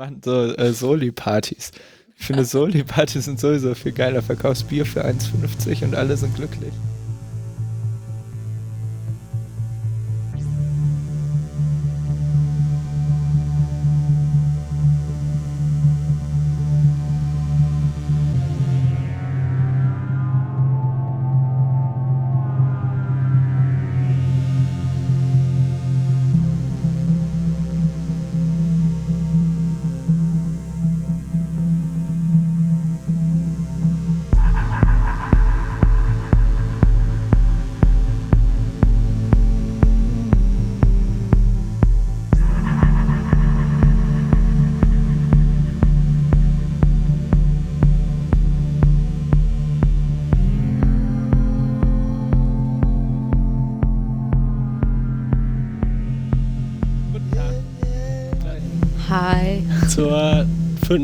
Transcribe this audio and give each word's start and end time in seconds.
machen 0.00 0.22
so 0.24 0.56
äh, 0.56 0.72
Soli-Partys. 0.72 1.72
Ich 2.18 2.26
finde, 2.26 2.44
Soli-Partys 2.46 3.26
sind 3.26 3.38
sowieso 3.38 3.74
viel 3.74 3.92
geiler. 3.92 4.22
Verkaufst 4.22 4.68
Bier 4.68 4.86
für 4.86 5.04
1,50 5.04 5.84
und 5.84 5.94
alle 5.94 6.16
sind 6.16 6.34
glücklich. 6.34 6.72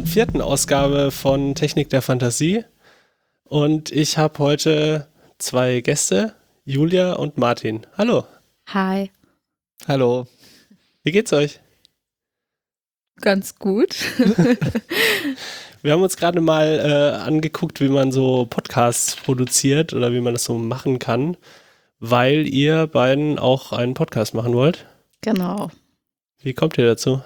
Vierten 0.06 0.40
Ausgabe 0.40 1.10
von 1.10 1.54
Technik 1.54 1.90
der 1.90 2.02
Fantasie. 2.02 2.64
Und 3.44 3.90
ich 3.92 4.18
habe 4.18 4.38
heute 4.38 5.06
zwei 5.38 5.80
Gäste, 5.80 6.34
Julia 6.64 7.12
und 7.14 7.38
Martin. 7.38 7.86
Hallo, 7.96 8.24
Hi. 8.68 9.10
Hallo. 9.86 10.26
wie 11.02 11.12
geht's 11.12 11.32
euch? 11.32 11.60
Ganz 13.20 13.56
gut. 13.58 13.94
Wir 15.82 15.92
haben 15.92 16.02
uns 16.02 16.16
gerade 16.16 16.40
mal 16.40 16.80
äh, 16.80 17.16
angeguckt, 17.22 17.80
wie 17.80 17.88
man 17.88 18.10
so 18.10 18.46
Podcasts 18.46 19.14
produziert 19.16 19.92
oder 19.92 20.12
wie 20.12 20.20
man 20.20 20.34
das 20.34 20.44
so 20.44 20.54
machen 20.58 20.98
kann, 20.98 21.36
weil 22.00 22.46
ihr 22.48 22.86
beiden 22.88 23.38
auch 23.38 23.72
einen 23.72 23.94
Podcast 23.94 24.34
machen 24.34 24.54
wollt. 24.54 24.86
genau. 25.20 25.70
Wie 26.42 26.54
kommt 26.54 26.78
ihr 26.78 26.86
dazu? 26.86 27.22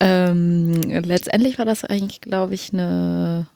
Ähm, 0.00 0.72
letztendlich 0.82 1.58
war 1.58 1.64
das 1.64 1.84
eigentlich, 1.84 2.20
glaube 2.20 2.54
ich, 2.54 2.72
eine 2.72 3.46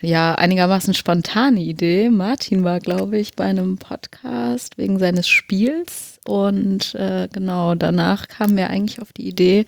ja 0.00 0.34
einigermaßen 0.36 0.94
spontane 0.94 1.60
Idee. 1.60 2.08
Martin 2.08 2.62
war, 2.62 2.78
glaube 2.78 3.18
ich, 3.18 3.34
bei 3.34 3.44
einem 3.44 3.78
Podcast 3.78 4.78
wegen 4.78 4.98
seines 4.98 5.28
Spiels 5.28 6.20
und 6.24 6.94
äh, 6.94 7.28
genau 7.32 7.74
danach 7.74 8.28
kamen 8.28 8.56
wir 8.56 8.70
eigentlich 8.70 9.00
auf 9.02 9.12
die 9.12 9.26
Idee, 9.26 9.66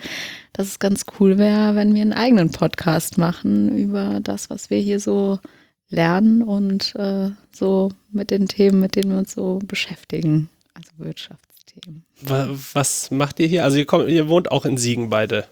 dass 0.52 0.68
es 0.68 0.78
ganz 0.78 1.04
cool 1.18 1.36
wäre, 1.38 1.74
wenn 1.74 1.94
wir 1.94 2.02
einen 2.02 2.12
eigenen 2.12 2.52
Podcast 2.52 3.18
machen 3.18 3.76
über 3.76 4.20
das, 4.22 4.50
was 4.50 4.70
wir 4.70 4.78
hier 4.78 5.00
so 5.00 5.40
lernen 5.88 6.42
und 6.44 6.94
äh, 6.94 7.30
so 7.50 7.90
mit 8.12 8.30
den 8.30 8.46
Themen, 8.46 8.78
mit 8.78 8.94
denen 8.94 9.10
wir 9.10 9.18
uns 9.18 9.32
so 9.32 9.58
beschäftigen, 9.64 10.48
also 10.74 10.90
Wirtschaftsthemen. 10.98 12.04
Wa- 12.22 12.48
Was 12.72 13.10
macht 13.10 13.40
ihr 13.40 13.48
hier? 13.48 13.64
Also 13.64 13.78
ihr, 13.78 13.86
kommt, 13.86 14.08
ihr 14.08 14.28
wohnt 14.28 14.52
auch 14.52 14.64
in 14.64 14.76
Siegen 14.76 15.10
beide. 15.10 15.46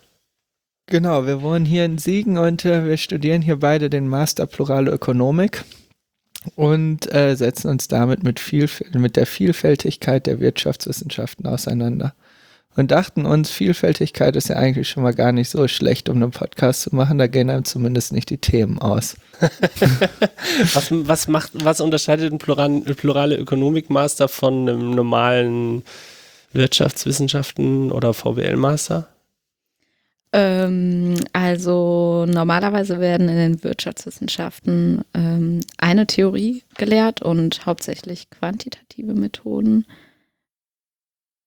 Genau, 0.90 1.26
wir 1.26 1.42
wohnen 1.42 1.66
hier 1.66 1.84
in 1.84 1.98
Siegen 1.98 2.38
und 2.38 2.64
äh, 2.64 2.86
wir 2.86 2.96
studieren 2.96 3.42
hier 3.42 3.56
beide 3.56 3.90
den 3.90 4.08
Master 4.08 4.46
Plurale 4.46 4.90
Ökonomik 4.90 5.62
und 6.54 7.12
äh, 7.14 7.34
setzen 7.36 7.68
uns 7.68 7.88
damit 7.88 8.22
mit, 8.22 8.40
viel, 8.40 8.70
mit 8.94 9.16
der 9.16 9.26
Vielfältigkeit 9.26 10.26
der 10.26 10.40
Wirtschaftswissenschaften 10.40 11.46
auseinander. 11.46 12.14
Und 12.74 12.90
dachten 12.90 13.26
uns, 13.26 13.50
Vielfältigkeit 13.50 14.34
ist 14.34 14.48
ja 14.48 14.56
eigentlich 14.56 14.88
schon 14.88 15.02
mal 15.02 15.12
gar 15.12 15.32
nicht 15.32 15.50
so 15.50 15.68
schlecht, 15.68 16.08
um 16.08 16.22
einen 16.22 16.30
Podcast 16.30 16.82
zu 16.82 16.96
machen. 16.96 17.18
Da 17.18 17.26
gehen 17.26 17.50
einem 17.50 17.64
zumindest 17.64 18.12
nicht 18.12 18.30
die 18.30 18.38
Themen 18.38 18.78
aus. 18.78 19.16
Was, 20.72 20.90
was 20.90 21.28
macht, 21.28 21.50
was 21.52 21.80
unterscheidet 21.80 22.32
ein 22.32 22.38
Plural, 22.38 22.80
plurale 22.80 23.36
Ökonomik-Master 23.36 24.28
von 24.28 24.68
einem 24.68 24.90
normalen 24.90 25.82
Wirtschaftswissenschaften 26.52 27.92
oder 27.92 28.14
VWL-Master? 28.14 29.06
Ähm, 30.32 31.14
also 31.32 32.26
normalerweise 32.28 33.00
werden 33.00 33.28
in 33.28 33.36
den 33.36 33.64
Wirtschaftswissenschaften 33.64 35.02
ähm, 35.14 35.60
eine 35.78 36.06
Theorie 36.06 36.64
gelehrt 36.76 37.22
und 37.22 37.64
hauptsächlich 37.64 38.28
quantitative 38.30 39.14
Methoden. 39.14 39.86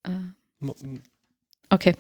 Äh, 0.04 0.10
okay. 1.70 1.94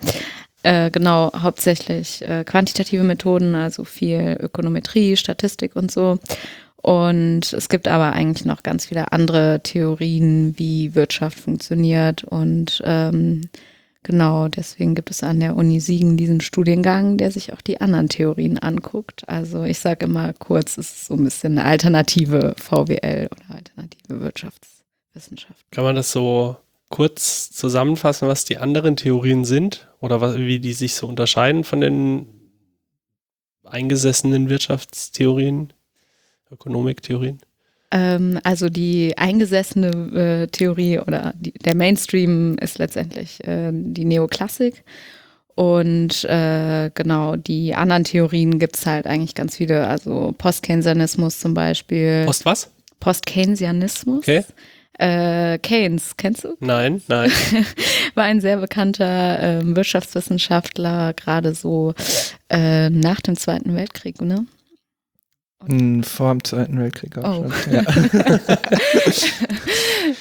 Äh, 0.63 0.91
genau, 0.91 1.31
hauptsächlich 1.33 2.21
äh, 2.27 2.43
quantitative 2.43 3.03
Methoden, 3.03 3.55
also 3.55 3.83
viel 3.83 4.37
Ökonometrie, 4.39 5.17
Statistik 5.17 5.75
und 5.75 5.91
so. 5.91 6.19
Und 6.77 7.53
es 7.53 7.69
gibt 7.69 7.87
aber 7.87 8.13
eigentlich 8.13 8.45
noch 8.45 8.63
ganz 8.63 8.87
viele 8.87 9.11
andere 9.11 9.61
Theorien, 9.63 10.57
wie 10.57 10.95
Wirtschaft 10.95 11.39
funktioniert 11.39 12.23
und 12.23 12.81
ähm, 12.85 13.49
Genau, 14.03 14.47
deswegen 14.47 14.95
gibt 14.95 15.11
es 15.11 15.21
an 15.21 15.39
der 15.39 15.55
Uni 15.55 15.79
Siegen 15.79 16.17
diesen 16.17 16.41
Studiengang, 16.41 17.17
der 17.17 17.29
sich 17.29 17.53
auch 17.53 17.61
die 17.61 17.81
anderen 17.81 18.09
Theorien 18.09 18.57
anguckt. 18.57 19.29
Also 19.29 19.63
ich 19.63 19.77
sage 19.77 20.05
immer 20.05 20.33
kurz, 20.33 20.77
es 20.77 20.91
ist 20.91 21.05
so 21.05 21.13
ein 21.13 21.23
bisschen 21.23 21.59
eine 21.59 21.67
alternative 21.67 22.55
VWL 22.57 23.29
oder 23.31 23.55
alternative 23.55 24.21
Wirtschaftswissenschaft. 24.21 25.63
Kann 25.69 25.83
man 25.83 25.95
das 25.95 26.11
so 26.11 26.57
kurz 26.89 27.51
zusammenfassen, 27.51 28.27
was 28.27 28.43
die 28.43 28.57
anderen 28.57 28.95
Theorien 28.95 29.45
sind 29.45 29.87
oder 29.99 30.35
wie 30.35 30.59
die 30.59 30.73
sich 30.73 30.95
so 30.95 31.07
unterscheiden 31.07 31.63
von 31.63 31.81
den 31.81 32.25
eingesessenen 33.63 34.49
Wirtschaftstheorien, 34.49 35.73
Ökonomiktheorien? 36.51 37.39
Ähm, 37.91 38.39
also 38.43 38.69
die 38.69 39.17
eingesessene 39.17 40.43
äh, 40.43 40.47
Theorie 40.47 40.99
oder 40.99 41.33
die, 41.37 41.51
der 41.51 41.75
Mainstream 41.75 42.57
ist 42.59 42.79
letztendlich 42.79 43.45
äh, 43.45 43.71
die 43.73 44.05
Neoklassik. 44.05 44.83
Und 45.55 46.23
äh, 46.23 46.89
genau, 46.93 47.35
die 47.35 47.75
anderen 47.75 48.05
Theorien 48.05 48.57
gibt 48.57 48.77
es 48.77 48.85
halt 48.85 49.05
eigentlich 49.05 49.35
ganz 49.35 49.57
viele, 49.57 49.87
also 49.87 50.33
Postkeynesianismus 50.37 51.39
zum 51.39 51.53
Beispiel. 51.53 52.23
Post 52.25 52.45
was? 52.45 52.71
Postkeynesianismus. 52.99 54.19
Okay. 54.19 54.43
Äh, 54.97 55.57
Keynes, 55.59 56.15
kennst 56.15 56.43
du? 56.43 56.55
Nein, 56.59 57.01
nein. 57.07 57.31
War 58.15 58.25
ein 58.25 58.39
sehr 58.39 58.57
bekannter 58.57 59.39
ähm, 59.41 59.75
Wirtschaftswissenschaftler, 59.75 61.13
gerade 61.13 61.53
so 61.55 61.93
äh, 62.49 62.89
nach 62.89 63.19
dem 63.19 63.35
Zweiten 63.35 63.75
Weltkrieg, 63.75 64.21
ne? 64.21 64.45
Hm, 65.65 66.03
Vor 66.03 66.31
dem 66.31 66.43
Zweiten 66.43 66.79
Weltkrieg 66.79 67.17
auch 67.17 67.45
Oh. 67.45 67.51
schon. 67.51 67.73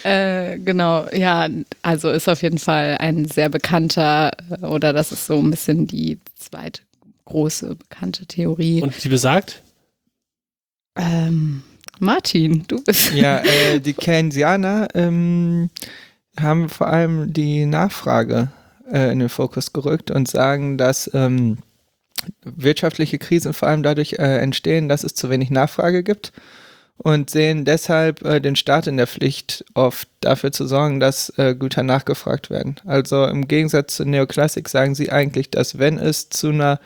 Ja. 0.05 0.53
äh, 0.53 0.59
genau, 0.59 1.07
ja, 1.13 1.49
also 1.83 2.11
ist 2.11 2.29
auf 2.29 2.43
jeden 2.43 2.59
Fall 2.59 2.97
ein 3.01 3.25
sehr 3.27 3.49
bekannter, 3.49 4.33
äh, 4.51 4.65
oder 4.67 4.93
das 4.93 5.13
ist 5.13 5.27
so 5.27 5.39
ein 5.39 5.51
bisschen 5.51 5.87
die 5.87 6.19
zweite 6.37 6.83
große 7.25 7.77
bekannte 7.77 8.27
Theorie. 8.27 8.83
Und 8.83 9.03
die 9.03 9.09
besagt? 9.09 9.63
ähm, 10.97 11.63
Martin, 11.99 12.65
du 12.67 12.83
bist. 12.83 13.13
Ja, 13.13 13.39
äh, 13.41 13.79
die 13.81 13.93
Keynesianer 13.93 14.89
ähm, 14.95 15.71
haben 16.39 16.69
vor 16.69 16.87
allem 16.89 17.33
die 17.33 17.67
Nachfrage 17.67 18.49
äh, 18.91 19.13
in 19.13 19.19
den 19.21 19.29
Fokus 19.29 19.73
gerückt 19.73 20.11
und 20.11 20.27
sagen, 20.29 20.79
dass 20.79 21.11
ähm, 21.15 21.59
wirtschaftliche 22.45 23.19
Krisen 23.19 23.53
vor 23.53 23.69
allem 23.69 23.83
dadurch 23.83 24.15
äh, 24.15 24.39
entstehen, 24.39 24.89
dass 24.89 25.05
es 25.05 25.15
zu 25.15 25.31
wenig 25.31 25.51
Nachfrage 25.51 26.03
gibt 26.03 26.33
und 27.03 27.31
sehen 27.31 27.65
deshalb 27.65 28.23
äh, 28.25 28.41
den 28.41 28.57
Staat 28.57 28.87
in 28.87 28.99
der 28.99 29.07
Pflicht, 29.07 29.65
oft 29.75 30.09
dafür 30.21 30.53
zu 30.53 30.67
sorgen, 30.67 31.01
dass 31.01 31.31
äh, 31.39 31.55
Güter 31.55 31.83
nachgefragt 31.83 32.51
werden. 32.51 32.77
Also 32.85 33.25
im 33.25 33.49
Gegensatz 33.49 33.97
zur 33.97 34.07
Neoklassik 34.07 34.69
sagen 34.69 34.95
sie 34.95 35.11
eigentlich, 35.11 35.51
dass 35.51 35.79
wenn 35.79 35.99
es 35.99 36.29
zu 36.29 36.51
einer 36.51 36.79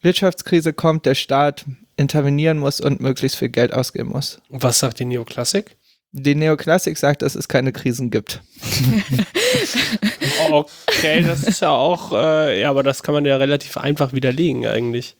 Wirtschaftskrise 0.00 0.72
kommt, 0.72 1.04
der 1.06 1.16
Staat 1.16 1.64
intervenieren 1.96 2.58
muss 2.58 2.80
und 2.80 3.00
möglichst 3.00 3.38
viel 3.38 3.48
Geld 3.48 3.72
ausgeben 3.72 4.10
muss. 4.10 4.40
Was 4.50 4.78
sagt 4.78 5.00
die 5.00 5.04
Neoklassik? 5.04 5.76
Die 6.16 6.36
Neoklassik 6.36 6.96
sagt, 6.96 7.22
dass 7.22 7.34
es 7.34 7.48
keine 7.48 7.72
Krisen 7.72 8.10
gibt. 8.10 8.40
Okay, 10.50 11.22
das 11.22 11.42
ist 11.44 11.60
ja 11.60 11.70
auch, 11.70 12.12
äh, 12.12 12.60
ja, 12.60 12.70
aber 12.70 12.82
das 12.82 13.02
kann 13.02 13.14
man 13.14 13.24
ja 13.24 13.36
relativ 13.36 13.76
einfach 13.76 14.12
widerlegen 14.12 14.66
eigentlich. 14.66 15.16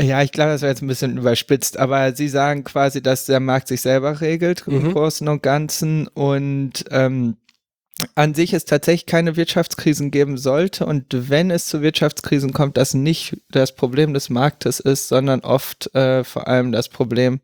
Ja, 0.00 0.22
ich 0.22 0.30
glaube, 0.32 0.52
das 0.52 0.60
wäre 0.62 0.72
jetzt 0.72 0.82
ein 0.82 0.88
bisschen 0.88 1.16
überspitzt, 1.16 1.78
aber 1.78 2.14
sie 2.14 2.28
sagen 2.28 2.64
quasi, 2.64 3.02
dass 3.02 3.26
der 3.26 3.40
Markt 3.40 3.68
sich 3.68 3.80
selber 3.80 4.20
regelt 4.20 4.66
Mhm. 4.66 4.74
im 4.86 4.92
Großen 4.92 5.26
und 5.28 5.42
Ganzen 5.42 6.06
und 6.08 6.84
ähm, 6.90 7.36
an 8.14 8.34
sich 8.34 8.52
es 8.52 8.66
tatsächlich 8.66 9.06
keine 9.06 9.36
Wirtschaftskrisen 9.36 10.10
geben 10.10 10.36
sollte 10.36 10.84
und 10.84 11.06
wenn 11.10 11.50
es 11.50 11.66
zu 11.66 11.80
Wirtschaftskrisen 11.80 12.52
kommt, 12.52 12.76
das 12.76 12.92
nicht 12.92 13.38
das 13.50 13.74
Problem 13.74 14.12
des 14.12 14.28
Marktes 14.28 14.80
ist, 14.80 15.08
sondern 15.08 15.40
oft 15.40 15.94
äh, 15.94 16.24
vor 16.24 16.46
allem 16.46 16.72
das 16.72 16.90
Problem, 16.90 17.40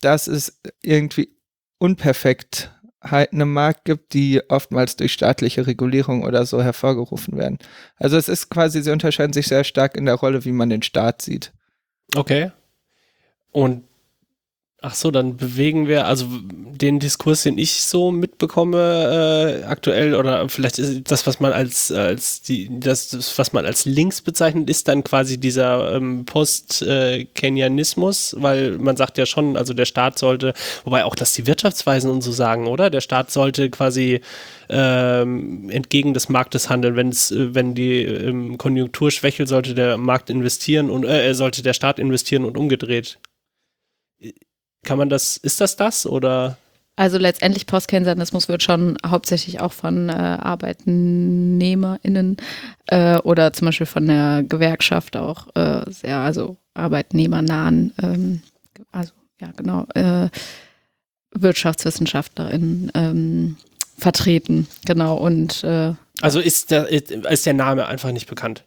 dass 0.00 0.28
es 0.28 0.60
irgendwie 0.82 1.30
Unperfektheiten 1.78 3.40
im 3.40 3.52
Markt 3.52 3.84
gibt, 3.84 4.12
die 4.12 4.42
oftmals 4.48 4.96
durch 4.96 5.12
staatliche 5.12 5.66
Regulierung 5.66 6.24
oder 6.24 6.44
so 6.46 6.62
hervorgerufen 6.62 7.36
werden. 7.36 7.58
Also 7.96 8.16
es 8.16 8.28
ist 8.28 8.50
quasi, 8.50 8.82
sie 8.82 8.90
unterscheiden 8.90 9.32
sich 9.32 9.46
sehr 9.46 9.64
stark 9.64 9.96
in 9.96 10.06
der 10.06 10.16
Rolle, 10.16 10.44
wie 10.44 10.52
man 10.52 10.70
den 10.70 10.82
Staat 10.82 11.22
sieht. 11.22 11.52
Okay. 12.14 12.52
Und 13.50 13.87
Ach 14.80 14.94
so, 14.94 15.10
dann 15.10 15.36
bewegen 15.36 15.88
wir, 15.88 16.06
also 16.06 16.24
den 16.40 17.00
Diskurs, 17.00 17.42
den 17.42 17.58
ich 17.58 17.82
so 17.82 18.12
mitbekomme 18.12 19.60
äh, 19.60 19.64
aktuell, 19.64 20.14
oder 20.14 20.48
vielleicht 20.48 20.78
ist 20.78 21.10
das, 21.10 21.26
was 21.26 21.40
man 21.40 21.52
als, 21.52 21.90
als 21.90 22.42
die, 22.42 22.70
das, 22.78 23.36
was 23.36 23.52
man 23.52 23.66
als 23.66 23.86
links 23.86 24.22
bezeichnet, 24.22 24.70
ist 24.70 24.86
dann 24.86 25.02
quasi 25.02 25.36
dieser 25.36 25.96
ähm, 25.96 26.24
Post-Kenianismus, 26.26 28.36
weil 28.38 28.78
man 28.78 28.96
sagt 28.96 29.18
ja 29.18 29.26
schon, 29.26 29.56
also 29.56 29.74
der 29.74 29.84
Staat 29.84 30.16
sollte, 30.16 30.54
wobei 30.84 31.04
auch 31.04 31.16
das 31.16 31.32
die 31.32 31.48
Wirtschaftsweisen 31.48 32.08
und 32.08 32.22
so 32.22 32.30
sagen, 32.30 32.68
oder? 32.68 32.88
Der 32.88 33.00
Staat 33.00 33.32
sollte 33.32 33.70
quasi 33.70 34.20
ähm, 34.68 35.70
entgegen 35.70 36.14
des 36.14 36.28
Marktes 36.28 36.70
handeln. 36.70 36.94
Wenn 36.94 37.08
es, 37.08 37.32
äh, 37.32 37.52
wenn 37.52 37.74
die 37.74 38.04
ähm, 38.04 38.58
Konjunktur 38.58 39.10
schwächelt, 39.10 39.48
sollte 39.48 39.74
der 39.74 39.96
Markt 39.96 40.30
investieren 40.30 40.88
und 40.88 41.02
äh, 41.02 41.34
sollte 41.34 41.64
der 41.64 41.72
Staat 41.72 41.98
investieren 41.98 42.44
und 42.44 42.56
umgedreht. 42.56 43.18
Kann 44.88 44.96
man 44.96 45.10
das, 45.10 45.36
ist 45.36 45.60
das 45.60 45.76
das 45.76 46.06
oder? 46.06 46.56
Also 46.96 47.18
letztendlich 47.18 47.66
Postkensanismus 47.66 48.48
wird 48.48 48.62
schon 48.62 48.96
hauptsächlich 49.06 49.60
auch 49.60 49.74
von 49.74 50.08
äh, 50.08 50.12
ArbeitnehmerInnen 50.12 52.38
äh, 52.86 53.18
oder 53.18 53.52
zum 53.52 53.66
Beispiel 53.66 53.86
von 53.86 54.06
der 54.06 54.44
Gewerkschaft 54.48 55.18
auch 55.18 55.54
äh, 55.54 55.82
sehr, 55.90 56.20
also 56.20 56.56
arbeitnehmernahen, 56.72 57.92
ähm, 58.02 58.40
also 58.90 59.12
ja 59.42 59.50
genau, 59.54 59.84
äh, 59.94 60.30
WirtschaftswissenschaftlerInnen 61.32 62.90
ähm, 62.94 63.56
vertreten, 63.98 64.68
genau 64.86 65.18
und 65.18 65.62
äh, 65.64 65.92
also 66.22 66.40
ist 66.40 66.70
der, 66.70 66.88
ist 66.88 67.44
der 67.44 67.54
Name 67.54 67.88
einfach 67.88 68.10
nicht 68.10 68.26
bekannt? 68.26 68.64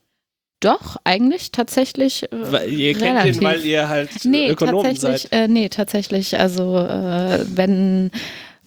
Doch, 0.62 0.98
eigentlich 1.04 1.52
tatsächlich. 1.52 2.24
Äh, 2.31 2.52
weil 2.52 2.69
ihr 2.69 2.94
kennt 2.94 3.04
relativ. 3.04 3.38
ihn, 3.38 3.44
weil 3.44 3.66
ihr 3.66 3.90
halt 3.90 4.10
nee, 4.24 4.50
Ökonomen 4.50 4.94
tatsächlich, 4.94 5.24
seid. 5.24 5.31
Äh, 5.34 5.48
nee, 5.48 5.69
tatsächlich. 5.69 6.40
Also 6.40 6.78
äh, 6.78 7.44
wenn 7.54 8.12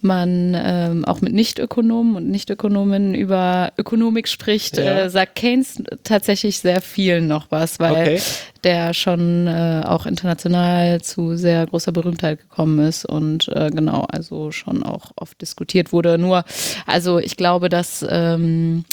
man 0.04 0.54
ähm, 0.54 1.04
auch 1.06 1.20
mit 1.20 1.32
Nichtökonomen 1.32 2.16
und 2.16 2.30
Nichtökonomen 2.30 3.14
über 3.14 3.72
Ökonomik 3.78 4.28
spricht, 4.28 4.76
ja. 4.76 5.04
äh, 5.04 5.10
sagt 5.10 5.36
Keynes 5.36 5.82
tatsächlich 6.02 6.58
sehr 6.58 6.82
viel 6.82 7.22
noch 7.22 7.46
was, 7.50 7.80
weil 7.80 7.92
okay. 7.92 8.20
der 8.64 8.92
schon 8.92 9.46
äh, 9.46 9.82
auch 9.86 10.04
international 10.04 11.00
zu 11.00 11.36
sehr 11.36 11.66
großer 11.66 11.92
Berühmtheit 11.92 12.40
gekommen 12.40 12.80
ist 12.80 13.06
und 13.06 13.48
äh, 13.48 13.70
genau, 13.70 14.02
also 14.10 14.50
schon 14.52 14.82
auch 14.82 15.12
oft 15.16 15.40
diskutiert 15.40 15.92
wurde. 15.92 16.18
Nur, 16.18 16.44
also 16.86 17.18
ich 17.18 17.36
glaube, 17.36 17.70
dass 17.70 18.04
ähm, 18.08 18.84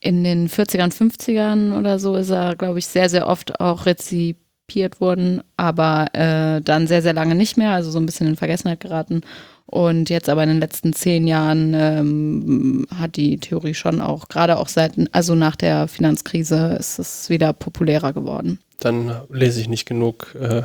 in 0.00 0.24
den 0.24 0.48
40ern, 0.48 0.92
50ern 0.92 1.78
oder 1.78 1.98
so 1.98 2.16
ist 2.16 2.30
er, 2.30 2.56
glaube 2.56 2.78
ich, 2.78 2.86
sehr, 2.86 3.08
sehr 3.08 3.28
oft 3.28 3.60
auch 3.60 3.86
rezipiert 3.86 5.00
worden, 5.00 5.42
aber 5.56 6.06
äh, 6.14 6.60
dann 6.62 6.86
sehr, 6.86 7.02
sehr 7.02 7.12
lange 7.12 7.34
nicht 7.34 7.56
mehr, 7.56 7.72
also 7.72 7.90
so 7.90 7.98
ein 7.98 8.06
bisschen 8.06 8.26
in 8.26 8.36
Vergessenheit 8.36 8.80
geraten. 8.80 9.20
Und 9.66 10.10
jetzt 10.10 10.28
aber 10.28 10.42
in 10.42 10.48
den 10.48 10.58
letzten 10.58 10.92
zehn 10.94 11.28
Jahren 11.28 11.74
ähm, 11.74 12.86
hat 12.92 13.14
die 13.14 13.38
Theorie 13.38 13.74
schon 13.74 14.00
auch, 14.00 14.28
gerade 14.28 14.58
auch 14.58 14.66
seit, 14.66 14.94
also 15.12 15.36
nach 15.36 15.54
der 15.54 15.86
Finanzkrise, 15.86 16.76
ist 16.80 16.98
es 16.98 17.30
wieder 17.30 17.52
populärer 17.52 18.12
geworden. 18.12 18.58
Dann 18.80 19.12
lese 19.30 19.60
ich 19.60 19.68
nicht 19.68 19.86
genug 19.86 20.34
äh, 20.40 20.62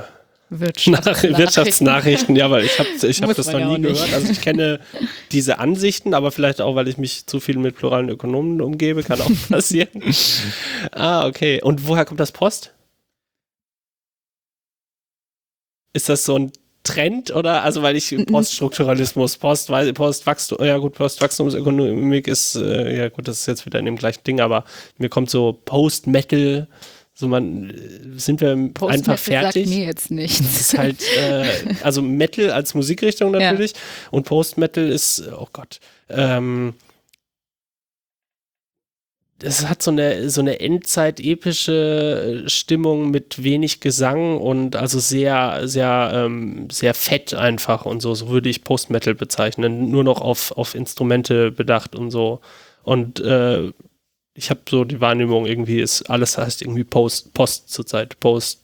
Wirtschaftsnachrichten. 0.50 1.38
Wirtschaftsnachrichten, 1.38 2.36
ja, 2.36 2.52
weil 2.52 2.66
ich 2.66 2.78
habe 2.78 2.90
ich 2.90 3.22
hab 3.22 3.36
das 3.36 3.52
noch 3.52 3.78
nie 3.78 3.82
gehört. 3.82 4.14
Also 4.14 4.32
ich 4.32 4.42
kenne 4.42 4.80
diese 5.32 5.58
Ansichten, 5.58 6.14
aber 6.14 6.32
vielleicht 6.32 6.62
auch, 6.62 6.76
weil 6.76 6.88
ich 6.88 6.98
mich 6.98 7.26
zu 7.26 7.40
viel 7.40 7.58
mit 7.58 7.76
pluralen 7.76 8.10
Ökonomen 8.10 8.62
umgebe, 8.62 9.04
kann 9.04 9.20
auch 9.22 9.32
passieren. 9.50 10.04
ah, 10.92 11.26
okay. 11.26 11.62
Und 11.62 11.88
woher 11.88 12.06
kommt 12.06 12.20
das 12.20 12.32
Post? 12.32 12.74
Ist 15.94 16.10
das 16.10 16.26
so 16.26 16.38
ein 16.38 16.52
Trend 16.86 17.32
oder 17.36 17.64
also 17.64 17.82
weil 17.82 17.96
ich 17.96 18.16
Poststrukturalismus, 18.28 19.38
Post, 19.38 19.72
Postwachstum, 19.96 20.64
ja 20.64 20.78
gut, 20.78 20.94
Postwachstumsökonomik 20.94 22.28
ist 22.28 22.56
äh, 22.56 22.96
ja 22.96 23.10
gut, 23.10 23.28
das 23.28 23.40
ist 23.40 23.46
jetzt 23.48 23.66
wieder 23.66 23.80
in 23.80 23.86
dem 23.86 23.96
gleichen 23.96 24.24
Ding, 24.24 24.40
aber 24.40 24.64
mir 24.98 25.10
kommt 25.10 25.32
so 25.32 25.60
Post-Metal 25.66 26.68
so 27.18 27.30
man 27.30 27.74
sind 28.18 28.42
wir 28.42 28.56
Post 28.74 28.94
einfach 28.94 29.18
fertig. 29.18 29.66
Sagt 29.66 29.78
mir 29.78 29.86
jetzt 29.86 30.12
nichts. 30.12 30.40
Ist 30.42 30.78
halt 30.78 31.02
äh, 31.18 31.46
also 31.82 32.02
Metal 32.02 32.52
als 32.52 32.74
Musikrichtung 32.74 33.32
natürlich 33.32 33.72
ja. 33.72 33.78
und 34.12 34.26
Post 34.26 34.58
Metal 34.58 34.88
ist 34.88 35.24
oh 35.32 35.48
Gott 35.54 35.80
ähm, 36.10 36.74
es 39.42 39.68
hat 39.68 39.82
so 39.82 39.92
eine 39.92 40.30
so 40.30 40.42
eine 40.42 40.60
Endzeit-epische 40.60 42.44
Stimmung 42.48 43.12
mit 43.12 43.42
wenig 43.44 43.80
Gesang 43.80 44.38
und 44.38 44.76
also 44.76 45.00
sehr 45.00 45.62
sehr 45.70 46.12
ähm, 46.14 46.68
sehr 46.70 46.94
fett 46.94 47.34
einfach 47.34 47.86
und 47.86 48.02
so 48.02 48.14
so 48.14 48.28
würde 48.28 48.50
ich 48.50 48.66
Post 48.66 48.90
Metal 48.90 49.16
bezeichnen 49.16 49.90
nur 49.90 50.04
noch 50.04 50.20
auf 50.20 50.52
auf 50.58 50.76
Instrumente 50.76 51.50
bedacht 51.52 51.96
und 51.96 52.12
so 52.12 52.42
und 52.84 53.22
äh, 53.22 53.72
ich 54.36 54.50
habe 54.50 54.62
so 54.70 54.84
die 54.84 55.02
Wahrnehmung, 55.02 55.46
irgendwie 55.46 55.80
ist 55.80 56.04
alles 56.04 56.38
heißt 56.38 56.62
irgendwie 56.62 56.84
Post, 56.84 57.34
Post 57.34 57.70
zurzeit, 57.70 58.20
Post 58.20 58.62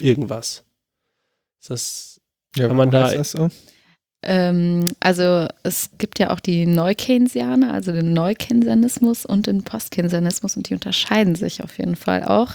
irgendwas. 0.00 0.64
Ist 1.60 1.70
das, 1.70 2.20
ja, 2.56 2.66
kann 2.66 2.76
man 2.76 2.90
da. 2.90 3.22
So? 3.22 3.48
Ähm, 4.22 4.88
also 5.00 5.46
es 5.62 5.90
gibt 5.98 6.18
ja 6.18 6.30
auch 6.30 6.40
die 6.40 6.66
Neukeynesianer, 6.66 7.72
also 7.72 7.92
den 7.92 8.12
Neukeynesianismus 8.14 9.24
und 9.24 9.46
den 9.46 9.62
Postkeynesianismus 9.62 10.56
und 10.56 10.68
die 10.68 10.74
unterscheiden 10.74 11.36
sich 11.36 11.62
auf 11.62 11.78
jeden 11.78 11.94
Fall 11.94 12.24
auch. 12.24 12.52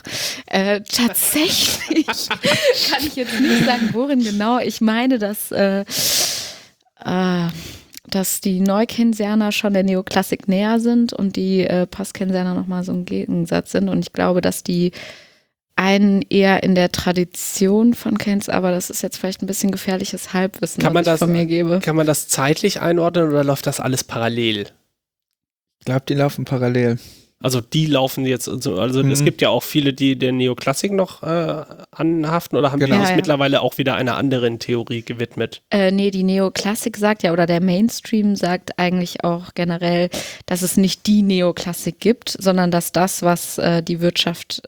Äh, 0.47 0.81
tatsächlich 0.81 2.05
kann 2.89 3.05
ich 3.05 3.15
jetzt 3.15 3.39
nicht 3.39 3.65
sagen, 3.65 3.89
worin 3.93 4.21
genau. 4.21 4.59
Ich 4.59 4.81
meine, 4.81 5.19
dass 5.19 5.51
äh, 5.51 5.85
äh, 7.05 7.47
dass 8.09 8.41
die 8.41 8.59
Neukeynesianer 8.59 9.51
schon 9.51 9.73
der 9.73 9.83
Neoklassik 9.83 10.47
näher 10.47 10.79
sind 10.79 11.13
und 11.13 11.35
die 11.35 11.61
äh, 11.65 11.85
Postkeynesianer 11.87 12.53
nochmal 12.53 12.83
so 12.83 12.91
ein 12.91 13.05
Gegensatz 13.05 13.71
sind. 13.71 13.89
Und 13.89 13.99
ich 13.99 14.13
glaube, 14.13 14.41
dass 14.41 14.63
die 14.63 14.91
einen 15.75 16.21
eher 16.29 16.61
in 16.63 16.75
der 16.75 16.91
Tradition 16.91 17.93
von 17.93 18.17
Keynes, 18.17 18.49
aber 18.49 18.71
das 18.71 18.89
ist 18.89 19.01
jetzt 19.01 19.17
vielleicht 19.17 19.41
ein 19.41 19.47
bisschen 19.47 19.71
gefährliches 19.71 20.33
Halbwissen, 20.33 20.83
kann 20.83 20.91
man 20.91 21.05
das, 21.05 21.15
ich 21.15 21.19
von 21.19 21.31
mir 21.31 21.45
gebe. 21.45 21.79
Kann 21.79 21.95
man 21.95 22.05
das 22.05 22.27
zeitlich 22.27 22.81
einordnen 22.81 23.29
oder 23.29 23.45
läuft 23.45 23.65
das 23.65 23.79
alles 23.79 24.03
parallel? 24.03 24.67
Ich 25.79 25.85
glaube, 25.85 26.03
die 26.07 26.15
laufen 26.15 26.43
parallel. 26.43 26.99
Also 27.41 27.61
die 27.61 27.85
laufen 27.85 28.25
jetzt, 28.25 28.49
also, 28.49 28.79
also 28.79 29.01
mhm. 29.01 29.11
es 29.11 29.23
gibt 29.23 29.41
ja 29.41 29.47
auch 29.47 29.63
viele, 29.63 29.93
die 29.93 30.17
der 30.17 30.33
Neoklassik 30.33 30.91
noch 30.91 31.23
äh, 31.23 31.63
anhaften 31.91 32.57
oder 32.57 32.73
haben 32.73 32.79
genau. 32.79 32.95
die 32.95 32.99
sich 32.99 33.07
ja, 33.07 33.11
ja. 33.11 33.15
mittlerweile 33.15 33.61
auch 33.61 33.77
wieder 33.77 33.95
einer 33.95 34.17
anderen 34.17 34.59
Theorie 34.59 35.03
gewidmet? 35.03 35.61
Äh, 35.69 35.91
nee, 35.91 36.11
die 36.11 36.23
Neoklassik 36.23 36.97
sagt 36.97 37.23
ja, 37.23 37.31
oder 37.31 37.45
der 37.45 37.61
Mainstream 37.61 38.35
sagt 38.35 38.77
eigentlich 38.77 39.23
auch 39.23 39.53
generell, 39.55 40.09
dass 40.47 40.63
es 40.63 40.75
nicht 40.75 41.07
die 41.07 41.21
Neoklassik 41.21 42.01
gibt, 42.01 42.29
sondern 42.29 42.71
dass 42.71 42.91
das, 42.91 43.21
was 43.21 43.57
äh, 43.57 43.81
die 43.81 44.01
Wirtschaft, 44.01 44.61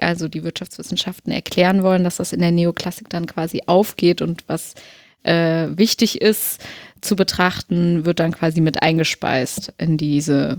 also 0.00 0.26
die 0.26 0.44
Wirtschaftswissenschaften 0.44 1.30
erklären 1.30 1.82
wollen, 1.82 2.04
dass 2.04 2.16
das 2.16 2.32
in 2.32 2.40
der 2.40 2.52
Neoklassik 2.52 3.10
dann 3.10 3.26
quasi 3.26 3.62
aufgeht 3.66 4.22
und 4.22 4.44
was 4.46 4.74
äh, 5.24 5.68
wichtig 5.76 6.22
ist 6.22 6.64
zu 7.02 7.16
betrachten, 7.16 8.06
wird 8.06 8.18
dann 8.18 8.32
quasi 8.32 8.62
mit 8.62 8.82
eingespeist 8.82 9.74
in 9.76 9.98
diese 9.98 10.58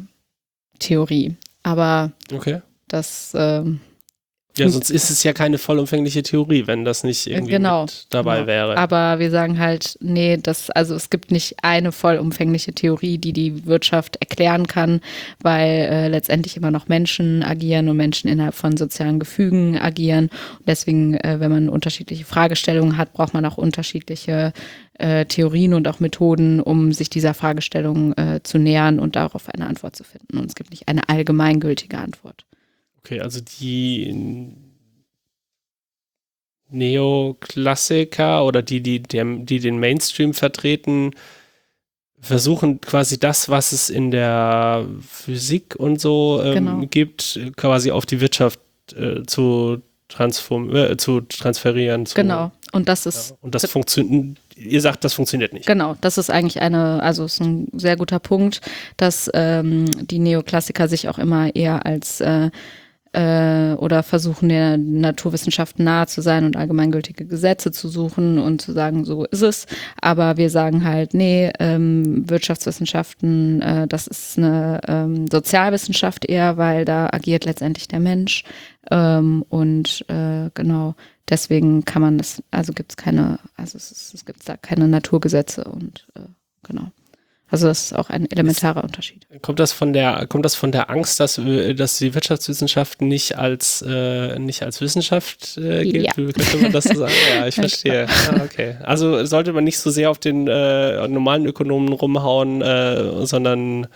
Theorie. 0.77 1.35
Aber 1.65 2.11
okay. 2.31 2.61
das. 2.87 3.33
Ähm, 3.35 3.79
ja, 4.57 4.69
sonst 4.69 4.89
ist 4.89 5.09
es 5.09 5.23
ja 5.23 5.33
keine 5.33 5.57
vollumfängliche 5.57 6.23
Theorie, 6.23 6.65
wenn 6.65 6.85
das 6.85 7.03
nicht 7.03 7.27
irgendwie 7.27 7.51
genau, 7.51 7.87
dabei 8.09 8.37
genau. 8.37 8.47
wäre. 8.47 8.77
Aber 8.77 9.19
wir 9.19 9.29
sagen 9.29 9.59
halt, 9.59 9.97
nee, 9.99 10.37
das, 10.37 10.69
also 10.69 10.95
es 10.95 11.09
gibt 11.09 11.29
nicht 11.29 11.57
eine 11.61 11.91
vollumfängliche 11.91 12.71
Theorie, 12.71 13.17
die 13.17 13.33
die 13.33 13.65
Wirtschaft 13.65 14.15
erklären 14.17 14.65
kann, 14.65 15.01
weil 15.41 15.67
äh, 15.67 16.07
letztendlich 16.07 16.55
immer 16.55 16.71
noch 16.71 16.87
Menschen 16.87 17.43
agieren 17.43 17.89
und 17.89 17.97
Menschen 17.97 18.29
innerhalb 18.29 18.55
von 18.55 18.77
sozialen 18.77 19.19
Gefügen 19.19 19.77
agieren. 19.77 20.29
Und 20.59 20.67
deswegen, 20.67 21.15
äh, 21.15 21.41
wenn 21.41 21.51
man 21.51 21.67
unterschiedliche 21.67 22.23
Fragestellungen 22.23 22.95
hat, 22.95 23.11
braucht 23.11 23.33
man 23.33 23.43
auch 23.43 23.57
unterschiedliche 23.57 24.53
äh, 24.99 25.25
Theorien 25.25 25.73
und 25.73 25.87
auch 25.87 25.99
Methoden, 25.99 26.59
um 26.61 26.91
sich 26.91 27.09
dieser 27.09 27.33
Fragestellung 27.33 28.13
äh, 28.13 28.41
zu 28.43 28.57
nähern 28.57 28.99
und 28.99 29.15
darauf 29.15 29.49
eine 29.49 29.67
Antwort 29.67 29.95
zu 29.95 30.03
finden. 30.03 30.37
Und 30.37 30.45
es 30.47 30.55
gibt 30.55 30.71
nicht 30.71 30.87
eine 30.87 31.07
allgemeingültige 31.09 31.97
Antwort. 31.97 32.45
Okay, 32.99 33.19
also 33.19 33.39
die 33.59 34.53
Neoklassiker 36.69 38.45
oder 38.45 38.61
die, 38.61 38.81
die, 38.81 39.01
die 39.03 39.59
den 39.59 39.79
Mainstream 39.79 40.33
vertreten, 40.33 41.11
versuchen 42.19 42.81
quasi 42.81 43.19
das, 43.19 43.49
was 43.49 43.71
es 43.71 43.89
in 43.89 44.09
der 44.09 44.87
Physik 45.07 45.75
und 45.75 46.01
so 46.01 46.41
ähm, 46.43 46.53
Genau. 46.53 46.85
gibt, 46.89 47.39
quasi 47.55 47.91
auf 47.91 48.05
die 48.05 48.19
Wirtschaft 48.19 48.59
äh, 48.95 49.23
zu, 49.27 49.81
transform 50.07 50.75
äh, 50.75 50.97
zu 50.97 51.21
transferieren. 51.21 52.05
Zu, 52.05 52.15
Genau. 52.15 52.51
Und 52.71 52.89
das 52.89 53.05
Ja. 53.05 53.09
ist 53.09 53.35
Und 53.41 53.53
das 53.53 53.69
funktioniert, 53.69 54.37
ihr 54.55 54.81
sagt, 54.81 55.03
das 55.03 55.13
funktioniert 55.13 55.53
nicht. 55.53 55.67
Genau, 55.67 55.95
das 56.01 56.17
ist 56.17 56.29
eigentlich 56.29 56.61
eine, 56.61 57.01
also 57.03 57.25
ist 57.25 57.41
ein 57.41 57.67
sehr 57.73 57.97
guter 57.97 58.19
Punkt, 58.19 58.61
dass 58.97 59.29
ähm, 59.33 59.85
die 60.07 60.19
Neoklassiker 60.19 60.87
sich 60.87 61.09
auch 61.09 61.19
immer 61.19 61.55
eher 61.55 61.85
als 61.85 62.21
äh, 62.21 62.49
äh, 63.15 63.73
oder 63.75 64.03
versuchen 64.03 64.49
der 64.49 64.77
Naturwissenschaften 64.77 65.85
nahe 65.85 66.07
zu 66.07 66.21
sein 66.21 66.45
und 66.45 66.57
allgemeingültige 66.57 67.25
Gesetze 67.25 67.71
zu 67.71 67.87
suchen 67.87 68.39
und 68.39 68.61
zu 68.61 68.73
sagen, 68.73 69.05
so 69.05 69.23
ist 69.25 69.41
es. 69.41 69.67
Aber 70.01 70.37
wir 70.37 70.49
sagen 70.49 70.83
halt, 70.83 71.13
nee, 71.13 71.51
ähm, 71.59 72.29
Wirtschaftswissenschaften, 72.29 73.61
äh, 73.61 73.87
das 73.87 74.07
ist 74.07 74.37
eine 74.37 74.81
ähm, 74.87 75.27
Sozialwissenschaft 75.31 76.25
eher, 76.25 76.57
weil 76.57 76.83
da 76.83 77.07
agiert 77.11 77.45
letztendlich 77.45 77.87
der 77.87 78.01
Mensch. 78.01 78.43
Ähm, 78.91 79.45
und 79.47 80.05
äh, 80.09 80.49
genau, 80.53 80.95
deswegen 81.29 81.85
kann 81.85 82.01
man 82.01 82.17
das, 82.17 82.41
also 82.51 82.73
gibt 82.73 82.91
es 82.91 82.97
keine, 82.97 83.39
also 83.55 83.77
es, 83.77 83.91
ist, 83.91 84.13
es 84.13 84.25
gibt 84.25 84.47
da 84.47 84.57
keine 84.57 84.87
Naturgesetze 84.87 85.63
und 85.65 86.07
äh, 86.15 86.21
genau. 86.63 86.91
Also 87.47 87.67
das 87.67 87.83
ist 87.85 87.93
auch 87.95 88.09
ein 88.09 88.29
elementarer 88.31 88.83
Unterschied. 88.83 89.27
Kommt 89.43 89.59
das 89.59 89.71
von 89.71 89.93
der, 89.93 90.25
kommt 90.27 90.43
das 90.45 90.55
von 90.55 90.71
der 90.71 90.89
Angst, 90.89 91.19
dass, 91.19 91.45
wir- 91.45 91.75
dass 91.75 91.99
die 91.99 92.15
Wirtschaftswissenschaften 92.15 93.07
nicht 93.07 93.37
als, 93.37 93.83
äh, 93.87 94.39
nicht 94.39 94.63
als 94.63 94.81
Wissenschaft 94.81 95.55
äh, 95.57 95.83
gilt? 95.83 96.07
Ja. 96.07 96.13
Könnte 96.13 96.57
man 96.57 96.71
das 96.71 96.85
sagen? 96.85 97.13
Ja, 97.37 97.45
ich 97.47 97.55
verstehe. 97.55 98.07
Ah, 98.09 98.41
okay. 98.43 98.77
Also 98.83 99.23
sollte 99.25 99.53
man 99.53 99.63
nicht 99.63 99.77
so 99.77 99.91
sehr 99.91 100.09
auf 100.09 100.17
den 100.17 100.47
äh, 100.47 101.07
normalen 101.07 101.45
Ökonomen 101.45 101.93
rumhauen, 101.93 102.63
äh, 102.63 103.25
sondern 103.27 103.87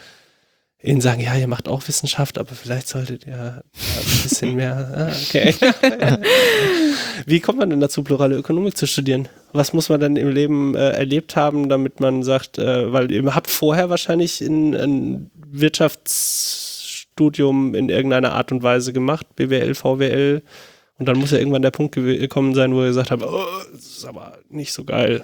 ihnen 0.82 1.02
sagen, 1.02 1.20
ja, 1.22 1.36
ihr 1.36 1.48
macht 1.48 1.68
auch 1.68 1.86
Wissenschaft, 1.88 2.38
aber 2.38 2.56
vielleicht 2.56 2.88
solltet 2.88 3.28
ihr 3.28 3.66
ein 3.74 4.24
bisschen 4.24 4.56
mehr. 4.56 4.70
Ah, 5.00 5.12
okay. 5.12 5.54
Wie 7.26 7.42
kommt 7.42 7.60
man 7.60 7.70
denn 7.70 7.82
dazu, 7.82 8.04
plurale 8.04 8.36
Ökonomik 8.36 8.76
zu 8.78 8.88
studieren? 8.88 9.28
Was 9.52 9.74
muss 9.74 9.90
man 9.90 10.00
dann 10.00 10.16
im 10.16 10.30
Leben 10.30 10.76
äh, 10.76 10.92
erlebt 10.92 11.36
haben, 11.36 11.68
damit 11.70 12.00
man 12.00 12.24
sagt, 12.24 12.58
äh, 12.58 12.92
weil 12.94 13.12
ihr 13.12 13.36
habt 13.36 13.50
vorher 13.50 13.90
wahrscheinlich 13.90 14.42
in, 14.42 14.74
ein 14.76 15.32
Wirtschaftsstudium 15.36 17.76
in 17.76 17.90
irgendeiner 17.90 18.32
Art 18.34 18.52
und 18.52 18.64
Weise 18.64 18.94
gemacht, 18.94 19.36
BWL, 19.36 19.76
VWL, 19.76 20.42
und 21.00 21.08
dann 21.08 21.18
muss 21.18 21.32
ja 21.32 21.40
irgendwann 21.40 21.62
der 21.62 21.72
Punkt 21.72 21.96
gekommen 21.96 22.54
sein, 22.54 22.74
wo 22.74 22.82
ihr 22.82 22.88
gesagt 22.88 23.12
habt, 23.12 23.24
oh, 23.24 23.46
das 23.72 23.86
ist 23.86 24.06
aber 24.06 24.38
nicht 24.50 24.74
so 24.74 24.84
geil. 24.84 25.24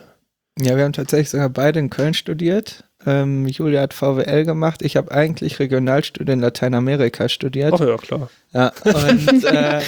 Ja, 0.58 0.78
wir 0.78 0.86
haben 0.86 0.94
tatsächlich 0.94 1.30
sogar 1.30 1.50
beide 1.50 1.80
in 1.80 1.90
Köln 1.90 2.14
studiert. 2.14 2.86
Ähm, 3.06 3.48
Julia 3.48 3.82
hat 3.82 3.94
VWL 3.94 4.46
gemacht. 4.46 4.82
Ich 4.82 4.98
habe 4.98 5.12
eigentlich 5.12 5.60
Regionalstudien 5.60 6.40
in 6.40 6.42
Lateinamerika 6.42 7.30
studiert. 7.30 7.74
Ach 7.74 7.80
ja, 7.80 7.98
klar. 7.98 8.30
Ja, 8.54 8.72
und 8.84 9.44
äh, 9.44 9.82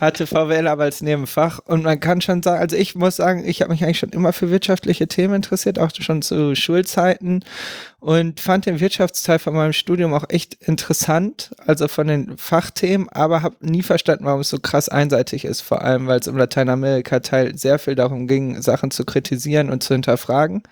hatte 0.00 0.26
VWL 0.26 0.66
aber 0.66 0.84
als 0.84 1.02
Nebenfach. 1.02 1.60
Und 1.66 1.84
man 1.84 2.00
kann 2.00 2.20
schon 2.20 2.42
sagen, 2.42 2.60
also 2.60 2.74
ich 2.74 2.94
muss 2.94 3.16
sagen, 3.16 3.46
ich 3.46 3.60
habe 3.60 3.70
mich 3.70 3.84
eigentlich 3.84 3.98
schon 3.98 4.10
immer 4.10 4.32
für 4.32 4.50
wirtschaftliche 4.50 5.06
Themen 5.06 5.34
interessiert, 5.34 5.78
auch 5.78 5.90
schon 5.92 6.22
zu 6.22 6.54
Schulzeiten 6.56 7.44
und 8.00 8.40
fand 8.40 8.66
den 8.66 8.80
Wirtschaftsteil 8.80 9.38
von 9.38 9.54
meinem 9.54 9.72
Studium 9.72 10.14
auch 10.14 10.24
echt 10.28 10.54
interessant, 10.54 11.54
also 11.66 11.86
von 11.86 12.06
den 12.06 12.36
Fachthemen, 12.38 13.08
aber 13.10 13.42
habe 13.42 13.56
nie 13.60 13.82
verstanden, 13.82 14.24
warum 14.24 14.40
es 14.40 14.48
so 14.48 14.58
krass 14.58 14.88
einseitig 14.88 15.44
ist, 15.44 15.60
vor 15.60 15.82
allem 15.82 16.06
weil 16.06 16.20
es 16.20 16.26
im 16.26 16.36
Lateinamerika-Teil 16.36 17.56
sehr 17.56 17.78
viel 17.78 17.94
darum 17.94 18.26
ging, 18.26 18.60
Sachen 18.62 18.90
zu 18.90 19.04
kritisieren 19.04 19.70
und 19.70 19.82
zu 19.82 19.94
hinterfragen 19.94 20.62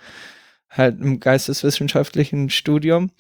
halt 0.72 1.00
im 1.00 1.20
geisteswissenschaftlichen 1.20 2.50
Studium. 2.50 3.10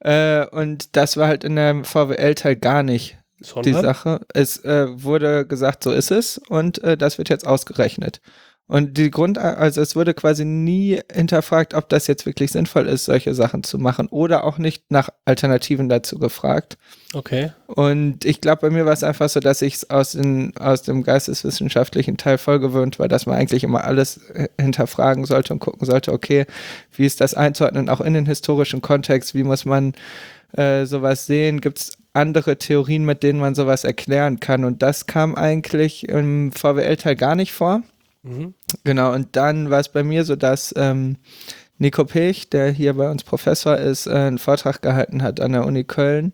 Äh, 0.00 0.46
und 0.46 0.96
das 0.96 1.16
war 1.16 1.28
halt 1.28 1.44
in 1.44 1.56
der 1.56 1.84
VWL-Teil 1.84 2.56
gar 2.56 2.82
nicht 2.82 3.18
die 3.40 3.44
Sondern? 3.44 3.82
Sache. 3.82 4.20
Es 4.34 4.64
äh, 4.64 4.86
wurde 4.90 5.46
gesagt, 5.46 5.84
so 5.84 5.92
ist 5.92 6.10
es 6.10 6.38
und 6.48 6.82
äh, 6.82 6.96
das 6.96 7.18
wird 7.18 7.28
jetzt 7.28 7.46
ausgerechnet. 7.46 8.20
Und 8.68 8.98
die 8.98 9.10
Grund, 9.10 9.38
also 9.38 9.80
es 9.80 9.96
wurde 9.96 10.12
quasi 10.12 10.44
nie 10.44 11.00
hinterfragt, 11.10 11.72
ob 11.72 11.88
das 11.88 12.06
jetzt 12.06 12.26
wirklich 12.26 12.52
sinnvoll 12.52 12.86
ist, 12.86 13.06
solche 13.06 13.34
Sachen 13.34 13.64
zu 13.64 13.78
machen 13.78 14.08
oder 14.08 14.44
auch 14.44 14.58
nicht 14.58 14.90
nach 14.90 15.08
Alternativen 15.24 15.88
dazu 15.88 16.18
gefragt. 16.18 16.76
Okay. 17.14 17.52
Und 17.66 18.26
ich 18.26 18.42
glaube, 18.42 18.60
bei 18.60 18.70
mir 18.70 18.84
war 18.84 18.92
es 18.92 19.02
einfach 19.02 19.30
so, 19.30 19.40
dass 19.40 19.62
ich 19.62 19.76
es 19.76 19.88
aus, 19.90 20.12
den- 20.12 20.54
aus 20.58 20.82
dem 20.82 21.02
geisteswissenschaftlichen 21.02 22.18
Teil 22.18 22.36
voll 22.36 22.60
gewöhnt 22.60 22.98
war, 22.98 23.08
dass 23.08 23.24
man 23.24 23.36
eigentlich 23.36 23.64
immer 23.64 23.84
alles 23.84 24.20
hinterfragen 24.60 25.24
sollte 25.24 25.54
und 25.54 25.60
gucken 25.60 25.86
sollte, 25.86 26.12
okay, 26.12 26.44
wie 26.94 27.06
ist 27.06 27.22
das 27.22 27.32
einzuordnen, 27.32 27.88
auch 27.88 28.02
in 28.02 28.12
den 28.12 28.26
historischen 28.26 28.82
Kontext, 28.82 29.34
wie 29.34 29.44
muss 29.44 29.64
man 29.64 29.94
äh, 30.56 30.84
sowas 30.84 31.24
sehen, 31.24 31.62
gibt 31.62 31.78
es 31.78 31.92
andere 32.12 32.58
Theorien, 32.58 33.06
mit 33.06 33.22
denen 33.22 33.40
man 33.40 33.54
sowas 33.54 33.84
erklären 33.84 34.40
kann. 34.40 34.64
Und 34.64 34.82
das 34.82 35.06
kam 35.06 35.34
eigentlich 35.36 36.06
im 36.08 36.52
VWL-Teil 36.52 37.16
gar 37.16 37.34
nicht 37.34 37.52
vor. 37.52 37.82
Mhm. 38.22 38.54
Genau, 38.84 39.12
und 39.12 39.36
dann 39.36 39.70
war 39.70 39.80
es 39.80 39.88
bei 39.88 40.02
mir 40.02 40.24
so, 40.24 40.36
dass 40.36 40.74
ähm, 40.76 41.16
Nico 41.78 42.04
Pech, 42.04 42.50
der 42.50 42.70
hier 42.70 42.94
bei 42.94 43.10
uns 43.10 43.24
Professor 43.24 43.76
ist, 43.76 44.06
äh, 44.06 44.10
einen 44.12 44.38
Vortrag 44.38 44.82
gehalten 44.82 45.22
hat 45.22 45.40
an 45.40 45.52
der 45.52 45.64
Uni 45.66 45.84
Köln. 45.84 46.32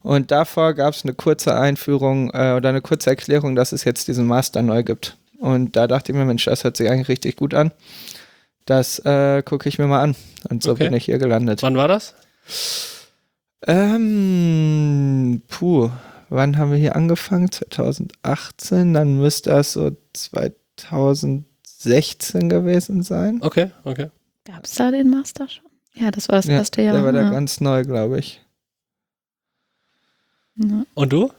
Und 0.00 0.30
davor 0.30 0.74
gab 0.74 0.94
es 0.94 1.04
eine 1.04 1.12
kurze 1.14 1.58
Einführung 1.58 2.30
äh, 2.32 2.54
oder 2.56 2.70
eine 2.70 2.80
kurze 2.80 3.10
Erklärung, 3.10 3.54
dass 3.54 3.72
es 3.72 3.84
jetzt 3.84 4.08
diesen 4.08 4.26
Master 4.26 4.62
neu 4.62 4.82
gibt. 4.82 5.16
Und 5.38 5.76
da 5.76 5.86
dachte 5.86 6.12
ich 6.12 6.18
mir, 6.18 6.24
Mensch, 6.24 6.44
das 6.46 6.64
hört 6.64 6.76
sich 6.76 6.88
eigentlich 6.88 7.08
richtig 7.08 7.36
gut 7.36 7.52
an. 7.54 7.72
Das 8.64 8.98
äh, 9.00 9.42
gucke 9.42 9.68
ich 9.68 9.78
mir 9.78 9.86
mal 9.86 10.00
an. 10.02 10.16
Und 10.48 10.62
so 10.62 10.72
Okay. 10.72 10.84
bin 10.84 10.94
ich 10.94 11.04
hier 11.04 11.18
gelandet. 11.18 11.62
Wann 11.62 11.76
war 11.76 11.88
das? 11.88 12.14
Ähm, 13.66 15.42
puh, 15.48 15.90
wann 16.28 16.58
haben 16.58 16.70
wir 16.70 16.78
hier 16.78 16.96
angefangen? 16.96 17.50
2018, 17.50 18.94
dann 18.94 19.18
müsste 19.18 19.50
das 19.50 19.72
so 19.72 19.90
2016 20.78 22.48
gewesen 22.48 23.02
sein. 23.02 23.40
Okay, 23.42 23.70
okay. 23.84 24.10
Gab 24.44 24.64
es 24.64 24.74
da 24.74 24.90
den 24.90 25.10
Master 25.10 25.48
schon? 25.48 25.64
Ja, 25.94 26.10
das 26.10 26.28
war 26.28 26.36
das 26.36 26.46
Ja, 26.46 26.54
erste 26.54 26.82
Jahr. 26.82 26.94
der 26.94 27.04
war 27.04 27.12
da 27.12 27.22
ja. 27.22 27.30
ganz 27.30 27.60
neu, 27.60 27.82
glaube 27.84 28.18
ich. 28.18 28.40
Ja. 30.56 30.84
Und 30.94 31.12
du? 31.12 31.30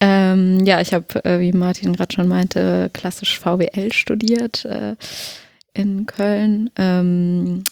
Ähm, 0.00 0.64
ja, 0.66 0.80
ich 0.80 0.92
habe, 0.92 1.24
äh, 1.24 1.40
wie 1.40 1.52
Martin 1.52 1.94
gerade 1.94 2.14
schon 2.14 2.28
meinte, 2.28 2.90
klassisch 2.92 3.38
VWL 3.38 3.92
studiert 3.92 4.64
äh, 4.66 4.94
in 5.72 6.06
Köln. 6.06 6.70
Ähm, 6.76 7.64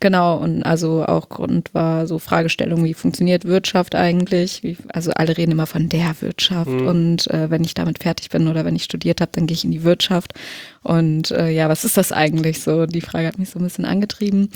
genau, 0.00 0.36
und 0.38 0.62
also 0.62 1.04
auch 1.06 1.28
Grund 1.28 1.72
war 1.74 2.06
so 2.06 2.18
Fragestellung, 2.18 2.84
wie 2.84 2.94
funktioniert 2.94 3.44
Wirtschaft 3.44 3.94
eigentlich? 3.94 4.62
Wie, 4.62 4.76
also 4.92 5.10
alle 5.12 5.36
reden 5.36 5.52
immer 5.52 5.66
von 5.66 5.88
der 5.88 6.14
Wirtschaft 6.20 6.70
Mhm. 6.70 6.86
und 6.86 7.30
äh, 7.30 7.50
wenn 7.50 7.64
ich 7.64 7.74
damit 7.74 8.02
fertig 8.02 8.30
bin 8.30 8.48
oder 8.48 8.64
wenn 8.64 8.76
ich 8.76 8.84
studiert 8.84 9.20
habe, 9.20 9.32
dann 9.34 9.46
gehe 9.46 9.54
ich 9.54 9.64
in 9.64 9.70
die 9.70 9.84
Wirtschaft. 9.84 10.34
Und 10.86 11.32
äh, 11.32 11.50
ja, 11.50 11.68
was 11.68 11.84
ist 11.84 11.96
das 11.96 12.12
eigentlich 12.12 12.60
so? 12.62 12.86
Die 12.86 13.00
Frage 13.00 13.26
hat 13.26 13.40
mich 13.40 13.50
so 13.50 13.58
ein 13.58 13.64
bisschen 13.64 13.84
angetrieben. 13.84 14.50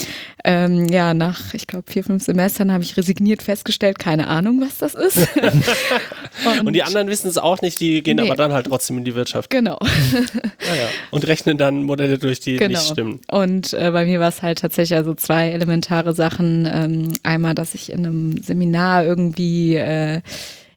Ähm, 0.44 0.86
ja, 0.88 1.12
nach, 1.12 1.54
ich 1.54 1.66
glaube, 1.66 1.90
vier, 1.90 2.04
fünf 2.04 2.22
Semestern 2.22 2.70
habe 2.72 2.84
ich 2.84 2.96
resigniert 2.96 3.42
festgestellt, 3.42 3.98
keine 3.98 4.28
Ahnung, 4.28 4.60
was 4.60 4.78
das 4.78 4.94
ist. 4.94 5.28
Und 6.64 6.72
die 6.72 6.84
anderen 6.84 7.08
wissen 7.08 7.26
es 7.28 7.36
auch 7.36 7.60
nicht, 7.62 7.80
die 7.80 8.00
gehen 8.04 8.16
Nee. 8.16 8.26
aber 8.28 8.36
dann 8.36 8.52
halt 8.52 8.66
trotzdem 8.66 8.98
in 8.98 9.04
die 9.04 9.16
Wirtschaft. 9.16 9.50
Genau. 9.50 9.78
Ja, 9.82 10.18
ja. 10.76 10.88
Und 11.10 11.26
rechnen 11.26 11.58
dann 11.58 11.82
Modelle 11.82 12.16
durch, 12.18 12.38
die 12.38 12.56
Genau. 12.58 12.78
nicht 12.78 12.88
stimmen. 12.88 13.20
Und 13.30 13.72
äh, 13.72 13.90
bei 13.90 14.04
mir 14.04 14.20
war 14.20 14.28
es 14.28 14.40
halt 14.42 14.60
tatsächlich 14.60 14.96
also 14.96 15.14
zwei 15.14 15.50
elementare 15.50 16.14
Sachen. 16.14 16.68
Ähm, 16.72 17.12
einmal, 17.24 17.56
dass 17.56 17.74
ich 17.74 17.90
in 17.90 18.06
einem 18.06 18.42
Seminar 18.42 19.04
irgendwie, 19.04 19.74
äh, 19.76 20.20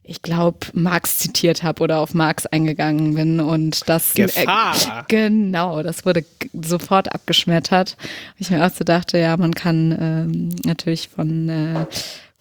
ich 0.06 0.20
glaube, 0.20 0.58
Marx 0.74 1.18
zitiert 1.18 1.62
habe 1.62 1.82
oder 1.82 1.98
auf 1.98 2.12
Marx 2.12 2.44
eingegangen 2.44 3.14
bin 3.14 3.40
und 3.40 3.88
das 3.88 4.12
Gefahr. 4.12 4.76
Äh, 4.76 5.02
genau, 5.08 5.82
das 5.82 6.04
wurde 6.04 6.24
sofort 6.52 7.12
abgeschmettert. 7.14 7.96
Ich 8.38 8.50
mir 8.50 8.64
auch 8.64 8.70
so 8.70 8.84
dachte, 8.84 9.16
ja, 9.16 9.36
man 9.38 9.54
kann 9.54 9.96
ähm, 9.98 10.48
natürlich 10.64 11.08
von 11.08 11.48
äh, 11.48 11.86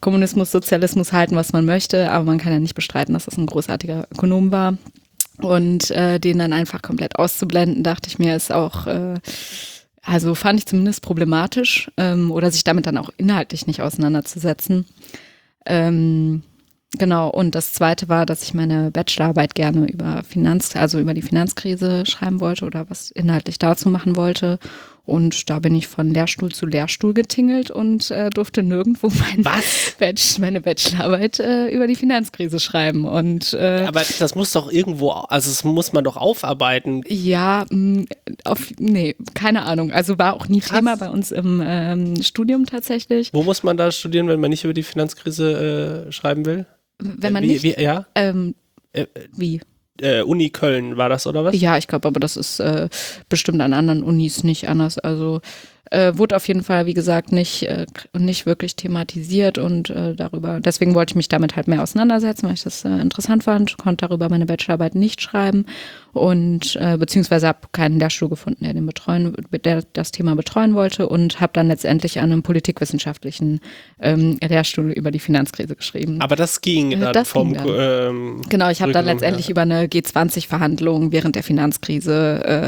Kommunismus, 0.01 0.51
Sozialismus 0.51 1.13
halten, 1.13 1.37
was 1.37 1.53
man 1.53 1.63
möchte, 1.63 2.11
aber 2.11 2.25
man 2.25 2.37
kann 2.37 2.51
ja 2.51 2.59
nicht 2.59 2.75
bestreiten, 2.75 3.13
dass 3.13 3.25
das 3.25 3.37
ein 3.37 3.45
großartiger 3.45 4.07
Ökonom 4.11 4.51
war. 4.51 4.77
Und 5.37 5.89
äh, 5.91 6.19
den 6.19 6.39
dann 6.39 6.53
einfach 6.53 6.81
komplett 6.81 7.17
auszublenden, 7.17 7.83
dachte 7.83 8.09
ich 8.09 8.19
mir, 8.19 8.35
ist 8.35 8.51
auch, 8.51 8.87
äh, 8.87 9.15
also 10.01 10.35
fand 10.35 10.59
ich 10.59 10.65
zumindest 10.65 11.01
problematisch 11.01 11.89
ähm, 11.95 12.29
oder 12.29 12.51
sich 12.51 12.65
damit 12.65 12.85
dann 12.85 12.97
auch 12.97 13.09
inhaltlich 13.17 13.65
nicht 13.65 13.81
auseinanderzusetzen. 13.81 14.85
Ähm, 15.65 16.43
genau, 16.97 17.29
und 17.29 17.55
das 17.55 17.73
zweite 17.73 18.09
war, 18.09 18.25
dass 18.25 18.43
ich 18.43 18.53
meine 18.53 18.91
Bachelorarbeit 18.91 19.55
gerne 19.55 19.87
über 19.87 20.23
Finanz, 20.23 20.75
also 20.75 20.99
über 20.99 21.13
die 21.13 21.21
Finanzkrise 21.21 22.05
schreiben 22.05 22.39
wollte 22.39 22.65
oder 22.65 22.89
was 22.89 23.11
inhaltlich 23.11 23.59
dazu 23.59 23.89
machen 23.89 24.15
wollte. 24.15 24.59
Und 25.05 25.49
da 25.49 25.59
bin 25.59 25.75
ich 25.75 25.89
von 25.89 26.13
Lehrstuhl 26.13 26.53
zu 26.53 26.65
Lehrstuhl 26.65 27.13
getingelt 27.13 27.69
und 27.69 28.09
äh, 28.09 28.29
durfte 28.29 28.63
nirgendwo 28.63 29.11
mein 29.33 29.43
Batch, 29.43 30.39
meine 30.39 30.61
Bachelorarbeit 30.61 31.39
äh, 31.41 31.67
über 31.67 31.87
die 31.87 31.95
Finanzkrise 31.95 32.61
schreiben. 32.61 33.03
Und, 33.05 33.53
äh, 33.53 33.83
Aber 33.85 34.01
das 34.19 34.35
muss 34.35 34.53
doch 34.53 34.71
irgendwo, 34.71 35.09
also 35.09 35.49
das 35.49 35.65
muss 35.65 35.91
man 35.91 36.05
doch 36.05 36.15
aufarbeiten. 36.15 37.03
Ja, 37.09 37.65
mh, 37.69 38.05
auf, 38.45 38.71
nee, 38.79 39.15
keine 39.33 39.63
Ahnung. 39.63 39.91
Also 39.91 40.17
war 40.17 40.35
auch 40.35 40.47
nie 40.47 40.61
Krass. 40.61 40.77
Thema 40.77 40.95
bei 40.95 41.09
uns 41.09 41.33
im 41.33 41.61
ähm, 41.65 42.23
Studium 42.23 42.65
tatsächlich. 42.65 43.33
Wo 43.33 43.43
muss 43.43 43.61
man 43.63 43.75
da 43.75 43.91
studieren, 43.91 44.29
wenn 44.29 44.39
man 44.39 44.51
nicht 44.51 44.63
über 44.63 44.73
die 44.73 44.83
Finanzkrise 44.83 46.05
äh, 46.07 46.11
schreiben 46.13 46.45
will? 46.45 46.65
Wenn 47.03 47.33
man 47.33 47.43
wie, 47.43 47.47
nicht, 47.47 47.63
Wie, 47.63 47.75
ja? 47.81 48.05
ähm, 48.15 48.55
Äh, 48.93 49.07
wie? 49.35 49.61
äh, 50.01 50.21
Uni 50.21 50.49
Köln 50.49 50.97
war 50.97 51.09
das, 51.09 51.27
oder 51.27 51.43
was? 51.43 51.59
Ja, 51.59 51.77
ich 51.77 51.87
glaube, 51.87 52.07
aber 52.07 52.19
das 52.19 52.37
ist 52.37 52.59
äh, 52.59 52.89
bestimmt 53.29 53.61
an 53.61 53.73
anderen 53.73 54.03
Unis 54.03 54.43
nicht 54.43 54.67
anders. 54.69 54.97
Also 54.97 55.41
äh, 55.93 56.17
wurde 56.17 56.35
auf 56.35 56.47
jeden 56.47 56.63
Fall, 56.63 56.85
wie 56.85 56.93
gesagt, 56.93 57.31
nicht, 57.31 57.63
äh, 57.67 57.85
nicht 58.17 58.45
wirklich 58.45 58.75
thematisiert 58.75 59.57
und 59.57 59.89
äh, 59.89 60.15
darüber, 60.15 60.59
deswegen 60.59 60.95
wollte 60.95 61.11
ich 61.11 61.15
mich 61.15 61.29
damit 61.29 61.55
halt 61.55 61.67
mehr 61.67 61.81
auseinandersetzen, 61.83 62.47
weil 62.47 62.55
ich 62.55 62.63
das 62.63 62.83
äh, 62.83 62.89
interessant 62.89 63.43
fand, 63.43 63.77
konnte 63.77 64.07
darüber 64.07 64.29
meine 64.29 64.45
Bachelorarbeit 64.45 64.95
nicht 64.95 65.21
schreiben 65.21 65.65
und 66.11 66.75
äh, 66.75 66.97
beziehungsweise 66.97 67.47
habe 67.47 67.59
keinen 67.71 67.99
Lehrstuhl 67.99 68.29
gefunden, 68.29 68.63
der 68.65 68.73
den 68.73 68.85
betreuen, 68.85 69.35
der 69.63 69.83
das 69.93 70.11
Thema 70.11 70.35
betreuen 70.35 70.73
wollte 70.75 71.07
und 71.07 71.39
habe 71.39 71.53
dann 71.53 71.67
letztendlich 71.67 72.19
an 72.19 72.31
einem 72.31 72.43
politikwissenschaftlichen 72.43 73.59
ähm, 73.99 74.37
Lehrstuhl 74.41 74.91
über 74.91 75.11
die 75.11 75.19
Finanzkrise 75.19 75.75
geschrieben. 75.75 76.19
Aber 76.21 76.35
das 76.35 76.61
ging 76.61 76.91
Äh, 76.91 76.97
dann 76.99 77.13
das 77.13 77.29
vom 77.29 77.53
ging 77.53 77.63
dann. 77.63 77.67
Ähm, 77.77 78.41
Genau, 78.49 78.69
ich 78.69 78.81
habe 78.81 78.91
dann 78.91 79.05
letztendlich 79.05 79.47
ja. 79.47 79.51
über 79.51 79.61
eine 79.61 79.85
G20-Verhandlung 79.85 81.11
während 81.11 81.35
der 81.35 81.43
Finanzkrise, 81.43 82.41
äh, 82.45 82.65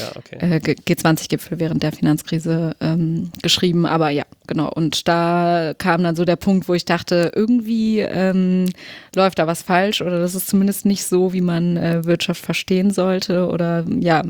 ja, 0.00 0.12
okay. 0.16 0.56
äh, 0.56 0.60
G- 0.60 0.76
G20-Gipfel 0.94 1.58
während 1.60 1.82
der 1.82 1.92
Finanzkrise 1.92 2.59
ähm, 2.80 3.30
geschrieben. 3.42 3.86
Aber 3.86 4.10
ja, 4.10 4.24
genau. 4.46 4.70
Und 4.72 5.08
da 5.08 5.74
kam 5.76 6.02
dann 6.02 6.16
so 6.16 6.24
der 6.24 6.36
Punkt, 6.36 6.68
wo 6.68 6.74
ich 6.74 6.84
dachte, 6.84 7.32
irgendwie 7.34 8.00
ähm, 8.00 8.66
läuft 9.14 9.38
da 9.38 9.46
was 9.46 9.62
falsch 9.62 10.02
oder 10.02 10.18
das 10.18 10.34
ist 10.34 10.48
zumindest 10.48 10.86
nicht 10.86 11.04
so, 11.04 11.32
wie 11.32 11.40
man 11.40 11.76
äh, 11.76 12.04
Wirtschaft 12.04 12.44
verstehen 12.44 12.90
sollte. 12.90 13.48
Oder 13.48 13.84
ja, 14.00 14.22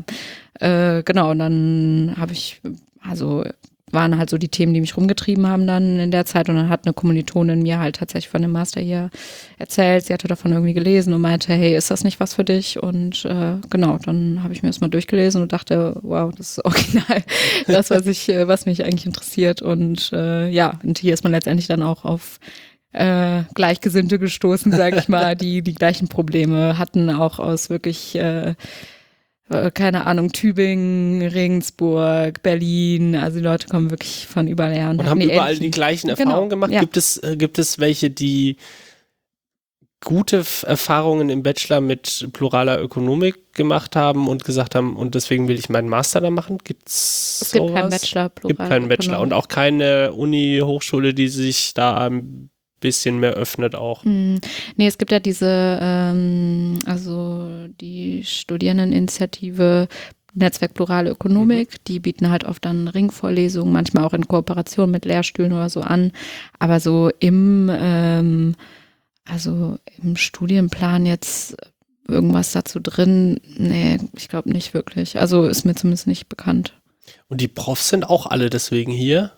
äh, 0.59 1.03
genau. 1.03 1.31
Und 1.31 1.39
dann 1.39 2.15
habe 2.17 2.33
ich, 2.33 2.61
also 3.01 3.43
waren 3.93 4.17
halt 4.17 4.29
so 4.29 4.37
die 4.37 4.49
Themen, 4.49 4.73
die 4.73 4.81
mich 4.81 4.97
rumgetrieben 4.97 5.47
haben 5.47 5.67
dann 5.67 5.99
in 5.99 6.11
der 6.11 6.25
Zeit. 6.25 6.49
Und 6.49 6.55
dann 6.55 6.69
hat 6.69 6.85
eine 6.85 6.93
Kommilitonin 6.93 7.61
mir 7.61 7.79
halt 7.79 7.97
tatsächlich 7.97 8.29
von 8.29 8.41
dem 8.41 8.51
Master 8.51 8.81
hier 8.81 9.09
erzählt. 9.57 10.05
Sie 10.05 10.13
hatte 10.13 10.27
davon 10.27 10.51
irgendwie 10.51 10.73
gelesen 10.73 11.13
und 11.13 11.21
meinte, 11.21 11.53
hey, 11.53 11.75
ist 11.75 11.91
das 11.91 12.03
nicht 12.03 12.19
was 12.19 12.33
für 12.33 12.43
dich? 12.43 12.81
Und 12.81 13.25
äh, 13.25 13.55
genau, 13.69 13.97
dann 14.03 14.43
habe 14.43 14.53
ich 14.53 14.63
mir 14.63 14.69
das 14.69 14.81
mal 14.81 14.89
durchgelesen 14.89 15.41
und 15.41 15.53
dachte, 15.53 15.97
wow, 16.01 16.31
das 16.35 16.57
ist 16.57 16.65
original 16.65 17.23
das, 17.67 17.89
was 17.89 18.05
ich, 18.07 18.29
äh, 18.29 18.47
was 18.47 18.65
mich 18.65 18.83
eigentlich 18.83 19.05
interessiert. 19.05 19.61
Und 19.61 20.11
äh, 20.13 20.49
ja, 20.49 20.79
und 20.83 20.99
hier 20.99 21.13
ist 21.13 21.23
man 21.23 21.31
letztendlich 21.31 21.67
dann 21.67 21.83
auch 21.83 22.05
auf 22.05 22.39
äh, 22.93 23.43
Gleichgesinnte 23.53 24.19
gestoßen, 24.19 24.71
sage 24.71 24.97
ich 24.97 25.07
mal, 25.07 25.35
die 25.35 25.61
die 25.61 25.75
gleichen 25.75 26.07
Probleme 26.07 26.77
hatten, 26.77 27.09
auch 27.09 27.39
aus 27.39 27.69
wirklich 27.69 28.15
äh, 28.15 28.55
äh, 29.51 29.71
keine 29.71 30.05
Ahnung, 30.05 30.31
Tübingen, 30.31 31.21
Regensburg, 31.21 32.41
Berlin, 32.43 33.15
also 33.15 33.37
die 33.37 33.43
Leute 33.43 33.67
kommen 33.67 33.89
wirklich 33.91 34.27
von 34.27 34.47
überall 34.47 34.73
her. 34.73 34.89
Und 34.89 34.99
hatten 34.99 35.09
haben 35.09 35.19
die 35.19 35.25
überall 35.25 35.53
ähnlichen- 35.53 35.59
die 35.61 35.71
gleichen 35.71 36.07
Genau, 36.07 36.19
Erfahrungen 36.29 36.49
gemacht? 36.49 36.71
ja. 36.71 36.79
Gibt, 36.79 36.97
es, 36.97 37.17
äh, 37.17 37.35
gibt 37.37 37.59
es 37.59 37.79
welche, 37.79 38.09
die 38.09 38.57
gute 40.03 40.43
Erfahrungen 40.65 41.29
im 41.29 41.43
Bachelor 41.43 41.79
mit 41.79 42.29
pluraler 42.33 42.81
Ökonomik 42.81 43.53
gemacht 43.53 43.95
haben 43.95 44.27
und 44.27 44.43
gesagt 44.43 44.73
haben, 44.73 44.95
und 44.95 45.13
deswegen 45.13 45.47
will 45.47 45.59
ich 45.59 45.69
meinen 45.69 45.89
Master 45.89 46.21
da 46.21 46.31
machen? 46.31 46.57
Gibt's 46.63 47.39
Es 47.43 47.51
gibt 47.51 47.67
keinen 47.67 47.91
sowas? 47.91 48.01
Bachelor, 48.01 48.29
plural. 48.29 48.55
gibt 48.57 48.69
keinen 48.69 48.87
Bachelor 48.89 49.13
genau. 49.13 49.21
und 49.23 49.33
auch 49.33 49.47
keine 49.47 50.13
Uni, 50.13 50.59
Hochschule, 50.63 51.13
die 51.13 51.27
sich 51.27 51.75
da 51.75 52.09
bisschen 52.81 53.19
mehr 53.19 53.33
öffnet 53.33 53.75
auch. 53.75 54.03
Mm, 54.03 54.35
Nee, 54.75 54.87
es 54.87 54.97
gibt 54.97 55.11
ja 55.11 55.19
diese, 55.19 55.79
ähm, 55.81 56.79
also 56.85 57.47
die 57.79 58.23
Studierendeninitiative 58.25 59.87
Netzwerk 60.33 60.73
Plurale 60.73 61.11
Ökonomik, 61.11 61.83
die 61.85 61.99
bieten 61.99 62.29
halt 62.29 62.45
oft 62.45 62.63
dann 62.65 62.87
Ringvorlesungen, 62.87 63.73
manchmal 63.73 64.05
auch 64.05 64.13
in 64.13 64.27
Kooperation 64.27 64.89
mit 64.89 65.05
Lehrstühlen 65.05 65.53
oder 65.53 65.69
so 65.69 65.81
an. 65.81 66.11
Aber 66.59 66.79
so 66.79 67.09
im, 67.19 67.69
ähm, 67.71 68.55
also 69.25 69.77
im 70.01 70.15
Studienplan 70.15 71.05
jetzt 71.05 71.57
irgendwas 72.07 72.51
dazu 72.51 72.79
drin, 72.79 73.39
nee, 73.57 73.97
ich 74.15 74.27
glaube 74.27 74.51
nicht 74.51 74.73
wirklich. 74.73 75.19
Also 75.19 75.45
ist 75.45 75.65
mir 75.65 75.75
zumindest 75.75 76.07
nicht 76.07 76.29
bekannt. 76.29 76.73
Und 77.27 77.41
die 77.41 77.47
Profs 77.47 77.89
sind 77.89 78.09
auch 78.09 78.25
alle 78.25 78.49
deswegen 78.49 78.91
hier, 78.91 79.31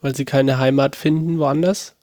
weil 0.00 0.14
sie 0.14 0.24
keine 0.24 0.58
Heimat 0.58 0.96
finden 0.96 1.38
woanders. 1.38 1.94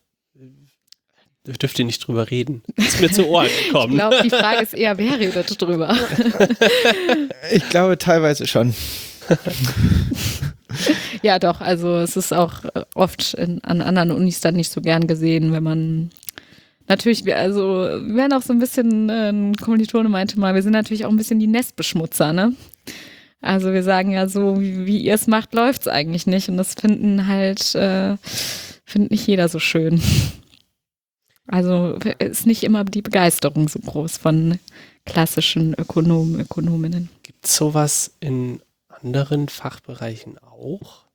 Ich 1.47 1.57
dürfte 1.59 1.83
nicht 1.83 2.05
drüber 2.07 2.31
reden. 2.31 2.63
Ist 2.75 2.99
mir 3.01 3.11
zu 3.11 3.27
Ohren 3.27 3.45
Ich 3.59 3.67
gekommen. 3.67 3.95
glaube, 3.95 4.17
die 4.23 4.29
Frage 4.29 4.63
ist 4.63 4.73
eher, 4.73 4.97
wer 4.97 5.19
redet 5.19 5.61
drüber? 5.61 5.95
Ich 7.53 7.69
glaube 7.69 7.97
teilweise 7.99 8.47
schon. 8.47 8.73
Ja, 11.21 11.39
doch. 11.39 11.61
Also 11.61 11.95
es 11.97 12.17
ist 12.17 12.33
auch 12.33 12.65
äh, 12.65 12.81
oft 12.95 13.33
in, 13.35 13.63
an 13.63 13.81
anderen 13.81 14.11
Unis 14.11 14.41
dann 14.41 14.55
nicht 14.55 14.71
so 14.71 14.81
gern 14.81 15.07
gesehen, 15.07 15.51
wenn 15.53 15.63
man 15.63 16.09
natürlich, 16.87 17.25
wir- 17.25 17.37
also 17.37 17.61
wir 17.83 18.15
werden 18.15 18.33
auch 18.33 18.41
so 18.41 18.51
ein 18.53 18.59
bisschen, 18.59 19.09
äh, 19.09 19.29
ein 19.29 19.55
Kommilitone 19.55 20.09
meinte 20.09 20.39
mal, 20.39 20.53
wir 20.55 20.61
sind 20.63 20.73
natürlich 20.73 21.05
auch 21.05 21.09
ein 21.09 21.17
bisschen 21.17 21.39
die 21.39 21.47
Nestbeschmutzer, 21.47 22.33
ne? 22.33 22.53
Also 23.41 23.73
wir 23.73 23.83
sagen 23.83 24.11
ja 24.11 24.27
so, 24.27 24.59
wie, 24.59 24.85
wie 24.85 24.97
ihr 24.99 25.13
es 25.13 25.27
macht, 25.27 25.53
läuft's 25.53 25.87
eigentlich 25.87 26.25
nicht. 26.25 26.49
Und 26.49 26.57
das 26.57 26.73
finden 26.73 27.27
halt, 27.27 27.75
äh, 27.75 28.15
findet 28.85 29.11
nicht 29.11 29.27
jeder 29.27 29.49
so 29.49 29.59
schön. 29.59 30.01
Also 31.47 31.97
ist 32.19 32.47
nicht 32.47 32.63
immer 32.63 32.83
die 32.83 33.01
Begeisterung 33.01 33.67
so 33.67 33.79
groß 33.79 34.17
von 34.17 34.59
klassischen 35.05 35.73
Ökonomen, 35.75 36.39
Ökonominnen. 36.39 37.09
Gibt 37.23 37.45
es 37.45 37.55
sowas 37.55 38.15
in 38.19 38.61
anderen 38.87 39.47
Fachbereichen 39.47 40.37
auch? 40.39 41.05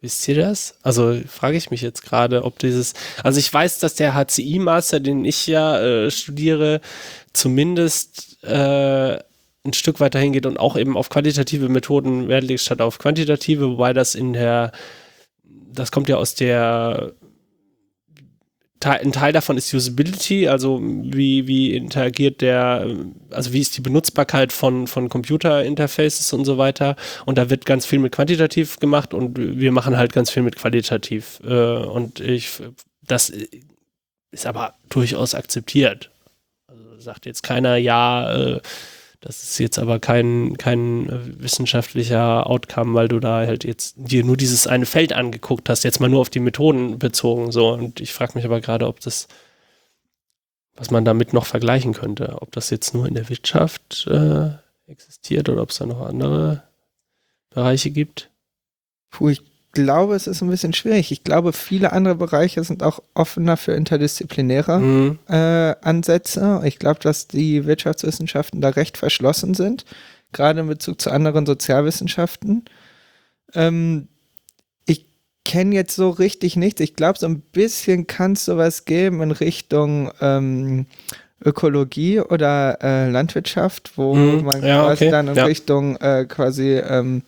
Wisst 0.00 0.28
ihr 0.28 0.36
das? 0.36 0.76
Also 0.82 1.20
frage 1.26 1.56
ich 1.56 1.70
mich 1.70 1.82
jetzt 1.82 2.02
gerade, 2.02 2.44
ob 2.44 2.58
dieses, 2.60 2.94
also 3.24 3.40
ich 3.40 3.52
weiß, 3.52 3.80
dass 3.80 3.96
der 3.96 4.14
HCI-Master, 4.14 5.00
den 5.00 5.24
ich 5.24 5.46
ja 5.48 5.80
äh, 5.80 6.10
studiere, 6.10 6.80
zumindest 7.32 8.42
äh, 8.44 9.18
ein 9.64 9.72
Stück 9.72 9.98
weiter 9.98 10.20
hingeht 10.20 10.46
und 10.46 10.58
auch 10.58 10.76
eben 10.76 10.96
auf 10.96 11.08
qualitative 11.08 11.68
Methoden 11.68 12.28
Wert 12.28 12.44
legt 12.44 12.60
statt 12.60 12.80
auf 12.80 12.98
quantitative, 12.98 13.70
wobei 13.70 13.92
das 13.92 14.14
in 14.14 14.32
der, 14.32 14.70
das 15.72 15.90
kommt 15.90 16.08
ja 16.08 16.16
aus 16.16 16.34
der 16.36 17.12
ein 18.84 19.12
Teil 19.12 19.32
davon 19.32 19.56
ist 19.56 19.72
Usability, 19.74 20.48
also 20.48 20.80
wie, 20.80 21.46
wie 21.46 21.74
interagiert 21.74 22.40
der, 22.40 22.86
also 23.30 23.52
wie 23.52 23.60
ist 23.60 23.76
die 23.76 23.80
Benutzbarkeit 23.80 24.52
von, 24.52 24.86
von 24.86 25.08
Computer-Interfaces 25.08 26.32
und 26.32 26.44
so 26.44 26.58
weiter. 26.58 26.96
Und 27.26 27.38
da 27.38 27.50
wird 27.50 27.66
ganz 27.66 27.86
viel 27.86 27.98
mit 27.98 28.12
quantitativ 28.12 28.78
gemacht 28.78 29.14
und 29.14 29.36
wir 29.36 29.72
machen 29.72 29.96
halt 29.96 30.12
ganz 30.12 30.30
viel 30.30 30.42
mit 30.42 30.56
qualitativ. 30.56 31.40
Äh, 31.44 31.48
Und 31.98 32.20
ich, 32.20 32.50
das 33.06 33.32
ist 34.30 34.46
aber 34.46 34.74
durchaus 34.88 35.34
akzeptiert. 35.34 36.10
Also 36.66 37.00
sagt 37.00 37.26
jetzt 37.26 37.42
keiner, 37.42 37.76
ja, 37.76 38.32
äh, 38.34 38.60
das 39.20 39.42
ist 39.42 39.58
jetzt 39.58 39.78
aber 39.78 39.98
kein, 39.98 40.56
kein 40.58 41.08
wissenschaftlicher 41.42 42.46
Outcome, 42.46 42.94
weil 42.94 43.08
du 43.08 43.18
da 43.18 43.46
halt 43.46 43.64
jetzt 43.64 43.94
dir 43.96 44.24
nur 44.24 44.36
dieses 44.36 44.68
eine 44.68 44.86
Feld 44.86 45.12
angeguckt 45.12 45.68
hast, 45.68 45.82
jetzt 45.82 46.00
mal 46.00 46.08
nur 46.08 46.20
auf 46.20 46.30
die 46.30 46.40
Methoden 46.40 46.98
bezogen. 46.98 47.50
So. 47.50 47.72
Und 47.72 48.00
ich 48.00 48.12
frage 48.12 48.32
mich 48.36 48.44
aber 48.44 48.60
gerade, 48.60 48.86
ob 48.86 49.00
das, 49.00 49.26
was 50.76 50.92
man 50.92 51.04
damit 51.04 51.32
noch 51.32 51.46
vergleichen 51.46 51.94
könnte, 51.94 52.40
ob 52.40 52.52
das 52.52 52.70
jetzt 52.70 52.94
nur 52.94 53.06
in 53.06 53.14
der 53.14 53.28
Wirtschaft 53.28 54.06
äh, 54.08 54.50
existiert 54.86 55.48
oder 55.48 55.62
ob 55.62 55.70
es 55.70 55.78
da 55.78 55.86
noch 55.86 56.02
andere 56.02 56.62
Bereiche 57.50 57.90
gibt. 57.90 58.30
Puh, 59.10 59.30
ich 59.30 59.42
glaube, 59.72 60.14
es 60.14 60.26
ist 60.26 60.42
ein 60.42 60.48
bisschen 60.50 60.72
schwierig. 60.72 61.12
Ich 61.12 61.24
glaube, 61.24 61.52
viele 61.52 61.92
andere 61.92 62.14
Bereiche 62.14 62.62
sind 62.64 62.82
auch 62.82 63.00
offener 63.14 63.56
für 63.56 63.72
interdisziplinäre 63.72 64.78
Mhm. 64.78 65.18
äh, 65.28 65.74
Ansätze. 65.82 66.60
Ich 66.64 66.78
glaube, 66.78 67.00
dass 67.00 67.28
die 67.28 67.66
Wirtschaftswissenschaften 67.66 68.60
da 68.60 68.70
recht 68.70 68.96
verschlossen 68.96 69.54
sind, 69.54 69.84
gerade 70.32 70.60
in 70.60 70.66
Bezug 70.68 71.00
zu 71.00 71.10
anderen 71.10 71.46
Sozialwissenschaften. 71.46 72.64
Ähm, 73.54 74.08
ich 74.86 75.06
kenne 75.44 75.74
jetzt 75.74 75.96
so 75.96 76.10
richtig 76.10 76.56
nichts. 76.56 76.80
Ich 76.80 76.94
glaube, 76.96 77.18
so 77.18 77.26
ein 77.26 77.40
bisschen 77.40 78.06
kann 78.06 78.32
es 78.32 78.44
sowas 78.44 78.84
geben 78.84 79.22
in 79.22 79.30
Richtung 79.30 80.10
ähm, 80.20 80.86
Ökologie 81.44 82.20
oder 82.20 82.78
äh, 82.82 83.08
Landwirtschaft, 83.10 83.92
wo 83.96 84.14
Mhm. 84.14 84.44
man 84.44 84.62
Ja, 84.64 84.82
quasi 84.82 85.04
okay. 85.04 85.10
dann 85.10 85.28
in 85.28 85.36
Ja. 85.36 85.44
Richtung 85.44 85.96
äh, 85.96 86.24
quasi 86.28 86.72
ähm, 86.78 87.22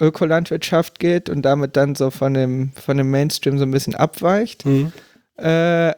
Ökolandwirtschaft 0.00 0.98
geht 0.98 1.28
und 1.28 1.42
damit 1.42 1.76
dann 1.76 1.94
so 1.94 2.10
von 2.10 2.34
dem, 2.34 2.72
von 2.72 2.96
dem 2.96 3.10
Mainstream 3.10 3.58
so 3.58 3.64
ein 3.64 3.70
bisschen 3.70 3.94
abweicht. 3.94 4.66
Mhm. 4.66 4.92
Äh, 5.36 5.92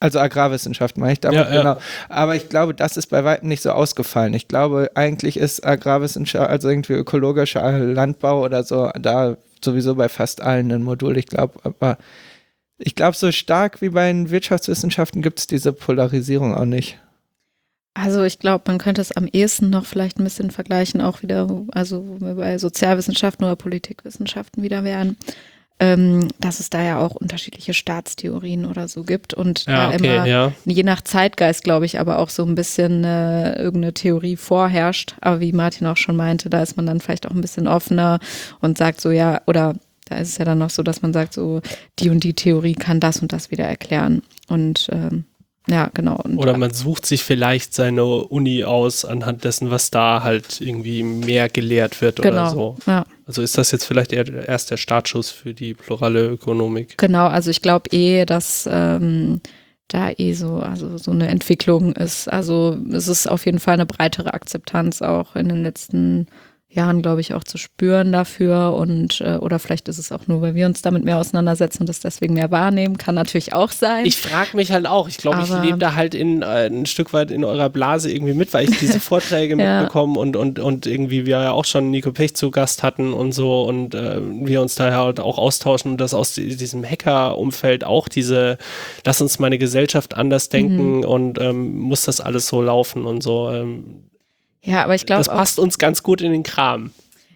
Also 0.00 0.20
Agrarwissenschaft 0.20 0.96
meine 0.96 1.14
ich 1.14 1.20
damit, 1.20 1.40
Ja, 1.40 1.52
ja. 1.52 1.58
genau. 1.62 1.76
Aber 2.08 2.36
ich 2.36 2.48
glaube, 2.48 2.72
das 2.72 2.96
ist 2.96 3.08
bei 3.08 3.24
weitem 3.24 3.48
nicht 3.48 3.62
so 3.62 3.72
ausgefallen. 3.72 4.32
Ich 4.34 4.46
glaube, 4.46 4.92
eigentlich 4.94 5.36
ist 5.36 5.66
Agrarwissenschaft, 5.66 6.48
also 6.48 6.68
irgendwie 6.68 6.92
ökologischer 6.92 7.78
Landbau 7.80 8.44
oder 8.44 8.62
so, 8.62 8.90
da 8.98 9.36
sowieso 9.64 9.96
bei 9.96 10.08
fast 10.08 10.40
allen 10.40 10.70
ein 10.70 10.84
Modul. 10.84 11.18
Ich 11.18 11.26
glaube, 11.26 11.58
aber 11.64 11.98
ich 12.78 12.94
glaube, 12.94 13.16
so 13.16 13.32
stark 13.32 13.80
wie 13.80 13.88
bei 13.88 14.06
den 14.06 14.30
Wirtschaftswissenschaften 14.30 15.20
gibt 15.20 15.40
es 15.40 15.48
diese 15.48 15.72
Polarisierung 15.72 16.54
auch 16.54 16.64
nicht. 16.64 17.00
Also 17.94 18.22
ich 18.22 18.38
glaube, 18.38 18.64
man 18.68 18.78
könnte 18.78 19.00
es 19.00 19.12
am 19.12 19.26
ehesten 19.26 19.70
noch 19.70 19.84
vielleicht 19.84 20.18
ein 20.18 20.24
bisschen 20.24 20.50
vergleichen, 20.50 21.00
auch 21.00 21.22
wieder, 21.22 21.48
also 21.72 22.06
wo 22.06 22.24
wir 22.24 22.34
bei 22.34 22.58
Sozialwissenschaften 22.58 23.44
oder 23.44 23.56
Politikwissenschaften 23.56 24.62
wieder 24.62 24.84
wären, 24.84 25.16
ähm, 25.80 26.28
dass 26.40 26.60
es 26.60 26.70
da 26.70 26.82
ja 26.82 26.98
auch 26.98 27.14
unterschiedliche 27.14 27.74
Staatstheorien 27.74 28.66
oder 28.66 28.88
so 28.88 29.04
gibt 29.04 29.34
und 29.34 29.66
Ja, 29.66 29.90
da 29.90 29.94
okay, 29.94 30.16
immer 30.16 30.26
ja. 30.26 30.52
je 30.64 30.82
nach 30.82 31.02
Zeitgeist, 31.02 31.64
glaube 31.64 31.86
ich, 31.86 32.00
aber 32.00 32.18
auch 32.18 32.30
so 32.30 32.44
ein 32.44 32.54
bisschen 32.54 33.04
äh, 33.04 33.54
irgendeine 33.60 33.94
Theorie 33.94 34.36
vorherrscht. 34.36 35.16
Aber 35.20 35.40
wie 35.40 35.52
Martin 35.52 35.86
auch 35.86 35.96
schon 35.96 36.16
meinte, 36.16 36.50
da 36.50 36.62
ist 36.62 36.76
man 36.76 36.86
dann 36.86 37.00
vielleicht 37.00 37.26
auch 37.26 37.32
ein 37.32 37.40
bisschen 37.40 37.68
offener 37.68 38.18
und 38.60 38.78
sagt 38.78 39.00
so, 39.00 39.10
ja, 39.10 39.40
oder 39.46 39.74
da 40.06 40.16
ist 40.16 40.30
es 40.30 40.38
ja 40.38 40.44
dann 40.44 40.58
noch 40.58 40.70
so, 40.70 40.82
dass 40.82 41.02
man 41.02 41.12
sagt, 41.12 41.34
so, 41.34 41.60
die 41.98 42.10
und 42.10 42.24
die 42.24 42.34
Theorie 42.34 42.74
kann 42.74 42.98
das 42.98 43.20
und 43.22 43.32
das 43.32 43.50
wieder 43.50 43.64
erklären. 43.64 44.22
Und 44.48 44.88
ähm, 44.90 45.24
ja, 45.70 45.90
genau. 45.92 46.16
Und 46.16 46.38
Oder 46.38 46.56
man 46.56 46.72
sucht 46.72 47.06
sich 47.06 47.22
vielleicht 47.22 47.74
seine 47.74 48.04
Uni 48.04 48.64
aus 48.64 49.04
anhand 49.04 49.44
dessen, 49.44 49.70
was 49.70 49.90
da 49.90 50.22
halt 50.22 50.60
irgendwie 50.60 51.02
mehr 51.02 51.48
gelehrt 51.48 52.00
wird 52.00 52.20
oder 52.20 52.30
genau, 52.30 52.50
so. 52.50 52.76
ja. 52.86 53.04
Also 53.26 53.42
ist 53.42 53.58
das 53.58 53.70
jetzt 53.70 53.84
vielleicht 53.84 54.12
eher 54.12 54.48
erst 54.48 54.70
der 54.70 54.78
Startschuss 54.78 55.30
für 55.30 55.52
die 55.52 55.74
plurale 55.74 56.26
Ökonomik? 56.28 56.96
Genau, 56.96 57.26
also 57.26 57.50
ich 57.50 57.60
glaube 57.60 57.90
eh, 57.90 58.24
dass 58.24 58.68
ähm, 58.70 59.40
da 59.88 60.10
eh 60.16 60.32
so, 60.32 60.56
also 60.60 60.96
so 60.96 61.10
eine 61.10 61.28
Entwicklung 61.28 61.94
ist. 61.94 62.28
Also 62.28 62.78
es 62.92 63.08
ist 63.08 63.26
auf 63.26 63.44
jeden 63.46 63.58
Fall 63.58 63.74
eine 63.74 63.86
breitere 63.86 64.32
Akzeptanz 64.34 65.02
auch 65.02 65.36
in 65.36 65.48
den 65.48 65.62
letzten 65.62 66.18
Jahren, 66.18 66.47
glaube 66.72 67.20
ich, 67.20 67.34
auch 67.34 67.42
zu 67.42 67.58
spüren 67.58 68.12
dafür. 68.12 68.74
Und 68.74 69.20
äh, 69.20 69.38
oder 69.38 69.58
vielleicht 69.58 69.88
ist 69.88 69.98
es 69.98 70.12
auch 70.12 70.26
nur, 70.28 70.42
weil 70.42 70.54
wir 70.54 70.66
uns 70.66 70.80
damit 70.82 71.04
mehr 71.04 71.18
auseinandersetzen 71.18 71.80
und 71.82 71.88
das 71.88 71.98
deswegen 71.98 72.34
mehr 72.34 72.50
wahrnehmen, 72.52 72.98
kann 72.98 73.16
natürlich 73.16 73.52
auch 73.52 73.70
sein. 73.72 74.06
Ich 74.06 74.16
frage 74.18 74.56
mich 74.56 74.70
halt 74.70 74.86
auch. 74.86 75.08
Ich 75.08 75.16
glaube, 75.16 75.42
ich 75.42 75.50
lebe 75.62 75.78
da 75.78 75.94
halt 75.94 76.14
in, 76.14 76.42
äh, 76.42 76.66
ein 76.66 76.86
Stück 76.86 77.12
weit 77.12 77.30
in 77.32 77.44
eurer 77.44 77.68
Blase 77.68 78.12
irgendwie 78.12 78.34
mit, 78.34 78.54
weil 78.54 78.68
ich 78.68 78.78
diese 78.78 79.00
Vorträge 79.00 79.56
Ja. 79.58 79.80
mitbekomme 79.80 80.18
und, 80.20 80.36
und, 80.36 80.58
und 80.60 80.86
irgendwie 80.86 81.26
wir 81.26 81.40
ja 81.40 81.50
auch 81.52 81.64
schon 81.64 81.90
Nico 81.90 82.12
Pech 82.12 82.36
zu 82.36 82.50
Gast 82.52 82.82
hatten 82.84 83.12
und 83.12 83.32
so 83.32 83.62
und 83.62 83.94
äh, 83.96 84.20
wir 84.22 84.60
uns 84.62 84.76
daher 84.76 84.98
halt 84.98 85.18
auch 85.20 85.38
austauschen 85.38 85.92
und 85.92 86.00
dass 86.00 86.14
aus 86.14 86.34
di- 86.34 86.54
diesem 86.54 86.84
Hacker-Umfeld 86.84 87.82
auch 87.84 88.08
diese, 88.08 88.58
lass 89.04 89.20
uns 89.20 89.38
meine 89.40 89.58
Gesellschaft 89.58 90.16
anders 90.16 90.48
denken 90.48 91.04
und 91.04 91.40
ähm, 91.40 91.76
muss 91.78 92.04
das 92.04 92.20
alles 92.20 92.46
so 92.46 92.62
laufen 92.62 93.04
und 93.04 93.22
so. 93.22 93.50
Ähm, 93.50 94.04
ja, 94.68 94.84
aber 94.84 94.94
ich 94.94 95.06
glaube 95.06 95.24
das 95.24 95.28
passt 95.28 95.58
uns 95.58 95.78
ganz 95.78 96.02
gut 96.02 96.20
in 96.20 96.32
den 96.32 96.42
Kram. 96.42 96.90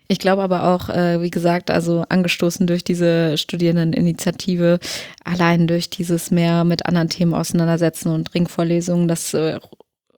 Ich 0.09 0.19
glaube 0.19 0.43
aber 0.43 0.65
auch, 0.65 0.91
äh, 0.91 1.23
wie 1.23 1.31
gesagt, 1.31 1.71
also 1.71 2.05
angestoßen 2.07 2.67
durch 2.67 2.85
diese 2.85 3.39
Studierendeninitiative, 3.39 4.79
allein 5.25 5.67
durch 5.67 5.89
dieses 5.89 6.31
mehr 6.31 6.65
mit 6.65 6.85
anderen 6.85 7.09
Themen 7.09 7.33
auseinandersetzen 7.33 8.13
und 8.13 8.35
Ringvorlesungen, 8.35 9.09
das 9.09 9.33
äh, 9.33 9.59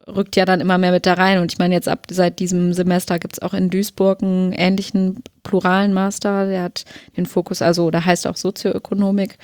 rückt 0.09 0.35
ja 0.35 0.45
dann 0.47 0.61
immer 0.61 0.79
mehr 0.79 0.91
mit 0.91 1.07
da 1.07 1.15
rein. 1.15 1.39
Und 1.39 1.53
ich 1.53 1.59
meine, 1.59 1.75
jetzt 1.75 1.89
ab 1.89 2.07
seit 2.11 2.41
diesem 2.41 2.73
Semester 2.73 3.21
gibt 3.21 3.35
es 3.35 3.43
auch 3.43 3.55
in 3.55 3.71
Duisburg 3.71 4.21
einen 4.23 4.53
ähnlichen 4.53 5.23
pluralen 5.45 5.93
Master, 5.93 6.47
der 6.47 6.65
hat 6.65 6.85
den 7.17 7.27
Fokus, 7.27 7.63
also 7.63 7.93
da 7.93 8.05
heißt 8.05 8.27
auch 8.27 8.37
Sozioökonomik. 8.37 9.39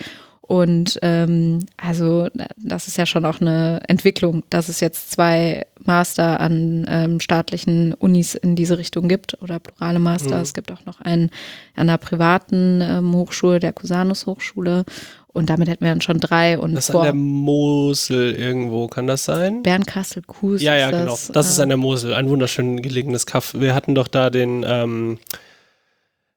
Und 0.51 0.99
ähm, 1.03 1.61
also 1.77 2.27
das 2.57 2.89
ist 2.89 2.97
ja 2.97 3.07
schon 3.07 3.25
auch 3.25 3.41
eine 3.41 3.83
Entwicklung, 3.87 4.43
dass 4.51 4.69
es 4.69 4.81
jetzt 4.81 5.13
zwei 5.13 5.65
Master 5.79 6.41
an 6.41 6.87
ähm, 6.89 7.21
staatlichen 7.21 7.95
Unis 7.95 8.35
in 8.35 8.57
diese 8.57 8.77
Richtung 8.77 9.07
gibt 9.07 9.41
oder 9.43 9.61
plurale 9.61 10.01
Master. 10.01 10.35
Mhm. 10.35 10.43
Es 10.43 10.53
gibt 10.53 10.73
auch 10.73 10.85
noch 10.87 11.01
einen 11.03 11.31
an 11.77 11.89
einer 11.89 11.99
privaten 11.99 12.81
ähm, 12.83 13.15
Hochschule, 13.15 13.61
der 13.61 13.73
Cusanus 13.73 14.27
Hochschule. 14.27 14.85
Und 15.29 15.51
damit 15.51 15.69
hätten 15.69 15.85
wir 15.85 15.93
dann 15.93 16.01
schon 16.01 16.19
drei. 16.19 16.59
Und 16.59 16.75
Das 16.75 16.89
ist 16.89 16.97
an 16.97 17.05
der 17.05 17.15
Mosel 17.15 18.33
irgendwo, 18.33 18.89
kann 18.89 19.07
das 19.07 19.27
sein? 19.27 19.63
Bernkastel-Kues. 19.63 20.63
Ja, 20.63 20.75
ja, 20.75 20.87
ist 20.87 20.91
genau. 20.91 21.11
das, 21.13 21.29
Das 21.29 21.49
ist 21.49 21.61
äh, 21.61 21.63
an 21.63 21.69
der 21.69 21.79
Mosel. 21.79 22.13
Ein 22.13 22.29
wunderschön 22.29 22.83
gelegenes 22.83 23.25
Kaff. 23.25 23.55
Wir 23.57 23.77
hatten 23.77 23.95
doch 23.95 24.09
da 24.09 24.31
den, 24.31 24.65
ähm, 24.67 25.21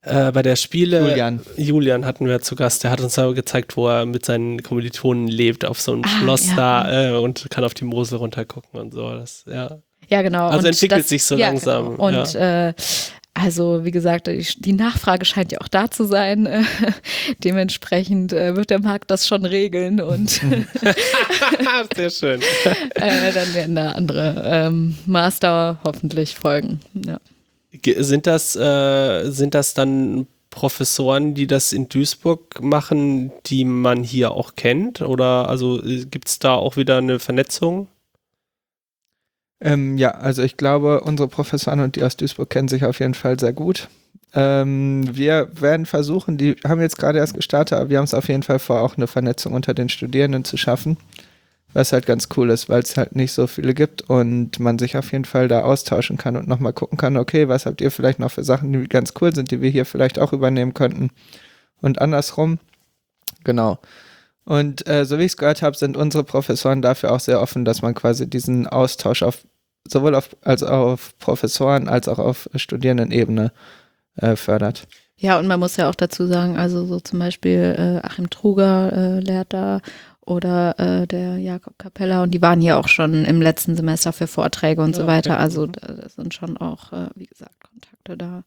äh, 0.04 0.32
bei 0.32 0.42
der 0.42 0.56
Spiele, 0.56 1.10
Julian. 1.10 1.40
Julian 1.58 2.06
hatten 2.06 2.28
wir 2.28 2.42
zu 2.42 2.56
Gast. 2.56 2.84
Der 2.84 2.92
hat 2.92 3.02
uns 3.02 3.16
da 3.16 3.32
gezeigt, 3.32 3.78
wo 3.78 3.88
er 3.88 4.06
mit 4.06 4.26
seinen 4.26 4.62
Kommilitonen 4.62 5.28
lebt, 5.28 5.66
auf 5.66 5.80
so 5.82 5.94
einem 5.94 6.04
Ah, 6.04 6.20
Schloss 6.20 6.48
ja. 6.50 6.56
da 6.56 7.10
äh, 7.10 7.18
und 7.18 7.48
kann 7.50 7.64
auf 7.64 7.74
die 7.74 7.86
Mosel 7.86 8.18
runtergucken 8.18 8.80
und 8.80 8.94
so. 8.94 9.10
Das, 9.12 9.46
ja. 9.48 9.80
Ja, 10.10 10.22
genau. 10.22 10.48
Also 10.48 10.60
Und 10.60 10.66
entwickelt 10.66 11.08
sich 11.08 11.24
so 11.24 11.36
ja, 11.36 11.48
langsam, 11.48 11.96
Genau. 11.98 12.08
Und 12.20 12.36
äh, 12.36 12.74
also, 13.36 13.84
wie 13.84 13.90
gesagt, 13.92 14.28
die, 14.28 14.46
die 14.60 14.74
Nachfrage 14.74 15.26
scheint 15.26 15.52
ja 15.52 15.60
auch 15.62 15.68
da 15.68 15.90
zu 15.90 16.04
sein. 16.06 16.46
Äh, 16.46 16.62
dementsprechend 17.44 18.32
äh, 18.32 18.56
wird 18.56 18.70
der 18.70 18.80
Markt 18.80 19.10
das 19.10 19.28
schon 19.28 19.44
regeln 19.46 20.02
und 20.02 20.30
Sehr 21.96 22.10
schön. 22.10 22.42
äh, 22.96 23.32
dann 23.34 23.54
werden 23.54 23.76
da 23.76 23.92
andere 23.94 24.44
ähm, 24.46 24.98
Master 25.06 25.80
hoffentlich 25.84 26.36
folgen. 26.36 26.80
Ja. 26.94 27.18
Sind 27.98 28.28
das, 28.28 28.56
äh, 28.56 29.30
sind 29.32 29.56
das 29.56 29.74
dann 29.74 30.28
Professoren, 30.50 31.34
die 31.34 31.48
das 31.48 31.74
in 31.74 31.90
Duisburg 31.90 32.62
machen, 32.62 33.32
die 33.48 33.66
man 33.66 34.04
hier 34.04 34.32
auch 34.32 34.56
kennt? 34.56 35.02
Oder 35.02 35.50
also 35.50 35.82
gibt 35.84 36.28
es 36.28 36.40
da 36.40 36.54
auch 36.54 36.78
wieder 36.78 37.00
eine 37.00 37.20
Vernetzung? 37.20 37.88
Ähm, 39.60 39.98
ja, 39.98 40.12
also 40.12 40.44
ich 40.44 40.58
glaube, 40.58 41.02
unsere 41.02 41.28
Professoren 41.28 41.80
und 41.80 41.96
die 41.96 42.04
aus 42.04 42.18
Duisburg 42.18 42.50
kennen 42.50 42.68
sich 42.68 42.86
auf 42.86 43.00
jeden 43.00 43.14
Fall 43.14 43.40
sehr 43.40 43.54
gut. 43.54 43.88
Ähm, 44.36 45.04
wir 45.16 45.50
werden 45.60 45.86
versuchen, 45.86 46.38
die 46.38 46.56
haben 46.66 46.82
jetzt 46.82 46.98
gerade 46.98 47.20
erst 47.20 47.34
gestartet, 47.34 47.78
aber 47.78 47.90
wir 47.90 47.98
haben 47.98 48.06
es 48.06 48.14
auf 48.14 48.28
jeden 48.28 48.44
Fall 48.44 48.60
vor, 48.60 48.82
auch 48.82 48.98
eine 48.98 49.08
Vernetzung 49.08 49.54
unter 49.54 49.74
den 49.74 49.90
Studierenden 49.90 50.44
zu 50.44 50.58
schaffen. 50.58 50.98
Was 51.74 51.92
halt 51.92 52.06
ganz 52.06 52.30
cool 52.38 52.52
ist, 52.52 52.70
weil 52.70 52.82
es 52.82 52.98
halt 52.98 53.16
nicht 53.16 53.32
so 53.32 53.48
viele 53.48 53.74
gibt 53.74 54.04
und 54.04 54.60
man 54.60 54.78
sich 54.78 54.96
auf 54.96 55.12
jeden 55.12 55.26
Fall 55.26 55.48
da 55.48 55.62
austauschen 55.62 56.18
kann 56.18 56.38
und 56.38 56.48
nochmal 56.48 56.74
gucken 56.74 56.98
kann, 56.98 57.18
okay, 57.18 57.48
was 57.48 57.66
habt 57.66 57.82
ihr 57.82 57.90
vielleicht 57.90 58.20
noch 58.20 58.32
für 58.32 58.44
Sachen, 58.44 58.72
die 58.72 58.88
ganz 58.88 59.14
cool 59.20 59.34
sind, 59.34 59.50
die 59.50 59.62
wir 59.62 59.72
hier 59.72 59.86
vielleicht 59.86 60.20
auch 60.20 60.34
übernehmen 60.34 60.74
könnten. 60.74 61.10
Und 61.82 62.00
andersrum. 62.00 62.60
Genau. 63.44 63.80
Und 64.46 64.88
äh, 64.88 65.06
so 65.06 65.18
wie 65.18 65.24
ich 65.24 65.34
es 65.34 65.38
gehört 65.38 65.62
habe, 65.62 65.76
sind 65.76 65.98
unsere 65.98 66.24
Professoren 66.24 66.82
dafür 66.82 67.12
auch 67.12 67.20
sehr 67.20 67.42
offen, 67.42 67.66
dass 67.66 67.82
man 67.82 67.94
quasi 67.94 68.30
diesen 68.30 68.68
Austausch 68.68 69.24
auf 69.24 69.44
sowohl 69.88 70.16
auf 70.16 70.30
als 70.42 70.64
auf 70.64 71.18
Professoren 71.20 71.90
als 71.90 72.08
auch 72.08 72.20
auf 72.20 72.50
Studierendenebene 72.56 73.52
äh, 74.16 74.36
fördert. 74.36 74.88
ja, 75.18 75.40
und 75.40 75.48
man 75.48 75.60
muss 75.60 75.78
ja 75.78 75.90
auch 75.90 75.96
dazu 75.96 76.26
sagen, 76.28 76.58
also 76.58 76.86
so 76.86 77.00
zum 77.00 77.20
Beispiel 77.20 77.76
äh, 77.78 78.06
Achim 78.06 78.30
Truger 78.30 78.94
äh, 78.94 79.20
lehrt 79.20 79.54
da 79.54 79.82
oder 80.26 80.80
äh, 80.80 81.08
der 81.08 81.38
Jakob 81.38 81.78
Capella 81.78 82.24
und 82.24 82.32
die 82.32 82.42
waren 82.42 82.62
hier 82.62 82.78
auch 82.78 82.88
schon 82.88 83.26
im 83.26 83.42
letzten 83.42 83.76
Semester 83.76 84.14
für 84.14 84.28
Vorträge 84.28 84.82
und 84.82 84.96
Ja, 84.96 85.02
so 85.02 85.08
weiter. 85.08 85.34
okay. 85.34 85.42
Also 85.42 85.68
da, 85.68 85.94
da 85.94 86.10
sind 86.10 86.34
schon 86.34 86.58
auch, 86.58 86.92
äh, 86.94 87.10
wie 87.16 87.26
gesagt, 87.26 87.56
Kontakte 87.64 88.18
da. 88.18 88.44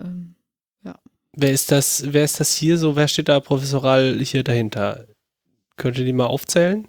Ähm, 0.00 0.34
Wer 1.36 1.50
ist 1.50 1.72
das, 1.72 2.04
wer 2.12 2.22
ist 2.22 2.38
das 2.38 2.54
hier 2.54 2.78
so? 2.78 2.94
Wer 2.94 3.08
steht 3.08 3.28
da 3.28 3.40
professoral 3.40 4.20
hier 4.20 4.44
dahinter? 4.44 5.04
Könnt 5.76 5.98
ihr 5.98 6.04
die 6.04 6.12
mal 6.12 6.26
aufzählen? 6.26 6.86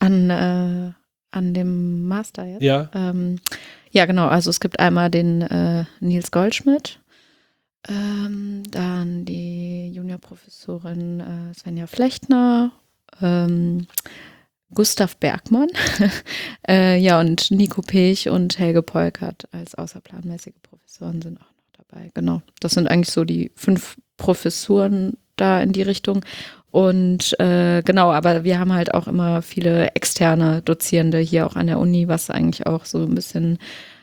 an, 0.00 0.28
äh, 0.28 0.92
an 1.30 1.54
dem 1.54 2.06
Master 2.06 2.44
jetzt. 2.44 2.60
Ja. 2.62 2.90
Ähm, 2.94 3.38
ja, 3.90 4.04
genau. 4.04 4.28
Also 4.28 4.50
es 4.50 4.60
gibt 4.60 4.78
einmal 4.78 5.10
den 5.10 5.40
äh, 5.40 5.86
Nils 6.00 6.30
Goldschmidt, 6.30 7.00
ähm, 7.88 8.62
dann 8.70 9.24
die 9.24 9.90
Juniorprofessorin 9.92 11.20
äh, 11.20 11.54
Svenja 11.54 11.86
Flechtner, 11.86 12.72
ähm, 13.20 13.86
Gustav 14.74 15.16
Bergmann, 15.16 15.68
äh, 16.68 16.98
ja 16.98 17.20
und 17.20 17.50
Nico 17.50 17.80
Pech 17.80 18.28
und 18.28 18.58
Helge 18.58 18.82
Polkert 18.82 19.48
als 19.52 19.74
außerplanmäßige 19.74 20.54
Professoren 20.62 21.22
sind 21.22 21.38
auch 21.38 21.42
noch 21.42 21.84
dabei. 21.88 22.10
Genau. 22.14 22.42
Das 22.60 22.72
sind 22.72 22.88
eigentlich 22.88 23.12
so 23.12 23.24
die 23.24 23.50
fünf 23.54 23.96
Professuren 24.16 25.16
da 25.36 25.60
in 25.60 25.72
die 25.72 25.82
Richtung. 25.82 26.24
Und 26.70 27.38
äh, 27.40 27.82
genau, 27.82 28.12
aber 28.12 28.44
wir 28.44 28.58
haben 28.58 28.74
halt 28.74 28.92
auch 28.92 29.06
immer 29.06 29.40
viele 29.40 29.94
externe 29.94 30.60
Dozierende 30.60 31.18
hier 31.18 31.46
auch 31.46 31.56
an 31.56 31.66
der 31.66 31.78
Uni, 31.78 32.08
was 32.08 32.28
eigentlich 32.28 32.66
auch 32.66 32.84
so 32.84 33.02
ein 33.02 33.14
bisschen 33.14 33.58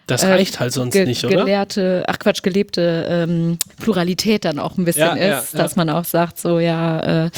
Das 0.08 0.24
äh, 0.24 0.28
reicht 0.28 0.60
halt 0.60 0.72
sonst 0.72 0.94
ge 0.94 1.06
nicht, 1.06 1.26
oder? 1.26 1.38
gelehrte, 1.38 2.04
ach 2.08 2.20
Quatsch, 2.20 2.44
gelebte 2.44 3.06
ähm, 3.10 3.58
Pluralität 3.82 4.46
dann 4.46 4.60
auch 4.60 4.78
ein 4.78 4.86
bisschen 4.86 5.18
Ja, 5.18 5.40
ist, 5.40 5.54
ja. 5.54 5.60
dass 5.60 5.76
man 5.76 5.90
auch 5.90 6.06
sagt, 6.06 6.40
so 6.40 6.60
ja, 6.60 7.26
äh, 7.26 7.32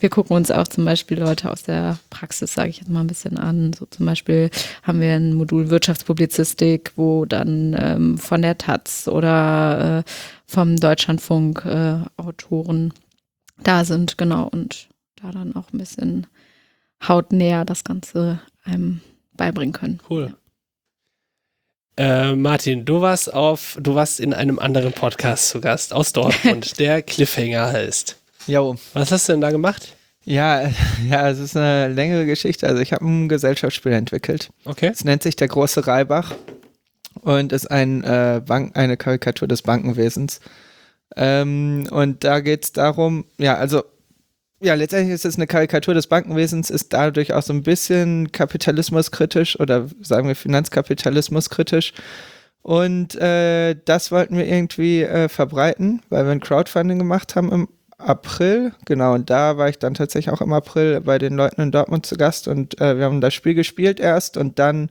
wir 0.00 0.08
gucken 0.08 0.36
uns 0.36 0.50
auch 0.50 0.66
zum 0.66 0.84
Beispiel 0.84 1.18
Leute 1.18 1.50
aus 1.50 1.62
der 1.62 1.98
Praxis, 2.10 2.54
sage 2.54 2.70
ich 2.70 2.78
jetzt 2.78 2.88
mal 2.88 3.00
ein 3.00 3.06
bisschen 3.06 3.36
an. 3.36 3.72
So 3.72 3.86
zum 3.86 4.06
Beispiel 4.06 4.50
haben 4.82 5.00
wir 5.00 5.12
ein 5.12 5.34
Modul 5.34 5.70
Wirtschaftspublizistik, 5.70 6.92
wo 6.96 7.24
dann 7.26 7.76
ähm, 7.78 8.18
von 8.18 8.42
der 8.42 8.56
Taz 8.56 9.06
oder 9.08 9.98
äh, 9.98 10.10
vom 10.46 10.76
Deutschlandfunk 10.76 11.64
äh, 11.66 11.96
Autoren 12.16 12.92
da 13.62 13.84
sind, 13.84 14.18
genau, 14.18 14.48
und 14.48 14.88
da 15.20 15.30
dann 15.30 15.54
auch 15.56 15.72
ein 15.72 15.78
bisschen 15.78 16.26
hautnäher 17.06 17.64
das 17.64 17.84
Ganze 17.84 18.40
einem 18.64 19.00
beibringen 19.36 19.72
können. 19.72 20.00
Cool. 20.08 20.34
Äh, 21.96 22.34
Martin, 22.34 22.84
du 22.84 23.00
warst 23.00 23.32
auf, 23.32 23.78
du 23.80 23.94
warst 23.94 24.18
in 24.18 24.34
einem 24.34 24.58
anderen 24.58 24.92
Podcast 24.92 25.48
zu 25.48 25.60
Gast 25.60 25.92
aus 25.92 26.12
Dortmund, 26.12 26.78
der 26.80 27.02
Cliffhanger 27.02 27.72
heißt. 27.72 28.16
Jo. 28.46 28.76
Was 28.94 29.12
hast 29.12 29.28
du 29.28 29.32
denn 29.32 29.40
da 29.40 29.50
gemacht? 29.50 29.94
Ja, 30.24 30.70
ja, 31.08 31.28
es 31.28 31.38
ist 31.38 31.56
eine 31.56 31.88
längere 31.88 32.26
Geschichte. 32.26 32.66
Also 32.66 32.80
ich 32.80 32.92
habe 32.92 33.04
ein 33.04 33.28
Gesellschaftsspiel 33.28 33.92
entwickelt. 33.92 34.50
Okay. 34.64 34.90
Es 34.92 35.04
nennt 35.04 35.22
sich 35.22 35.36
der 35.36 35.48
große 35.48 35.86
Reibach 35.86 36.34
und 37.20 37.52
ist 37.52 37.70
ein, 37.70 38.02
äh, 38.02 38.42
Bank, 38.44 38.76
eine 38.76 38.96
Karikatur 38.96 39.46
des 39.46 39.62
Bankenwesens. 39.62 40.40
Ähm, 41.16 41.86
und 41.90 42.24
da 42.24 42.40
geht 42.40 42.64
es 42.64 42.72
darum, 42.72 43.24
ja, 43.38 43.56
also 43.56 43.84
ja, 44.64 44.74
letztendlich 44.74 45.14
ist 45.14 45.24
es 45.24 45.36
eine 45.36 45.46
Karikatur 45.46 45.94
des 45.94 46.06
Bankenwesens, 46.06 46.70
ist 46.70 46.92
dadurch 46.92 47.32
auch 47.32 47.42
so 47.42 47.52
ein 47.52 47.62
bisschen 47.62 48.32
kapitalismuskritisch 48.32 49.60
oder 49.60 49.86
sagen 50.00 50.28
wir 50.28 50.36
finanzkapitalismuskritisch. 50.36 51.92
Und 52.62 53.14
äh, 53.16 53.76
das 53.84 54.10
wollten 54.10 54.38
wir 54.38 54.46
irgendwie 54.46 55.02
äh, 55.02 55.28
verbreiten, 55.28 56.00
weil 56.08 56.24
wir 56.24 56.32
ein 56.32 56.40
Crowdfunding 56.40 56.98
gemacht 56.98 57.36
haben 57.36 57.52
im 57.52 57.68
April. 57.98 58.72
Genau, 58.86 59.14
und 59.14 59.30
da 59.30 59.56
war 59.56 59.68
ich 59.68 59.78
dann 59.78 59.94
tatsächlich 59.94 60.32
auch 60.32 60.40
im 60.40 60.52
April 60.52 61.00
bei 61.00 61.18
den 61.18 61.34
Leuten 61.34 61.60
in 61.60 61.70
Dortmund 61.72 62.06
zu 62.06 62.16
Gast 62.16 62.48
und 62.48 62.80
äh, 62.80 62.98
wir 62.98 63.04
haben 63.04 63.20
das 63.20 63.34
Spiel 63.34 63.54
gespielt 63.54 64.00
erst 64.00 64.36
und 64.36 64.58
dann 64.58 64.88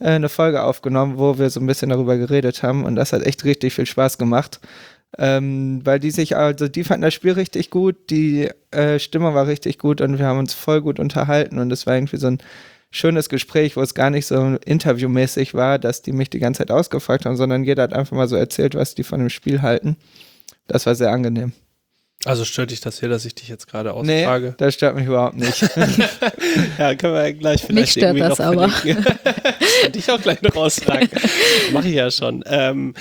äh, 0.00 0.10
eine 0.10 0.28
Folge 0.28 0.62
aufgenommen, 0.62 1.18
wo 1.18 1.38
wir 1.38 1.48
so 1.50 1.60
ein 1.60 1.66
bisschen 1.66 1.90
darüber 1.90 2.16
geredet 2.16 2.62
haben 2.62 2.84
und 2.84 2.96
das 2.96 3.12
hat 3.12 3.22
echt 3.22 3.44
richtig 3.44 3.74
viel 3.74 3.86
Spaß 3.86 4.18
gemacht. 4.18 4.60
Ähm, 5.18 5.80
weil 5.84 6.00
die 6.00 6.10
sich, 6.10 6.36
also 6.36 6.68
die 6.68 6.84
fanden 6.84 7.02
das 7.02 7.12
Spiel 7.14 7.32
richtig 7.32 7.68
gut, 7.70 7.96
die 8.10 8.48
äh, 8.70 8.98
Stimme 8.98 9.34
war 9.34 9.46
richtig 9.46 9.78
gut 9.78 10.00
und 10.00 10.18
wir 10.18 10.26
haben 10.26 10.38
uns 10.38 10.54
voll 10.54 10.80
gut 10.80 10.98
unterhalten 10.98 11.58
und 11.58 11.70
es 11.70 11.86
war 11.86 11.94
irgendwie 11.94 12.16
so 12.16 12.28
ein 12.28 12.38
schönes 12.90 13.28
Gespräch, 13.28 13.76
wo 13.76 13.82
es 13.82 13.94
gar 13.94 14.10
nicht 14.10 14.26
so 14.26 14.56
interviewmäßig 14.64 15.52
war, 15.54 15.78
dass 15.78 16.00
die 16.02 16.12
mich 16.12 16.30
die 16.30 16.38
ganze 16.38 16.58
Zeit 16.58 16.70
ausgefragt 16.70 17.26
haben, 17.26 17.36
sondern 17.36 17.64
jeder 17.64 17.82
hat 17.82 17.92
einfach 17.92 18.16
mal 18.16 18.28
so 18.28 18.36
erzählt, 18.36 18.74
was 18.74 18.94
die 18.94 19.02
von 19.04 19.20
dem 19.20 19.30
Spiel 19.30 19.60
halten. 19.62 19.96
Das 20.66 20.86
war 20.86 20.94
sehr 20.94 21.10
angenehm. 21.10 21.52
Also 22.24 22.44
stört 22.44 22.70
dich 22.70 22.80
das 22.80 23.00
hier, 23.00 23.08
dass 23.08 23.24
ich 23.24 23.34
dich 23.34 23.48
jetzt 23.48 23.66
gerade 23.66 23.92
Nee, 24.04 24.24
ausfrage? 24.24 24.54
das 24.56 24.74
stört 24.74 24.94
mich 24.94 25.06
überhaupt 25.06 25.36
nicht. 25.36 25.60
ja, 26.78 26.94
können 26.94 27.14
wir 27.14 27.32
gleich 27.32 27.62
vielleicht 27.62 27.72
Mich 27.72 27.90
stört 27.90 28.16
irgendwie 28.16 28.28
das 28.28 28.38
noch 28.38 28.46
aber. 28.46 28.72
dich 29.94 30.10
auch 30.10 30.20
gleich 30.20 30.40
noch 30.42 30.54
ausfragen. 30.54 31.08
Mache 31.72 31.88
ich 31.88 31.94
ja 31.94 32.10
schon. 32.12 32.44
Ähm, 32.46 32.94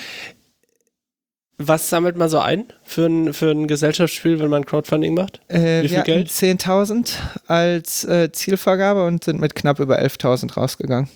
was 1.67 1.89
sammelt 1.89 2.17
man 2.17 2.29
so 2.29 2.39
ein 2.39 2.65
für 2.83 3.05
ein, 3.05 3.33
für 3.33 3.51
ein 3.51 3.67
Gesellschaftsspiel, 3.67 4.39
wenn 4.39 4.49
man 4.49 4.65
Crowdfunding 4.65 5.13
macht? 5.13 5.41
Äh, 5.47 5.83
Wie 5.83 5.89
viel 5.89 6.03
Geld? 6.03 6.29
10.000 6.29 7.13
als 7.47 8.03
äh, 8.05 8.31
Zielvorgabe 8.31 9.05
und 9.05 9.23
sind 9.23 9.39
mit 9.39 9.55
knapp 9.55 9.79
über 9.79 9.99
11.000 9.99 10.53
rausgegangen. 10.53 11.09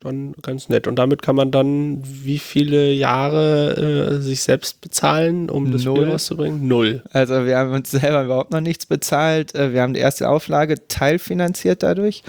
Dann 0.00 0.34
ganz 0.42 0.68
nett. 0.68 0.86
Und 0.86 0.96
damit 0.96 1.22
kann 1.22 1.34
man 1.34 1.50
dann 1.50 2.02
wie 2.04 2.38
viele 2.38 2.92
Jahre 2.92 4.16
äh, 4.16 4.20
sich 4.20 4.42
selbst 4.42 4.82
bezahlen, 4.82 5.48
um 5.48 5.72
das 5.72 5.82
Spiel 5.82 5.94
Null. 5.94 6.10
rauszubringen? 6.10 6.68
Null. 6.68 7.02
Also 7.10 7.46
wir 7.46 7.56
haben 7.56 7.72
uns 7.72 7.90
selber 7.90 8.24
überhaupt 8.24 8.50
noch 8.52 8.60
nichts 8.60 8.84
bezahlt. 8.86 9.54
Äh, 9.54 9.72
Wir 9.72 9.80
haben 9.82 9.94
die 9.94 10.00
erste 10.00 10.28
Auflage 10.28 10.88
teilfinanziert 10.88 11.82
dadurch, 11.82 12.22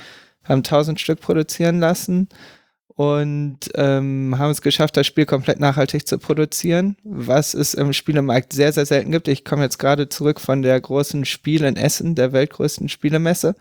haben 0.46 0.60
1000 0.60 1.00
Stück 1.00 1.20
produzieren 1.20 1.80
lassen 1.80 2.30
und 2.96 3.60
ähm, 3.76 4.36
haben 4.38 4.52
es 4.52 4.62
geschafft, 4.62 4.96
das 4.96 5.06
Spiel 5.06 5.26
komplett 5.26 5.60
nachhaltig 5.60 6.08
zu 6.08 6.18
produzieren, 6.18 6.96
was 7.04 7.54
es 7.54 7.74
im 7.74 7.92
Spielemarkt 7.94 8.54
sehr, 8.54 8.72
sehr 8.72 8.86
selten 8.86 9.12
gibt. 9.12 9.28
Ich 9.28 9.44
komme 9.44 9.64
jetzt 9.64 9.80
gerade 9.80 10.08
zurück 10.08 10.40
von 10.40 10.62
der 10.62 10.80
großen 10.80 11.26
Spiel 11.26 11.64
in 11.66 11.76
Essen, 11.76 12.16
der 12.16 12.32
weltgrößten 12.32 12.88
Spielemesse. 12.88 13.56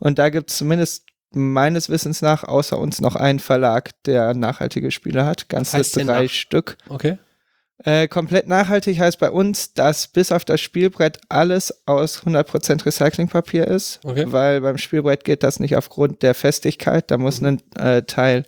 Und 0.00 0.18
da 0.18 0.28
gibt 0.28 0.50
es 0.50 0.58
zumindest 0.58 1.06
meines 1.32 1.88
Wissens 1.88 2.20
nach 2.22 2.44
außer 2.44 2.78
uns 2.78 3.00
noch 3.00 3.16
einen 3.16 3.40
Verlag, 3.40 3.90
der 4.04 4.34
nachhaltige 4.34 4.90
Spiele 4.90 5.24
hat. 5.24 5.48
Ganze 5.48 5.80
drei 5.82 6.04
nach- 6.24 6.30
Stück. 6.30 6.76
Okay. 6.88 7.18
Äh, 7.82 8.06
komplett 8.08 8.46
nachhaltig 8.46 9.00
heißt 9.00 9.18
bei 9.18 9.30
uns, 9.30 9.74
dass 9.74 10.06
bis 10.06 10.30
auf 10.30 10.44
das 10.44 10.60
Spielbrett 10.60 11.20
alles 11.28 11.82
aus 11.86 12.22
100% 12.22 12.86
Recyclingpapier 12.86 13.66
ist, 13.66 14.00
Okay. 14.04 14.26
weil 14.28 14.60
beim 14.60 14.78
Spielbrett 14.78 15.24
geht 15.24 15.42
das 15.42 15.58
nicht 15.58 15.76
aufgrund 15.76 16.22
der 16.22 16.34
Festigkeit. 16.34 17.10
Da 17.10 17.18
muss 17.18 17.42
ein 17.42 17.60
äh, 17.76 18.02
Teil 18.02 18.44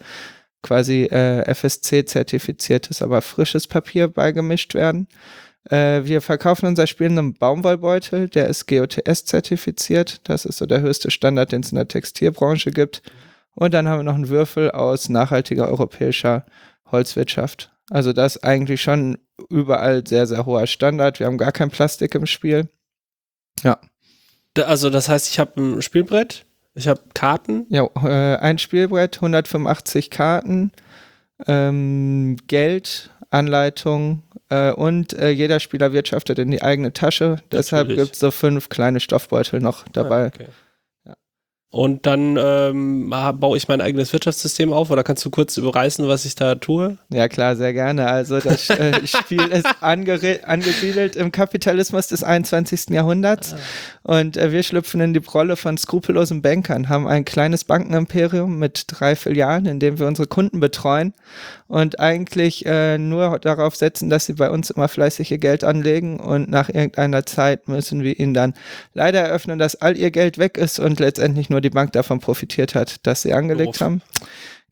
quasi 0.62 1.04
äh, 1.04 1.42
FSC-zertifiziertes, 1.52 3.02
aber 3.02 3.20
frisches 3.20 3.66
Papier 3.66 4.08
beigemischt 4.08 4.74
werden. 4.74 5.08
Äh, 5.70 6.04
wir 6.04 6.20
verkaufen 6.20 6.66
unser 6.66 6.86
Spiel 6.86 7.06
in 7.08 7.18
einem 7.18 7.34
Baumwollbeutel, 7.34 8.28
der 8.28 8.46
ist 8.48 8.66
GOTS-zertifiziert. 8.68 10.20
Das 10.28 10.44
ist 10.44 10.58
so 10.58 10.66
der 10.66 10.80
höchste 10.80 11.10
Standard, 11.10 11.50
den 11.52 11.62
es 11.62 11.70
in 11.72 11.76
der 11.76 11.88
Textilbranche 11.88 12.70
gibt. 12.70 13.02
Und 13.54 13.74
dann 13.74 13.88
haben 13.88 13.98
wir 13.98 14.04
noch 14.04 14.14
einen 14.14 14.28
Würfel 14.28 14.70
aus 14.70 15.08
nachhaltiger 15.08 15.68
europäischer 15.68 16.46
Holzwirtschaft. 16.92 17.72
Also 17.90 18.12
das 18.12 18.36
ist 18.36 18.44
eigentlich 18.44 18.82
schon 18.82 19.18
überall 19.48 20.06
sehr, 20.06 20.26
sehr 20.26 20.46
hoher 20.46 20.66
Standard. 20.66 21.20
Wir 21.20 21.26
haben 21.26 21.38
gar 21.38 21.52
kein 21.52 21.70
Plastik 21.70 22.14
im 22.14 22.26
Spiel. 22.26 22.68
Da, 24.54 24.62
also 24.62 24.90
das 24.90 25.08
heißt, 25.08 25.28
ich 25.28 25.38
habe 25.38 25.60
ein 25.60 25.82
Spielbrett, 25.82 26.46
ich 26.74 26.88
habe 26.88 27.00
Karten. 27.14 27.66
Ja, 27.68 27.88
äh, 28.02 28.36
ein 28.36 28.58
Spielbrett, 28.58 29.16
185 29.16 30.10
Karten, 30.10 30.72
ähm, 31.46 32.36
Geld, 32.46 33.10
Anleitung 33.30 34.22
äh, 34.48 34.72
und 34.72 35.12
äh, 35.12 35.30
jeder 35.30 35.60
Spieler 35.60 35.92
wirtschaftet 35.92 36.38
in 36.38 36.50
die 36.50 36.62
eigene 36.62 36.92
Tasche. 36.92 37.42
Deshalb 37.52 37.88
gibt 37.88 38.14
es 38.14 38.18
so 38.18 38.30
fünf 38.30 38.68
kleine 38.68 39.00
Stoffbeutel 39.00 39.60
noch 39.60 39.84
dabei. 39.88 40.24
Ah, 40.24 40.30
okay. 40.34 40.46
Und 41.70 42.06
dann 42.06 42.38
ähm, 42.40 43.12
ah, 43.12 43.32
baue 43.32 43.56
ich 43.56 43.66
mein 43.66 43.80
eigenes 43.80 44.12
Wirtschaftssystem 44.12 44.72
auf 44.72 44.90
oder 44.90 45.02
kannst 45.02 45.24
du 45.24 45.30
kurz 45.30 45.56
überreißen, 45.56 46.06
was 46.06 46.24
ich 46.24 46.36
da 46.36 46.54
tue? 46.54 46.96
Ja 47.12 47.28
klar, 47.28 47.56
sehr 47.56 47.72
gerne. 47.72 48.06
Also 48.06 48.38
das 48.38 48.70
äh, 48.70 49.00
Spiel 49.06 49.42
ist 49.42 49.66
angesiedelt 49.82 51.16
im 51.16 51.32
Kapitalismus 51.32 52.06
des 52.06 52.22
21. 52.22 52.90
Jahrhunderts 52.90 53.56
und 54.04 54.36
äh, 54.36 54.52
wir 54.52 54.62
schlüpfen 54.62 55.00
in 55.00 55.12
die 55.12 55.20
Rolle 55.20 55.56
von 55.56 55.76
skrupellosen 55.76 56.40
Bankern, 56.40 56.88
haben 56.88 57.08
ein 57.08 57.24
kleines 57.24 57.64
Bankenimperium 57.64 58.58
mit 58.58 58.84
drei 58.86 59.16
Filialen, 59.16 59.66
in 59.66 59.80
dem 59.80 59.98
wir 59.98 60.06
unsere 60.06 60.28
Kunden 60.28 60.60
betreuen 60.60 61.14
und 61.68 61.98
eigentlich 61.98 62.64
äh, 62.64 62.96
nur 62.96 63.40
darauf 63.40 63.74
setzen, 63.74 64.08
dass 64.08 64.26
sie 64.26 64.34
bei 64.34 64.50
uns 64.50 64.70
immer 64.70 64.88
fleißig 64.88 65.32
ihr 65.32 65.38
Geld 65.38 65.64
anlegen 65.64 66.20
und 66.20 66.48
nach 66.48 66.68
irgendeiner 66.68 67.26
Zeit 67.26 67.66
müssen 67.66 68.02
wir 68.02 68.18
ihnen 68.18 68.34
dann 68.34 68.54
leider 68.94 69.20
eröffnen, 69.20 69.58
dass 69.58 69.74
all 69.74 69.96
ihr 69.96 70.12
Geld 70.12 70.38
weg 70.38 70.56
ist 70.56 70.78
und 70.78 71.00
letztendlich 71.00 71.50
nur 71.50 71.55
die 71.60 71.70
Bank 71.70 71.92
davon 71.92 72.20
profitiert 72.20 72.74
hat, 72.74 73.06
dass 73.06 73.22
sie 73.22 73.32
angelegt 73.32 73.76
Doof. 73.76 73.80
haben. 73.80 74.02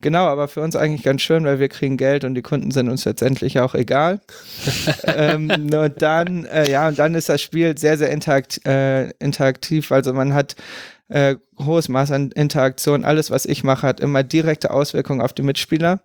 Genau, 0.01 0.25
aber 0.25 0.47
für 0.47 0.61
uns 0.61 0.75
eigentlich 0.75 1.03
ganz 1.03 1.21
schön, 1.21 1.45
weil 1.45 1.59
wir 1.59 1.69
kriegen 1.69 1.97
Geld 1.97 2.25
und 2.25 2.35
die 2.35 2.41
Kunden 2.41 2.69
sind 2.71 2.89
uns 2.89 3.05
letztendlich 3.05 3.59
auch 3.59 3.73
egal. 3.73 4.19
ähm, 5.03 5.49
und 5.49 6.01
dann, 6.01 6.45
äh, 6.45 6.69
ja, 6.69 6.87
und 6.87 6.99
dann 6.99 7.15
ist 7.15 7.29
das 7.29 7.41
Spiel 7.41 7.77
sehr, 7.77 7.97
sehr 7.97 8.11
interakt, 8.11 8.65
äh, 8.67 9.09
interaktiv. 9.19 9.91
Also 9.91 10.13
man 10.13 10.33
hat 10.33 10.55
äh, 11.07 11.35
hohes 11.63 11.89
Maß 11.89 12.11
an 12.11 12.31
Interaktion. 12.31 13.05
Alles, 13.05 13.31
was 13.31 13.45
ich 13.45 13.63
mache, 13.63 13.87
hat 13.87 13.99
immer 13.99 14.23
direkte 14.23 14.71
Auswirkungen 14.71 15.21
auf 15.21 15.33
die 15.33 15.43
Mitspieler. 15.43 15.99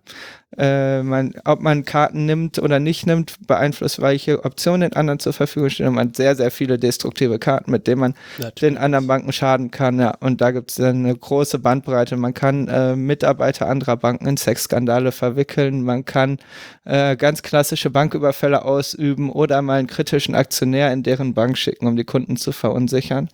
Äh, 0.57 1.01
man, 1.03 1.33
ob 1.45 1.61
man 1.61 1.85
Karten 1.85 2.25
nimmt 2.25 2.59
oder 2.59 2.79
nicht 2.79 3.07
nimmt, 3.07 3.47
beeinflusst, 3.47 4.01
welche 4.01 4.43
Optionen 4.43 4.81
den 4.81 4.93
anderen 4.93 5.19
zur 5.19 5.31
Verfügung 5.31 5.69
stehen. 5.69 5.87
Und 5.87 5.95
man 5.95 6.09
hat 6.09 6.17
sehr, 6.17 6.35
sehr 6.35 6.51
viele 6.51 6.77
destruktive 6.77 7.39
Karten, 7.39 7.71
mit 7.71 7.87
denen 7.87 8.01
man 8.01 8.13
den 8.61 8.77
anderen 8.77 9.07
Banken 9.07 9.31
schaden 9.31 9.71
kann. 9.71 9.99
Ja. 9.99 10.15
Und 10.19 10.41
da 10.41 10.51
gibt 10.51 10.71
es 10.71 10.79
eine 10.79 11.15
große 11.15 11.59
Bandbreite. 11.59 12.17
Man 12.17 12.33
kann 12.33 12.67
äh, 12.67 12.97
Mitarbeiter 12.97 13.69
anderer 13.69 13.95
Banken 13.95 14.27
in 14.27 14.35
Sexskandale 14.35 15.13
verwickeln. 15.13 15.83
Man 15.83 16.03
kann 16.03 16.37
äh, 16.83 17.15
ganz 17.15 17.43
klassische 17.43 17.89
Banküberfälle 17.89 18.65
ausüben 18.65 19.31
oder 19.31 19.61
mal 19.61 19.79
einen 19.79 19.87
kritischen 19.87 20.35
Aktionär 20.35 20.91
in 20.91 21.03
deren 21.03 21.33
Bank 21.33 21.57
schicken, 21.57 21.87
um 21.87 21.95
die 21.95 22.03
Kunden 22.03 22.35
zu 22.35 22.51
verunsichern. 22.51 23.29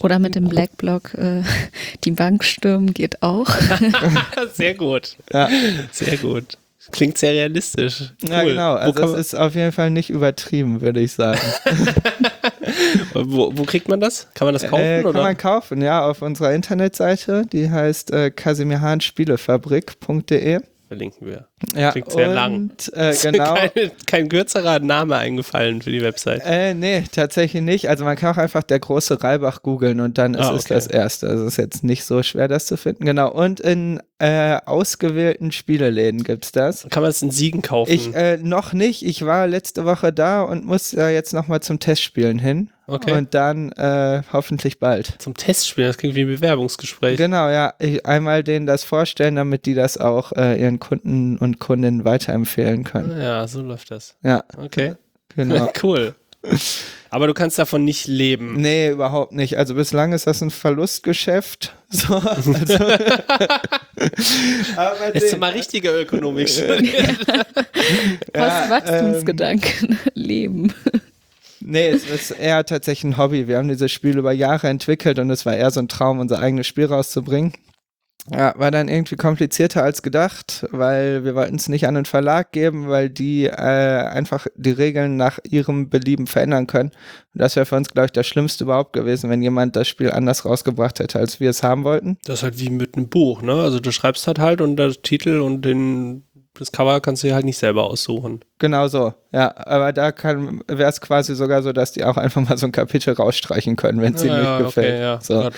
Oder 0.00 0.18
mit 0.18 0.34
dem 0.34 0.48
Black 0.48 0.76
Block 0.78 1.14
äh, 1.14 1.42
die 2.04 2.10
Bank 2.10 2.44
stürmen 2.44 2.92
geht 2.94 3.22
auch. 3.22 3.48
Sehr 4.52 4.74
gut. 4.74 5.16
Ja, 5.32 5.48
Sehr 5.92 6.18
gut. 6.18 6.58
Klingt 6.92 7.18
sehr 7.18 7.32
realistisch. 7.32 8.12
Cool. 8.22 8.30
ja 8.30 8.44
genau. 8.44 8.74
Also 8.74 9.02
es 9.14 9.28
ist 9.28 9.34
auf 9.34 9.56
jeden 9.56 9.72
Fall 9.72 9.90
nicht 9.90 10.08
übertrieben, 10.08 10.80
würde 10.80 11.00
ich 11.00 11.14
sagen. 11.14 11.40
wo, 13.14 13.50
wo 13.56 13.64
kriegt 13.64 13.88
man 13.88 13.98
das? 13.98 14.28
Kann 14.34 14.46
man 14.46 14.54
das 14.54 14.62
kaufen? 14.62 14.84
äh, 14.84 15.02
kann 15.02 15.10
oder? 15.10 15.22
man 15.22 15.36
kaufen, 15.36 15.82
ja, 15.82 16.06
auf 16.06 16.22
unserer 16.22 16.54
Internetseite. 16.54 17.42
Die 17.52 17.68
heißt 17.70 18.12
äh, 18.12 18.30
kasimirhanspielefabrik.de. 18.30 20.60
Verlinken 20.88 21.26
wir. 21.26 21.48
Ja, 21.74 21.90
Klingt 21.90 22.12
sehr 22.12 22.28
und, 22.28 22.34
lang. 22.34 22.70
Äh, 22.94 23.10
Ist 23.10 23.22
genau. 23.22 23.54
Kein, 23.54 23.70
kein 24.06 24.28
kürzerer 24.28 24.78
Name 24.78 25.16
eingefallen 25.16 25.82
für 25.82 25.90
die 25.90 26.00
Website. 26.00 26.42
Äh, 26.44 26.74
nee, 26.74 27.02
tatsächlich 27.10 27.60
nicht. 27.62 27.88
Also 27.88 28.04
man 28.04 28.16
kann 28.16 28.34
auch 28.34 28.38
einfach 28.38 28.62
der 28.62 28.78
große 28.78 29.22
Reibach 29.22 29.62
googeln 29.62 29.98
und 30.00 30.16
dann 30.16 30.34
ist 30.34 30.40
Ah, 30.46 30.54
es 30.54 30.64
okay. 30.66 30.74
das 30.74 30.86
erste. 30.86 31.28
Also 31.28 31.44
es 31.44 31.54
ist 31.54 31.56
jetzt 31.58 31.82
nicht 31.84 32.04
so 32.04 32.22
schwer, 32.22 32.46
das 32.46 32.66
zu 32.66 32.76
finden. 32.76 33.04
Genau. 33.04 33.32
Und 33.32 33.58
in 33.58 34.00
äh, 34.20 34.58
ausgewählten 34.64 35.50
Spieleläden 35.50 36.22
gibt's 36.22 36.52
das. 36.52 36.86
Kann 36.88 37.02
man 37.02 37.10
es 37.10 37.20
in 37.20 37.32
Siegen 37.32 37.62
kaufen? 37.62 37.90
Ich 37.90 38.14
äh, 38.14 38.36
noch 38.36 38.72
nicht. 38.72 39.04
Ich 39.04 39.26
war 39.26 39.48
letzte 39.48 39.84
Woche 39.84 40.12
da 40.12 40.42
und 40.42 40.64
muss 40.64 40.92
ja 40.92 41.10
jetzt 41.10 41.34
noch 41.34 41.48
mal 41.48 41.60
zum 41.60 41.80
Testspielen 41.80 42.38
hin. 42.38 42.70
Okay. 42.88 43.12
und 43.12 43.34
dann 43.34 43.72
äh, 43.72 44.22
hoffentlich 44.32 44.78
bald. 44.78 45.14
Zum 45.18 45.34
Testspielen, 45.34 45.88
das 45.90 45.98
klingt 45.98 46.14
wie 46.14 46.20
ein 46.22 46.28
Bewerbungsgespräch. 46.28 47.16
Genau, 47.16 47.48
ja. 47.48 47.74
Ich, 47.80 48.04
einmal 48.06 48.44
denen 48.44 48.66
das 48.66 48.84
vorstellen, 48.84 49.34
damit 49.36 49.66
die 49.66 49.74
das 49.74 49.98
auch 49.98 50.32
äh, 50.32 50.60
ihren 50.60 50.78
Kunden 50.78 51.36
und 51.38 51.58
Kundinnen 51.58 52.04
weiterempfehlen 52.04 52.84
können. 52.84 53.20
Ja, 53.20 53.46
so 53.48 53.62
läuft 53.62 53.90
das. 53.90 54.14
Ja, 54.22 54.44
Okay. 54.56 54.94
genau. 55.34 55.72
cool. 55.82 56.14
Aber 57.10 57.26
du 57.26 57.34
kannst 57.34 57.58
davon 57.58 57.84
nicht 57.84 58.06
leben. 58.06 58.60
Nee, 58.60 58.90
überhaupt 58.90 59.32
nicht. 59.32 59.56
Also 59.58 59.74
bislang 59.74 60.12
ist 60.12 60.28
das 60.28 60.40
ein 60.42 60.50
Verlustgeschäft. 60.50 61.72
So, 61.88 62.16
also 62.16 62.52
aber 64.76 65.14
Jetzt 65.14 65.32
den- 65.32 65.38
mal 65.38 65.52
richtige 65.52 65.90
Ökonomik 65.90 66.48
studieren. 66.48 67.16
Was 68.34 68.34
Ja, 68.34 68.70
Wachstumsgedanken 68.70 69.98
leben. 70.14 70.74
Nee, 71.68 71.88
es 71.88 72.08
ist 72.08 72.30
eher 72.30 72.64
tatsächlich 72.64 73.12
ein 73.12 73.18
Hobby. 73.18 73.48
Wir 73.48 73.58
haben 73.58 73.66
dieses 73.66 73.90
Spiel 73.90 74.16
über 74.18 74.30
Jahre 74.30 74.68
entwickelt 74.68 75.18
und 75.18 75.30
es 75.30 75.44
war 75.44 75.56
eher 75.56 75.72
so 75.72 75.80
ein 75.80 75.88
Traum, 75.88 76.20
unser 76.20 76.38
eigenes 76.38 76.68
Spiel 76.68 76.84
rauszubringen. 76.86 77.54
Ja, 78.30 78.54
war 78.56 78.70
dann 78.70 78.88
irgendwie 78.88 79.16
komplizierter 79.16 79.82
als 79.82 80.02
gedacht, 80.02 80.66
weil 80.70 81.24
wir 81.24 81.34
wollten 81.34 81.56
es 81.56 81.68
nicht 81.68 81.88
an 81.88 81.94
den 81.94 82.04
Verlag 82.04 82.52
geben, 82.52 82.88
weil 82.88 83.10
die 83.10 83.46
äh, 83.46 83.50
einfach 83.50 84.46
die 84.54 84.70
Regeln 84.70 85.16
nach 85.16 85.38
ihrem 85.48 85.90
Belieben 85.90 86.28
verändern 86.28 86.68
können. 86.68 86.90
Und 87.34 87.40
das 87.40 87.56
wäre 87.56 87.66
für 87.66 87.76
uns, 87.76 87.88
glaube 87.88 88.06
ich, 88.06 88.12
das 88.12 88.28
Schlimmste 88.28 88.64
überhaupt 88.64 88.92
gewesen, 88.92 89.28
wenn 89.28 89.42
jemand 89.42 89.74
das 89.74 89.88
Spiel 89.88 90.12
anders 90.12 90.44
rausgebracht 90.44 91.00
hätte, 91.00 91.18
als 91.18 91.40
wir 91.40 91.50
es 91.50 91.64
haben 91.64 91.82
wollten. 91.82 92.18
Das 92.24 92.40
ist 92.40 92.42
halt 92.44 92.60
wie 92.60 92.70
mit 92.70 92.96
einem 92.96 93.08
Buch, 93.08 93.42
ne? 93.42 93.54
Also 93.54 93.80
du 93.80 93.90
schreibst 93.90 94.26
halt 94.28 94.38
halt 94.38 94.60
und 94.60 94.76
der 94.76 94.90
Titel 94.90 95.40
und 95.40 95.62
den, 95.62 96.26
das 96.58 96.72
Cover 96.72 97.00
kannst 97.00 97.22
du 97.22 97.28
dir 97.28 97.34
halt 97.34 97.44
nicht 97.44 97.58
selber 97.58 97.84
aussuchen. 97.84 98.40
Genau 98.58 98.88
so, 98.88 99.14
ja. 99.32 99.54
Aber 99.56 99.92
da 99.92 100.12
wäre 100.16 100.88
es 100.88 101.00
quasi 101.00 101.34
sogar 101.34 101.62
so, 101.62 101.72
dass 101.72 101.92
die 101.92 102.04
auch 102.04 102.16
einfach 102.16 102.40
mal 102.48 102.56
so 102.58 102.66
ein 102.66 102.72
Kapitel 102.72 103.14
rausstreichen 103.14 103.76
können, 103.76 104.00
wenn 104.00 104.14
es 104.14 104.24
ihnen 104.24 104.40
nicht 104.40 104.58
gefällt. 104.58 104.94
Okay, 104.94 105.00
ja. 105.00 105.18
so. 105.20 105.42
Ja, 105.42 105.50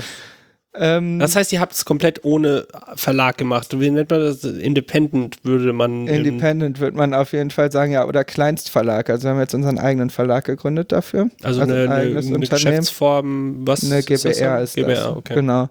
ähm, 0.75 1.19
Das 1.19 1.35
heißt, 1.35 1.53
ihr 1.53 1.61
habt 1.61 1.73
es 1.73 1.85
komplett 1.85 2.25
ohne 2.25 2.67
Verlag 2.95 3.39
gemacht. 3.39 3.79
Wie 3.81 3.91
nennt 3.91 4.11
man 4.11 4.21
das? 4.21 4.45
Independent 4.45 5.39
würde 5.43 5.73
man. 5.73 6.07
Independent 6.07 6.79
wird 6.79 6.95
man 6.95 7.15
auf 7.15 7.33
jeden 7.33 7.51
Fall 7.51 7.73
sagen, 7.73 7.93
ja, 7.93 8.05
oder 8.07 8.25
Kleinstverlag. 8.25 9.11
Also 9.11 9.25
wir 9.25 9.31
haben 9.31 9.41
jetzt 9.41 9.55
unseren 9.55 9.79
eigenen 9.79 10.11
Verlag 10.11 10.45
gegründet 10.45 10.93
dafür. 10.93 11.31
Also, 11.43 11.63
eine, 11.63 11.75
eine, 11.75 11.95
eigenes 11.95 12.27
eine 12.27 12.37
Unternehmen. 12.37 12.71
Geschäftsform, 12.71 13.67
was 13.67 13.85
Eine 13.85 13.99
ist 13.99 14.11
das 14.11 14.23
GBR 14.23 14.61
ist 14.61 14.75
GBR, 14.77 14.95
das. 14.95 15.07
okay. 15.17 15.35
Genau. 15.35 15.69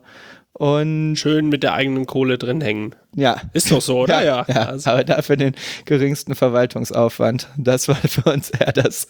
Und 0.58 1.18
Schön 1.18 1.50
mit 1.50 1.62
der 1.62 1.76
eigenen 1.76 2.08
Kohle 2.08 2.40
drin 2.40 2.62
hängen. 2.62 2.96
ja. 3.14 3.40
Ist 3.54 3.72
doch 3.72 3.80
so, 3.80 4.00
oder? 4.02 4.24
Ja. 4.24 4.44
ja, 4.48 4.70
Also, 4.70 4.90
aber 4.90 5.04
dafür 5.04 5.38
den 5.38 5.54
geringsten 5.86 6.34
Verwaltungsaufwand. 6.34 7.48
Das 7.58 7.88
war 7.88 7.96
für 7.96 8.32
uns 8.34 8.50
eher 8.50 8.72
das 8.72 9.08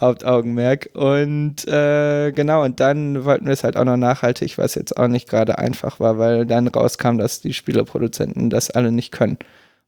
Hauptaugenmerk. 0.00 0.90
Und 0.94 1.66
äh, 1.66 2.30
genau, 2.30 2.62
und 2.62 2.78
dann 2.78 3.24
wollten 3.24 3.46
wir 3.46 3.54
es 3.54 3.64
halt 3.64 3.76
auch 3.76 3.84
noch 3.84 3.96
nachhaltig, 3.96 4.56
was 4.56 4.76
jetzt 4.76 4.96
auch 4.96 5.08
nicht 5.08 5.28
gerade 5.28 5.58
einfach 5.58 5.98
war, 5.98 6.18
weil 6.18 6.46
dann 6.46 6.68
rauskam, 6.68 7.18
dass 7.18 7.40
die 7.40 7.54
Spieleproduzenten 7.54 8.48
das 8.48 8.70
alle 8.70 8.92
nicht 8.92 9.10
können. 9.10 9.38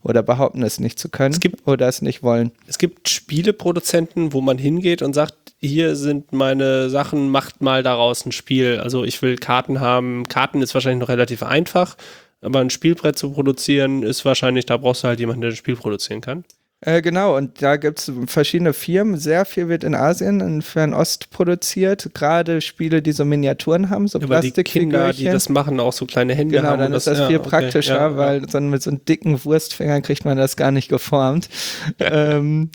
Oder 0.02 0.22
behaupten 0.22 0.62
es 0.62 0.78
nicht 0.78 0.98
zu 0.98 1.08
können 1.08 1.32
Es 1.32 1.40
gibt- 1.40 1.66
oder 1.66 1.88
es 1.88 2.02
nicht 2.02 2.22
wollen. 2.22 2.52
es 2.66 2.78
gibt 2.78 3.08
Spieleproduzenten, 3.08 4.32
wo 4.32 4.40
man 4.40 4.58
hingeht 4.58 5.02
und 5.02 5.14
sagt, 5.14 5.34
hier 5.60 5.96
sind 5.96 6.32
meine 6.32 6.90
Sachen, 6.90 7.30
macht 7.30 7.60
mal 7.62 7.82
daraus 7.82 8.24
ein 8.26 8.32
Spiel. 8.32 8.78
Also 8.78 9.04
ich 9.04 9.20
will 9.22 9.36
Karten 9.36 9.80
haben. 9.80 10.24
Karten 10.28 10.62
ist 10.62 10.74
wahrscheinlich 10.74 11.00
noch 11.00 11.08
relativ 11.08 11.42
einfach, 11.42 11.96
aber 12.42 12.60
ein 12.60 12.70
Spielbrett 12.70 13.18
zu 13.18 13.32
produzieren 13.32 14.02
ist 14.02 14.24
wahrscheinlich, 14.24 14.66
da 14.66 14.76
brauchst 14.76 15.02
du 15.02 15.08
halt 15.08 15.18
jemanden, 15.18 15.40
der 15.40 15.50
ein 15.50 15.56
Spiel 15.56 15.76
produzieren 15.76 16.20
kann. 16.20 16.44
Äh, 16.82 17.00
genau, 17.00 17.38
und 17.38 17.62
da 17.62 17.76
gibt 17.76 18.00
es 18.00 18.12
verschiedene 18.26 18.74
Firmen. 18.74 19.16
Sehr 19.16 19.46
viel 19.46 19.68
wird 19.68 19.82
in 19.82 19.94
Asien, 19.94 20.40
in 20.40 20.60
Fernost 20.60 21.30
produziert. 21.30 22.10
Gerade 22.12 22.60
Spiele, 22.60 23.00
die 23.00 23.12
so 23.12 23.24
Miniaturen 23.24 23.88
haben, 23.88 24.06
so 24.08 24.20
Aber 24.20 24.40
die 24.40 24.52
Kinder, 24.52 25.14
die 25.14 25.24
das 25.24 25.48
machen, 25.48 25.80
auch 25.80 25.94
so 25.94 26.04
kleine 26.04 26.34
Hände 26.34 26.56
Genau, 26.56 26.68
haben. 26.68 26.80
dann 26.80 26.92
und 26.92 26.98
ist 26.98 27.06
das 27.06 27.18
ja, 27.18 27.28
viel 27.28 27.38
okay, 27.38 27.48
praktischer, 27.48 27.96
ja, 27.96 28.10
ja. 28.10 28.16
weil 28.18 28.48
so 28.50 28.60
mit 28.60 28.82
so 28.82 28.90
dicken 28.90 29.42
Wurstfingern 29.42 30.02
kriegt 30.02 30.26
man 30.26 30.36
das 30.36 30.56
gar 30.56 30.70
nicht 30.70 30.90
geformt. 30.90 31.48
ähm, 31.98 32.70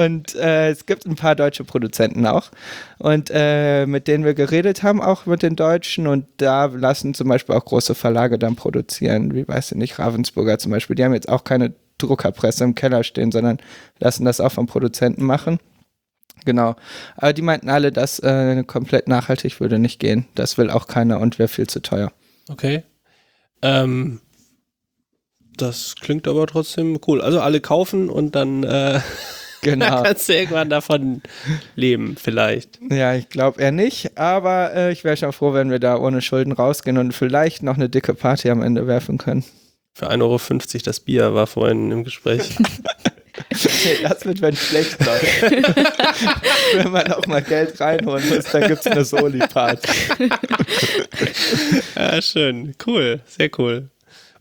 und 0.00 0.34
äh, 0.34 0.70
es 0.70 0.86
gibt 0.86 1.04
ein 1.04 1.16
paar 1.16 1.36
deutsche 1.36 1.64
Produzenten 1.64 2.24
auch. 2.24 2.50
Und 2.98 3.30
äh, 3.34 3.84
mit 3.84 4.08
denen 4.08 4.24
wir 4.24 4.32
geredet 4.32 4.82
haben, 4.82 5.02
auch 5.02 5.26
mit 5.26 5.42
den 5.42 5.56
Deutschen. 5.56 6.06
Und 6.06 6.24
da 6.38 6.64
lassen 6.64 7.12
zum 7.12 7.28
Beispiel 7.28 7.54
auch 7.54 7.66
große 7.66 7.94
Verlage 7.94 8.38
dann 8.38 8.56
produzieren, 8.56 9.34
wie 9.34 9.46
weiß 9.46 9.72
ich 9.72 9.76
nicht, 9.76 9.98
Ravensburger 9.98 10.58
zum 10.58 10.72
Beispiel. 10.72 10.96
Die 10.96 11.04
haben 11.04 11.12
jetzt 11.12 11.28
auch 11.28 11.44
keine 11.44 11.74
Druckerpresse 12.06 12.64
im 12.64 12.74
Keller 12.74 13.04
stehen, 13.04 13.32
sondern 13.32 13.58
lassen 13.98 14.24
das 14.24 14.40
auch 14.40 14.52
vom 14.52 14.66
Produzenten 14.66 15.24
machen. 15.24 15.58
Genau. 16.44 16.74
Aber 17.16 17.32
die 17.32 17.42
meinten 17.42 17.68
alle, 17.68 17.92
dass 17.92 18.18
äh, 18.18 18.64
komplett 18.64 19.08
nachhaltig 19.08 19.60
würde 19.60 19.78
nicht 19.78 20.00
gehen. 20.00 20.26
Das 20.34 20.58
will 20.58 20.70
auch 20.70 20.86
keiner 20.86 21.20
und 21.20 21.38
wäre 21.38 21.48
viel 21.48 21.68
zu 21.68 21.80
teuer. 21.80 22.12
Okay. 22.48 22.82
Ähm, 23.62 24.20
das 25.56 25.94
klingt 26.00 26.26
aber 26.26 26.46
trotzdem 26.46 26.98
cool. 27.06 27.20
Also 27.20 27.40
alle 27.40 27.60
kaufen 27.60 28.08
und 28.08 28.34
dann 28.34 28.64
äh, 28.64 29.00
Genau. 29.62 30.02
kannst 30.02 30.28
du 30.28 30.34
irgendwann 30.34 30.68
davon 30.70 31.22
leben, 31.76 32.16
vielleicht. 32.20 32.80
Ja, 32.90 33.14
ich 33.14 33.28
glaube 33.28 33.62
eher 33.62 33.70
nicht, 33.70 34.18
aber 34.18 34.74
äh, 34.74 34.92
ich 34.92 35.04
wäre 35.04 35.16
schon 35.16 35.32
froh, 35.32 35.54
wenn 35.54 35.70
wir 35.70 35.78
da 35.78 35.96
ohne 35.98 36.20
Schulden 36.20 36.52
rausgehen 36.52 36.98
und 36.98 37.12
vielleicht 37.12 37.62
noch 37.62 37.76
eine 37.76 37.88
dicke 37.88 38.14
Party 38.14 38.50
am 38.50 38.60
Ende 38.60 38.88
werfen 38.88 39.18
können. 39.18 39.44
Für 39.94 40.10
1,50 40.10 40.22
Euro 40.22 40.82
das 40.84 41.00
Bier 41.00 41.34
war 41.34 41.46
vorhin 41.46 41.90
im 41.90 42.04
Gespräch. 42.04 42.56
Okay, 43.50 43.98
das 44.02 44.24
wird, 44.24 44.40
wenn 44.40 44.56
schlecht 44.56 45.04
läuft. 45.04 45.42
wenn 46.74 46.90
man 46.90 47.12
auch 47.12 47.26
mal 47.26 47.42
Geld 47.42 47.80
reinholen 47.80 48.28
muss, 48.28 48.44
dann 48.46 48.68
gibt 48.68 48.80
es 48.80 48.86
eine 48.86 49.04
Soli-Party. 49.04 49.88
ja, 51.96 52.22
schön. 52.22 52.74
Cool. 52.86 53.20
Sehr 53.26 53.50
cool. 53.58 53.88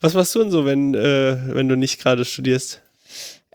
Was 0.01 0.13
machst 0.13 0.35
du 0.35 0.39
denn 0.39 0.51
so, 0.51 0.65
wenn, 0.65 0.93
äh, 0.93 1.37
wenn 1.55 1.69
du 1.69 1.75
nicht 1.75 2.01
gerade 2.01 2.25
studierst? 2.25 2.81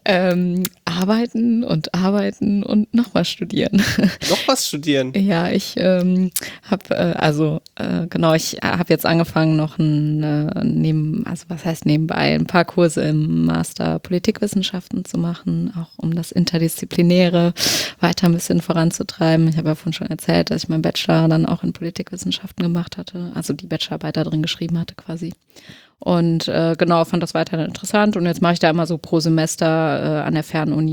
Ähm, 0.04 0.64
arbeiten 0.96 1.62
und 1.62 1.94
arbeiten 1.94 2.62
und 2.62 2.92
nochmal 2.94 3.24
studieren. 3.24 3.82
Noch 4.30 4.48
was 4.48 4.66
studieren? 4.66 5.12
Ja, 5.14 5.50
ich 5.50 5.74
ähm, 5.76 6.30
habe 6.62 6.94
äh, 6.94 7.14
also 7.16 7.60
äh, 7.74 8.06
genau, 8.08 8.34
ich 8.34 8.58
habe 8.62 8.92
jetzt 8.92 9.06
angefangen 9.06 9.56
noch 9.56 9.78
ein 9.78 10.22
äh, 10.22 10.64
neben, 10.64 11.26
also 11.26 11.44
was 11.48 11.64
heißt 11.64 11.86
nebenbei, 11.86 12.34
ein 12.34 12.46
paar 12.46 12.64
Kurse 12.64 13.02
im 13.02 13.44
Master 13.44 13.98
Politikwissenschaften 13.98 15.04
zu 15.04 15.18
machen, 15.18 15.72
auch 15.76 15.98
um 15.98 16.14
das 16.14 16.32
Interdisziplinäre 16.32 17.52
weiter 18.00 18.26
ein 18.26 18.34
bisschen 18.34 18.62
voranzutreiben. 18.62 19.48
Ich 19.48 19.56
habe 19.56 19.68
ja 19.68 19.74
vorhin 19.74 19.92
schon 19.92 20.08
erzählt, 20.08 20.50
dass 20.50 20.64
ich 20.64 20.68
meinen 20.68 20.82
Bachelor 20.82 21.28
dann 21.28 21.46
auch 21.46 21.62
in 21.62 21.72
Politikwissenschaften 21.72 22.62
gemacht 22.62 22.96
hatte, 22.96 23.32
also 23.34 23.52
die 23.52 23.66
Bachelorarbeit 23.66 24.16
da 24.16 24.24
drin 24.24 24.42
geschrieben 24.42 24.78
hatte 24.78 24.94
quasi. 24.94 25.32
Und 25.98 26.46
äh, 26.48 26.74
genau, 26.76 27.04
fand 27.04 27.22
das 27.22 27.34
weiterhin 27.34 27.66
interessant. 27.66 28.16
Und 28.16 28.26
jetzt 28.26 28.42
mache 28.42 28.54
ich 28.54 28.58
da 28.58 28.68
immer 28.68 28.86
so 28.86 28.98
pro 28.98 29.20
Semester 29.20 29.66
äh, 29.66 30.26
an 30.26 30.34
der 30.34 30.44
Fernuni 30.44 30.85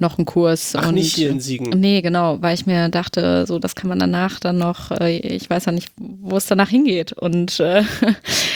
noch 0.00 0.18
einen 0.18 0.24
Kurs. 0.24 0.74
Ach, 0.74 0.88
und, 0.88 0.94
nicht 0.94 1.14
hier 1.14 1.30
in 1.30 1.40
Siegen. 1.40 1.78
Nee, 1.78 2.00
genau, 2.00 2.40
weil 2.40 2.54
ich 2.54 2.66
mir 2.66 2.88
dachte, 2.88 3.46
so 3.46 3.58
das 3.58 3.74
kann 3.74 3.88
man 3.88 3.98
danach 3.98 4.40
dann 4.40 4.58
noch, 4.58 4.90
äh, 4.90 5.18
ich 5.18 5.48
weiß 5.48 5.66
ja 5.66 5.72
nicht, 5.72 5.92
wo 5.96 6.36
es 6.36 6.46
danach 6.46 6.68
hingeht. 6.68 7.12
Und 7.12 7.60
äh, 7.60 7.82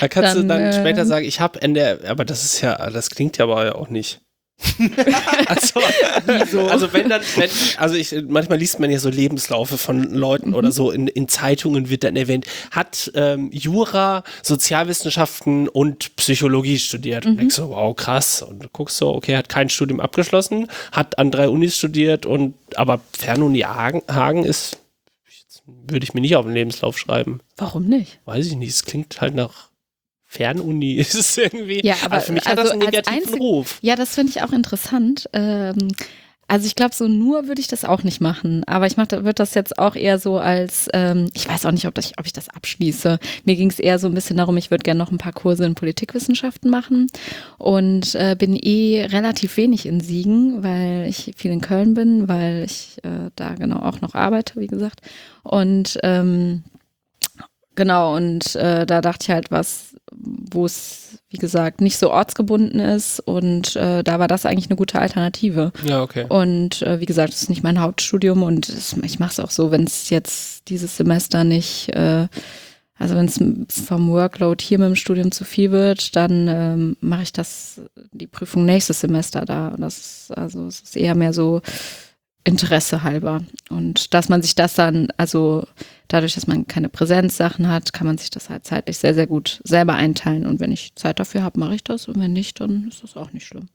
Da 0.00 0.08
kannst 0.08 0.34
du 0.34 0.38
Dann, 0.40 0.48
dann 0.48 0.60
äh, 0.62 0.72
später 0.72 1.06
sagen, 1.06 1.26
ich 1.26 1.40
habe 1.40 1.58
in 1.58 1.74
der, 1.74 2.00
aber 2.08 2.24
das 2.24 2.44
ist 2.44 2.60
ja, 2.60 2.90
das 2.90 3.10
klingt 3.10 3.38
ja 3.38 3.44
aber 3.44 3.76
auch 3.76 3.90
nicht. 3.90 4.20
also, 5.46 5.80
also 6.68 6.92
wenn 6.92 7.08
dann, 7.08 7.22
wenn, 7.36 7.50
also 7.76 7.94
ich, 7.96 8.14
manchmal 8.28 8.58
liest 8.58 8.78
man 8.80 8.90
ja 8.90 8.98
so 8.98 9.08
Lebenslaufe 9.08 9.78
von 9.78 10.04
Leuten 10.14 10.54
oder 10.54 10.72
so 10.72 10.90
in, 10.90 11.08
in 11.08 11.28
Zeitungen 11.28 11.90
wird 11.90 12.04
dann 12.04 12.16
erwähnt, 12.16 12.46
hat 12.70 13.10
ähm, 13.14 13.50
Jura, 13.52 14.22
Sozialwissenschaften 14.42 15.68
und 15.68 16.14
Psychologie 16.16 16.78
studiert. 16.78 17.26
Und 17.26 17.38
denkst 17.38 17.56
so, 17.56 17.70
wow, 17.70 17.94
krass. 17.94 18.42
Und 18.42 18.62
du 18.64 18.68
guckst 18.68 18.96
so, 18.96 19.14
okay, 19.14 19.36
hat 19.36 19.48
kein 19.48 19.68
Studium 19.68 20.00
abgeschlossen, 20.00 20.68
hat 20.92 21.18
an 21.18 21.30
drei 21.30 21.48
Unis 21.48 21.76
studiert 21.76 22.24
und 22.24 22.54
aber 22.76 23.00
Fernuni 23.12 23.60
Hagen, 23.60 24.02
Hagen 24.08 24.44
ist, 24.44 24.78
würde 25.64 26.04
ich 26.04 26.14
mir 26.14 26.20
nicht 26.20 26.36
auf 26.36 26.44
den 26.44 26.54
Lebenslauf 26.54 26.98
schreiben. 26.98 27.40
warum 27.56 27.86
nicht? 27.86 28.20
Weiß 28.24 28.46
ich 28.46 28.56
nicht, 28.56 28.70
es 28.70 28.84
klingt 28.84 29.20
halt 29.20 29.34
nach 29.34 29.68
Fernuni. 30.34 30.94
Ist 30.94 31.14
es 31.14 31.36
irgendwie. 31.38 31.80
Ja, 31.86 31.94
aber 32.04 32.20
für 32.20 32.32
mich 32.32 32.44
hat 32.46 32.58
das 32.58 32.70
einen 32.70 32.82
also 32.82 32.96
als 32.96 33.06
negativen 33.08 33.28
einzig- 33.34 33.40
Ruf. 33.40 33.78
Ja, 33.82 33.96
das 33.96 34.14
finde 34.14 34.30
ich 34.30 34.42
auch 34.42 34.52
interessant. 34.52 35.28
Ähm, 35.32 35.88
also 36.46 36.66
ich 36.66 36.74
glaube, 36.74 36.94
so 36.94 37.08
nur 37.08 37.48
würde 37.48 37.62
ich 37.62 37.68
das 37.68 37.86
auch 37.86 38.02
nicht 38.02 38.20
machen. 38.20 38.64
Aber 38.66 38.86
ich 38.86 38.98
mache, 38.98 39.12
würde 39.12 39.32
das 39.34 39.54
jetzt 39.54 39.78
auch 39.78 39.96
eher 39.96 40.18
so 40.18 40.36
als, 40.38 40.88
ähm, 40.92 41.30
ich 41.32 41.48
weiß 41.48 41.64
auch 41.64 41.70
nicht, 41.72 41.86
ob, 41.86 41.94
das, 41.94 42.12
ob 42.18 42.26
ich 42.26 42.34
das 42.34 42.50
abschließe. 42.50 43.18
Mir 43.46 43.56
ging 43.56 43.70
es 43.70 43.78
eher 43.78 43.98
so 43.98 44.08
ein 44.08 44.14
bisschen 44.14 44.36
darum, 44.36 44.58
ich 44.58 44.70
würde 44.70 44.82
gerne 44.82 44.98
noch 44.98 45.10
ein 45.10 45.16
paar 45.16 45.32
Kurse 45.32 45.64
in 45.64 45.74
Politikwissenschaften 45.74 46.70
machen 46.70 47.06
und 47.56 48.14
äh, 48.14 48.36
bin 48.38 48.56
eh 48.56 49.06
relativ 49.10 49.56
wenig 49.56 49.86
in 49.86 50.00
Siegen, 50.00 50.62
weil 50.62 51.06
ich 51.08 51.32
viel 51.34 51.50
in 51.50 51.62
Köln 51.62 51.94
bin, 51.94 52.28
weil 52.28 52.64
ich 52.66 52.98
äh, 53.04 53.30
da 53.36 53.54
genau 53.54 53.78
auch 53.78 54.02
noch 54.02 54.14
arbeite, 54.14 54.60
wie 54.60 54.66
gesagt. 54.66 55.00
Und 55.44 55.98
ähm, 56.02 56.64
Genau, 57.76 58.14
und 58.14 58.54
äh, 58.54 58.86
da 58.86 59.00
dachte 59.00 59.24
ich 59.24 59.30
halt, 59.30 59.50
was, 59.50 59.96
wo 60.24 60.64
es, 60.64 61.18
wie 61.28 61.38
gesagt, 61.38 61.80
nicht 61.80 61.98
so 61.98 62.10
ortsgebunden 62.10 62.80
ist 62.80 63.20
und 63.20 63.76
äh, 63.76 64.02
da 64.02 64.18
war 64.18 64.28
das 64.28 64.46
eigentlich 64.46 64.68
eine 64.68 64.76
gute 64.76 64.98
Alternative. 64.98 65.72
Ja, 65.84 66.02
okay. 66.02 66.26
Und 66.28 66.82
äh, 66.82 67.00
wie 67.00 67.06
gesagt, 67.06 67.32
es 67.32 67.42
ist 67.42 67.50
nicht 67.50 67.62
mein 67.62 67.80
Hauptstudium 67.80 68.42
und 68.42 68.68
es, 68.68 68.96
ich 69.02 69.18
mache 69.18 69.32
es 69.32 69.40
auch 69.40 69.50
so, 69.50 69.70
wenn 69.70 69.84
es 69.84 70.10
jetzt 70.10 70.68
dieses 70.68 70.96
Semester 70.96 71.44
nicht, 71.44 71.90
äh, 71.90 72.28
also 72.96 73.16
wenn 73.16 73.26
es 73.26 73.80
vom 73.80 74.10
Workload 74.10 74.62
hier 74.64 74.78
mit 74.78 74.88
dem 74.88 74.96
Studium 74.96 75.32
zu 75.32 75.44
viel 75.44 75.72
wird, 75.72 76.14
dann 76.14 76.46
ähm, 76.48 76.96
mache 77.00 77.24
ich 77.24 77.32
das, 77.32 77.80
die 78.12 78.28
Prüfung 78.28 78.64
nächstes 78.64 79.00
Semester 79.00 79.44
da. 79.44 79.68
Und 79.68 79.80
das 79.80 79.98
ist, 79.98 80.38
also 80.38 80.66
es 80.68 80.80
ist 80.80 80.96
eher 80.96 81.16
mehr 81.16 81.32
so 81.32 81.60
Interesse 82.44 83.02
halber. 83.02 83.42
Und 83.68 84.14
dass 84.14 84.28
man 84.28 84.42
sich 84.42 84.54
das 84.54 84.74
dann, 84.74 85.08
also 85.16 85.66
dadurch, 86.08 86.34
dass 86.34 86.46
man 86.46 86.66
keine 86.66 86.88
Präsenzsachen 86.88 87.68
hat, 87.68 87.92
kann 87.92 88.06
man 88.06 88.18
sich 88.18 88.30
das 88.30 88.50
halt 88.50 88.64
zeitlich 88.64 88.98
sehr, 88.98 89.14
sehr 89.14 89.26
gut 89.26 89.60
selber 89.64 89.94
einteilen. 89.94 90.46
Und 90.46 90.60
wenn 90.60 90.72
ich 90.72 90.94
Zeit 90.94 91.18
dafür 91.18 91.42
habe, 91.42 91.60
mache 91.60 91.74
ich 91.74 91.84
das. 91.84 92.08
Und 92.08 92.18
wenn 92.20 92.32
nicht, 92.32 92.60
dann 92.60 92.86
ist 92.88 93.02
das 93.02 93.16
auch 93.16 93.32
nicht 93.32 93.46
schlimm. 93.46 93.68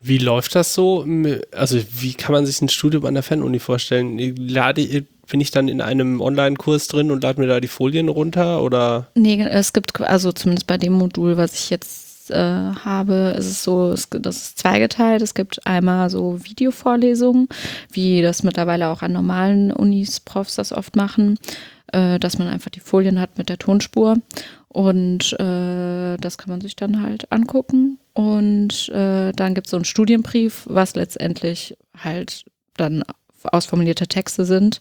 Wie 0.00 0.18
läuft 0.18 0.54
das 0.54 0.74
so? 0.74 1.06
Also 1.52 1.78
wie 1.92 2.12
kann 2.12 2.32
man 2.32 2.44
sich 2.44 2.60
ein 2.60 2.68
Studium 2.68 3.06
an 3.06 3.14
der 3.14 3.22
Fernuni 3.22 3.58
vorstellen? 3.58 4.18
Lade, 4.36 5.06
bin 5.30 5.40
ich 5.40 5.50
dann 5.50 5.68
in 5.68 5.80
einem 5.80 6.20
Online-Kurs 6.20 6.88
drin 6.88 7.10
und 7.10 7.22
lade 7.22 7.40
mir 7.40 7.46
da 7.46 7.58
die 7.58 7.68
Folien 7.68 8.10
runter 8.10 8.62
oder? 8.62 9.08
Nee, 9.14 9.42
es 9.42 9.72
gibt 9.72 9.98
also 10.02 10.32
zumindest 10.32 10.66
bei 10.66 10.76
dem 10.76 10.92
Modul, 10.92 11.38
was 11.38 11.54
ich 11.54 11.70
jetzt 11.70 12.03
äh, 12.30 12.34
habe, 12.36 13.34
ist 13.36 13.46
es 13.46 13.64
so, 13.64 13.90
es, 13.90 14.08
das 14.10 14.36
ist 14.36 14.58
zweigeteilt. 14.58 15.22
Es 15.22 15.34
gibt 15.34 15.66
einmal 15.66 16.10
so 16.10 16.44
Videovorlesungen, 16.44 17.48
wie 17.90 18.22
das 18.22 18.42
mittlerweile 18.42 18.88
auch 18.88 19.02
an 19.02 19.12
normalen 19.12 19.72
Unis 19.72 20.20
Profs 20.20 20.56
das 20.56 20.72
oft 20.72 20.96
machen, 20.96 21.38
äh, 21.92 22.18
dass 22.18 22.38
man 22.38 22.48
einfach 22.48 22.70
die 22.70 22.80
Folien 22.80 23.20
hat 23.20 23.38
mit 23.38 23.48
der 23.48 23.58
Tonspur 23.58 24.16
und 24.74 25.34
äh, 25.34 26.16
das 26.16 26.36
kann 26.36 26.50
man 26.50 26.60
sich 26.60 26.74
dann 26.74 27.00
halt 27.00 27.30
angucken. 27.30 28.00
Und 28.12 28.88
äh, 28.88 29.30
dann 29.30 29.54
gibt 29.54 29.68
es 29.68 29.70
so 29.70 29.76
einen 29.76 29.84
Studienbrief, 29.84 30.64
was 30.68 30.96
letztendlich 30.96 31.76
halt 31.96 32.44
dann 32.76 33.04
ausformulierte 33.44 34.08
Texte 34.08 34.44
sind. 34.44 34.80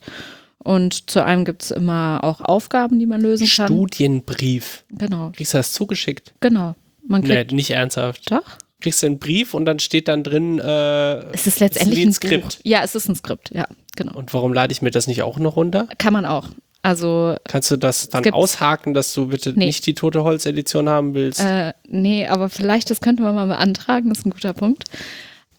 Und 0.58 1.12
zu 1.12 1.24
einem 1.24 1.46
gibt 1.46 1.62
es 1.62 1.72
immer 1.72 2.22
auch 2.24 2.42
Aufgaben, 2.42 2.98
die 2.98 3.06
man 3.06 3.22
lösen 3.22 3.48
kann. 3.48 3.68
Studienbrief. 3.68 4.84
Genau. 4.90 5.32
Kriegst 5.36 5.54
du 5.54 5.60
das 5.60 5.74
zugeschickt? 5.74 6.34
Genau. 6.40 6.74
Man 7.08 7.24
kriegt, 7.24 7.52
nee, 7.52 7.56
nicht 7.56 7.72
ernsthaft. 7.72 8.32
Doch. 8.32 8.44
Kriegst 8.80 9.02
du 9.02 9.08
einen 9.08 9.20
Brief 9.20 9.54
und 9.54 9.66
dann 9.66 9.80
steht 9.80 10.08
dann 10.08 10.24
drin, 10.24 10.60
äh, 10.60 11.20
es 11.34 11.48
ist 11.48 11.60
letztendlich 11.60 12.02
ein, 12.02 12.10
ein 12.10 12.14
Skript. 12.14 12.44
Buch. 12.44 12.62
Ja, 12.64 12.84
es 12.84 12.96
ist 12.96 13.08
ein 13.08 13.16
Skript, 13.16 13.52
ja, 13.54 13.66
genau. 13.96 14.16
Und 14.16 14.34
warum 14.34 14.54
lade 14.54 14.74
ich 14.74 14.82
mir 14.82 14.92
das 14.92 15.08
nicht 15.08 15.22
auch 15.22 15.38
noch 15.38 15.56
runter? 15.56 15.88
Kann 15.98 16.14
man 16.14 16.26
auch. 16.26 16.50
Also 16.82 17.38
kannst 17.46 17.72
du 17.72 17.78
das 17.78 18.10
dann 18.10 18.30
aushaken, 18.34 18.94
dass 18.94 19.14
du 19.14 19.28
bitte 19.28 19.54
nee. 19.54 19.68
nicht 19.68 19.86
die 19.86 19.94
tote 19.94 20.24
Holz-Edition 20.24 20.90
haben 20.90 21.14
willst? 21.14 21.40
Äh, 21.40 21.72
nee, 21.88 22.28
aber 22.28 22.50
vielleicht 22.50 22.90
das 22.90 23.00
könnte 23.00 23.24
man 23.24 23.34
mal 23.36 23.48
beantragen. 23.48 24.10
Das 24.10 24.20
ist 24.20 24.26
ein 24.26 24.32
guter 24.32 24.54
Punkt. 24.54 24.84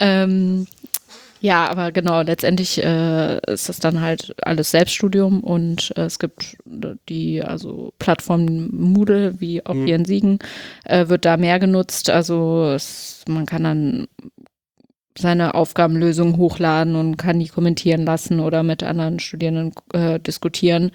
Ähm, 0.01 0.66
ja, 1.45 1.68
aber 1.68 1.92
genau, 1.92 2.22
letztendlich 2.22 2.82
äh, 2.82 3.36
ist 3.53 3.68
das 3.68 3.78
dann 3.78 4.01
halt 4.01 4.34
alles 4.47 4.70
Selbststudium 4.70 5.40
und 5.45 5.92
äh, 5.95 6.05
es 6.05 6.18
gibt 6.18 6.57
die, 7.11 7.42
also 7.42 7.92
Plattform 7.99 8.70
Moodle, 8.72 9.38
wie 9.42 9.62
auch 9.66 9.74
mhm. 9.74 9.84
hier 9.84 9.97
in 9.97 10.07
Siegen, 10.07 10.38
äh, 10.84 11.09
wird 11.09 11.26
da 11.26 11.36
mehr 11.36 11.59
genutzt. 11.59 12.09
Also 12.09 12.72
es, 12.74 13.26
man 13.28 13.45
kann 13.45 13.64
dann 13.64 14.09
seine 15.18 15.55
Aufgabenlösung 15.55 16.38
hochladen 16.38 16.97
und 16.97 17.18
kann 17.18 17.38
die 17.38 17.49
kommentieren 17.49 18.07
lassen 18.07 18.40
oder 18.40 18.62
mit 18.62 18.82
anderen 18.82 19.20
Studierenden 19.20 19.74
äh, 19.92 20.18
diskutieren. 20.20 20.92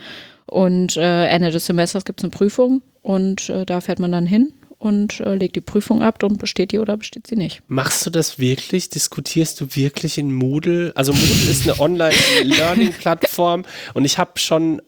Und 0.47 0.97
äh, 0.97 1.27
Ende 1.27 1.51
des 1.51 1.67
Semesters 1.67 2.05
gibt 2.05 2.21
es 2.21 2.23
eine 2.23 2.31
Prüfung 2.31 2.81
und 3.03 3.51
äh, 3.51 3.67
da 3.67 3.81
fährt 3.81 3.99
man 3.99 4.11
dann 4.11 4.25
hin 4.25 4.51
und 4.79 5.19
äh, 5.19 5.35
legt 5.35 5.55
die 5.55 5.61
Prüfung 5.61 6.01
ab 6.01 6.23
und 6.23 6.39
besteht 6.39 6.71
die 6.71 6.79
oder 6.79 6.97
besteht 6.97 7.27
sie 7.27 7.35
nicht. 7.35 7.61
Machst 7.67 8.05
du 8.05 8.09
das 8.09 8.39
wirklich? 8.39 8.89
Diskutierst 8.89 9.59
du 9.61 9.67
wirklich 9.75 10.17
in 10.17 10.33
Moodle? 10.33 10.93
Also 10.95 11.13
Moodle 11.13 11.51
ist 11.51 11.69
eine 11.69 11.79
Online-Learning-Plattform 11.79 13.65
und 13.93 14.05
ich 14.05 14.17
habe 14.17 14.39
schon 14.39 14.81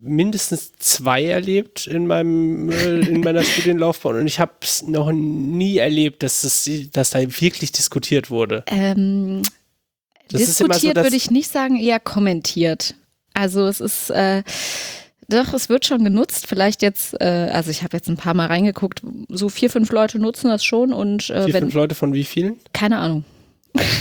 mindestens 0.00 0.72
zwei 0.78 1.24
erlebt 1.24 1.86
in 1.86 2.06
meinem 2.06 2.70
äh, 2.70 3.00
in 3.00 3.20
meiner 3.20 3.42
Studienlaufbahn 3.42 4.16
und 4.16 4.26
ich 4.26 4.38
habe 4.38 4.52
es 4.60 4.82
noch 4.82 5.10
nie 5.12 5.78
erlebt, 5.78 6.22
dass 6.22 6.44
es 6.44 6.68
dass 6.92 7.10
da 7.10 7.20
wirklich 7.20 7.72
diskutiert 7.72 8.30
wurde. 8.30 8.64
Ähm, 8.66 9.42
diskutiert 10.30 10.96
so, 10.96 11.02
würde 11.02 11.16
ich 11.16 11.30
nicht 11.30 11.50
sagen, 11.50 11.76
eher 11.76 12.00
kommentiert. 12.00 12.96
Also 13.32 13.66
es 13.66 13.80
ist 13.80 14.10
äh, 14.10 14.42
doch, 15.28 15.54
es 15.54 15.68
wird 15.68 15.86
schon 15.86 16.04
genutzt. 16.04 16.46
Vielleicht 16.46 16.82
jetzt, 16.82 17.14
äh, 17.20 17.50
also 17.52 17.70
ich 17.70 17.82
habe 17.82 17.96
jetzt 17.96 18.08
ein 18.08 18.16
paar 18.16 18.34
Mal 18.34 18.46
reingeguckt, 18.46 19.02
so 19.28 19.48
vier, 19.48 19.70
fünf 19.70 19.90
Leute 19.90 20.18
nutzen 20.18 20.48
das 20.48 20.64
schon 20.64 20.92
und 20.92 21.30
äh, 21.30 21.44
vier, 21.44 21.54
wenn, 21.54 21.64
fünf 21.64 21.74
Leute 21.74 21.94
von 21.94 22.12
wie 22.14 22.24
vielen? 22.24 22.56
Keine 22.72 22.98
Ahnung. 22.98 23.24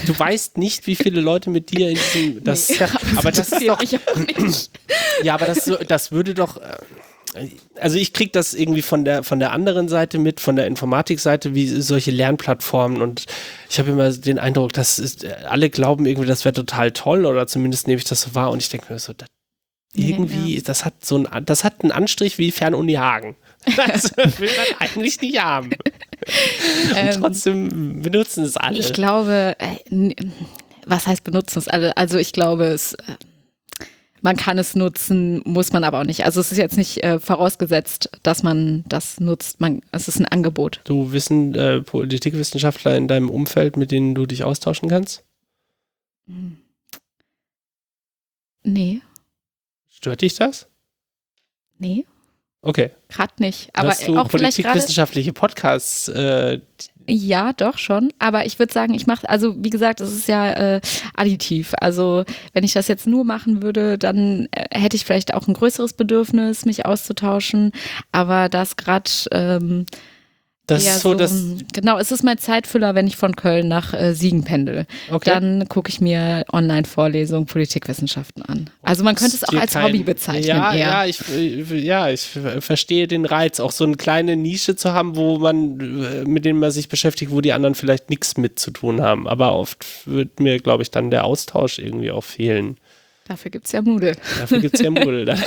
Du 0.05 0.17
weißt 0.17 0.59
nicht, 0.59 0.86
wie 0.86 0.95
viele 0.95 1.19
Leute 1.19 1.49
mit 1.49 1.71
dir 1.71 1.89
in 1.89 1.95
diesem. 1.95 2.43
Das, 2.43 2.69
nee, 2.69 2.78
aber 3.15 3.32
das 3.32 3.51
ist 3.51 3.67
doch. 3.67 3.82
Ich 3.82 3.95
auch 3.95 4.15
nicht. 4.15 4.69
Ja, 5.24 5.34
aber 5.34 5.45
das, 5.45 5.69
das 5.88 6.11
würde 6.11 6.34
doch. 6.34 6.57
Äh, 6.57 6.78
also 7.80 7.97
ich 7.97 8.13
kriege 8.13 8.30
das 8.30 8.53
irgendwie 8.53 8.84
von 8.84 9.05
der 9.05 9.24
von 9.24 9.39
der 9.39 9.51
anderen 9.51 9.88
Seite 9.89 10.19
mit, 10.19 10.39
von 10.39 10.55
der 10.55 10.67
Informatikseite, 10.67 11.55
wie 11.55 11.67
solche 11.67 12.11
Lernplattformen 12.11 13.01
und 13.01 13.26
ich 13.69 13.80
habe 13.80 13.89
immer 13.89 14.11
den 14.11 14.38
Eindruck, 14.38 14.74
dass 14.74 14.99
ist, 14.99 15.26
alle 15.26 15.71
glauben 15.71 16.05
irgendwie, 16.05 16.28
das 16.28 16.45
wäre 16.45 16.53
total 16.53 16.91
toll 16.91 17.26
oder 17.26 17.47
zumindest 17.47 17.88
nehme 17.88 17.97
ich 17.97 18.03
das 18.03 18.21
so 18.21 18.36
wahr 18.36 18.51
und 18.51 18.61
ich 18.61 18.69
denke 18.69 18.93
mir 18.93 18.99
so, 18.99 19.13
das, 19.13 19.28
irgendwie, 19.95 20.55
ja. 20.55 20.61
das 20.61 20.85
hat 20.85 21.05
so 21.05 21.17
ein, 21.17 21.45
das 21.45 21.63
hat 21.63 21.81
einen 21.81 21.91
Anstrich 21.91 22.37
wie 22.37 22.51
Fernuni 22.51 22.93
Hagen. 22.93 23.35
Das 23.87 24.17
will 24.17 24.49
man 24.57 24.79
eigentlich 24.79 25.21
nicht 25.21 25.41
haben. 25.41 25.69
Und 25.69 26.97
ähm, 26.97 27.21
trotzdem 27.21 28.01
benutzen 28.01 28.43
es 28.43 28.57
alle. 28.57 28.77
Ich 28.77 28.91
glaube, 28.91 29.55
äh, 29.57 30.13
was 30.85 31.07
heißt 31.07 31.23
benutzen 31.23 31.59
es 31.59 31.69
alle? 31.69 31.95
Also 31.95 32.17
ich 32.17 32.33
glaube, 32.33 32.65
es, 32.65 32.93
äh, 32.93 33.15
man 34.21 34.35
kann 34.35 34.57
es 34.57 34.75
nutzen, 34.75 35.41
muss 35.45 35.71
man 35.73 35.83
aber 35.83 35.99
auch 35.99 36.05
nicht. 36.05 36.25
Also 36.25 36.39
es 36.41 36.51
ist 36.51 36.57
jetzt 36.57 36.77
nicht 36.77 37.03
äh, 37.03 37.19
vorausgesetzt, 37.19 38.09
dass 38.23 38.43
man 38.43 38.83
das 38.87 39.19
nutzt. 39.19 39.61
Man, 39.61 39.81
es 39.91 40.07
ist 40.07 40.19
ein 40.19 40.25
Angebot. 40.25 40.81
Du 40.85 41.11
wissen 41.11 41.55
äh, 41.55 41.81
Politikwissenschaftler 41.81 42.95
in 42.95 43.07
deinem 43.07 43.29
Umfeld, 43.29 43.77
mit 43.77 43.91
denen 43.91 44.15
du 44.15 44.25
dich 44.25 44.43
austauschen 44.43 44.89
kannst? 44.89 45.23
Hm. 46.27 46.57
Nee. 48.63 49.01
Stört 50.03 50.19
dich 50.19 50.35
das? 50.35 50.67
Nee. 51.79 52.05
Okay. 52.61 52.91
Gerade 53.07 53.31
nicht. 53.37 53.69
Aber 53.71 53.91
Hast 53.91 54.05
du 54.05 54.17
auch 54.17 54.27
politikwissenschaftliche 54.27 55.31
Podcasts. 55.31 56.09
Äh, 56.09 56.59
ja, 57.07 57.53
doch 57.53 57.77
schon. 57.77 58.11
Aber 58.19 58.45
ich 58.45 58.59
würde 58.59 58.73
sagen, 58.73 58.95
ich 58.95 59.07
mache, 59.07 59.29
also 59.29 59.55
wie 59.63 59.69
gesagt, 59.69 60.01
es 60.01 60.11
ist 60.11 60.27
ja 60.27 60.51
äh, 60.51 60.81
additiv. 61.15 61.73
Also 61.79 62.25
wenn 62.51 62.65
ich 62.65 62.73
das 62.73 62.89
jetzt 62.89 63.07
nur 63.07 63.23
machen 63.23 63.61
würde, 63.61 63.97
dann 63.97 64.49
äh, 64.51 64.77
hätte 64.77 64.97
ich 64.97 65.05
vielleicht 65.05 65.33
auch 65.33 65.47
ein 65.47 65.53
größeres 65.53 65.93
Bedürfnis, 65.93 66.65
mich 66.65 66.85
auszutauschen. 66.85 67.71
Aber 68.11 68.49
das 68.49 68.75
gerade 68.75 69.09
ähm, 69.31 69.85
das 70.68 70.86
ist 70.86 71.01
so, 71.01 71.11
so 71.11 71.16
dass 71.16 71.34
genau, 71.74 71.97
es 71.99 72.11
ist 72.11 72.24
mein 72.24 72.38
Zeitfüller, 72.38 72.95
wenn 72.95 73.05
ich 73.05 73.18
von 73.18 73.36
Köln 73.36 73.68
nach 73.68 73.93
äh, 73.93 74.14
Siegen 74.14 74.45
pendel. 74.45 74.86
Okay. 75.11 75.30
Dann 75.30 75.68
gucke 75.68 75.89
ich 75.89 75.99
mir 75.99 76.45
Online-Vorlesungen 76.53 77.47
Politikwissenschaften 77.47 78.43
an. 78.43 78.70
Also 78.82 79.03
man 79.03 79.16
könnte 79.16 79.36
es 79.36 79.43
auch 79.43 79.53
als 79.53 79.74
kein, 79.74 79.84
Hobby 79.84 80.03
bezeichnen. 80.03 80.45
Ja, 80.45 80.74
eher. 80.74 80.80
ja, 80.80 81.05
ich, 81.05 81.20
ja, 81.84 82.09
ich 82.09 82.30
verstehe 82.59 83.07
den 83.07 83.26
Reiz, 83.26 83.59
auch 83.59 83.74
so 83.74 83.84
eine 83.84 83.97
kleine 83.97 84.38
Nische 84.38 84.78
zu 84.78 84.93
haben, 84.93 85.18
wo 85.18 85.38
man 85.38 85.80
äh, 85.82 86.24
mit 86.26 86.45
denen 86.45 86.59
man 86.59 86.72
sich 86.72 86.88
beschäftigt, 86.88 87.32
wo 87.32 87.41
die 87.41 87.51
anderen 87.51 87.76
vielleicht 87.76 88.09
nichts 88.09 88.38
mit 88.38 88.57
zu 88.57 88.72
tun 88.72 89.01
haben. 89.01 89.28
Aber 89.28 89.53
oft 89.55 89.86
wird 90.05 90.39
mir, 90.39 90.59
glaube 90.59 90.84
ich, 90.84 90.91
dann 90.91 91.11
der 91.11 91.26
Austausch 91.26 91.78
irgendwie 91.78 92.11
auch 92.11 92.24
fehlen. 92.24 92.78
Dafür 93.28 93.51
gibt 93.51 93.66
es 93.66 93.74
ja 93.74 93.82
Moodle. 93.82 94.16
Dafür 94.39 94.59
gibt 94.59 94.76
es 94.76 94.82
ja 94.82 94.91
Moodle. 94.91 95.38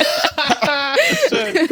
Schön. 1.29 1.69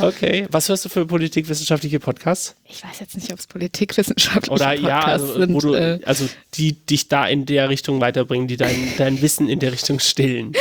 Okay. 0.00 0.46
Was 0.50 0.68
hörst 0.68 0.84
du 0.84 0.88
für 0.88 1.06
politikwissenschaftliche 1.06 2.00
Podcasts? 2.00 2.54
Ich 2.64 2.84
weiß 2.84 3.00
jetzt 3.00 3.16
nicht, 3.16 3.32
ob 3.32 3.38
es 3.38 3.46
politikwissenschaftliche 3.46 4.52
Oder, 4.52 4.74
Podcasts 4.74 4.88
ja, 4.88 5.00
also, 5.04 5.38
sind. 5.38 5.62
Du, 5.62 5.74
äh, 5.74 6.00
also 6.04 6.28
die 6.54 6.72
dich 6.72 7.08
da 7.08 7.26
in 7.26 7.46
der 7.46 7.68
Richtung 7.68 8.00
weiterbringen, 8.00 8.48
die 8.48 8.56
dein, 8.56 8.92
dein 8.96 9.20
Wissen 9.22 9.48
in 9.48 9.58
der 9.58 9.72
Richtung 9.72 9.98
stillen. 9.98 10.52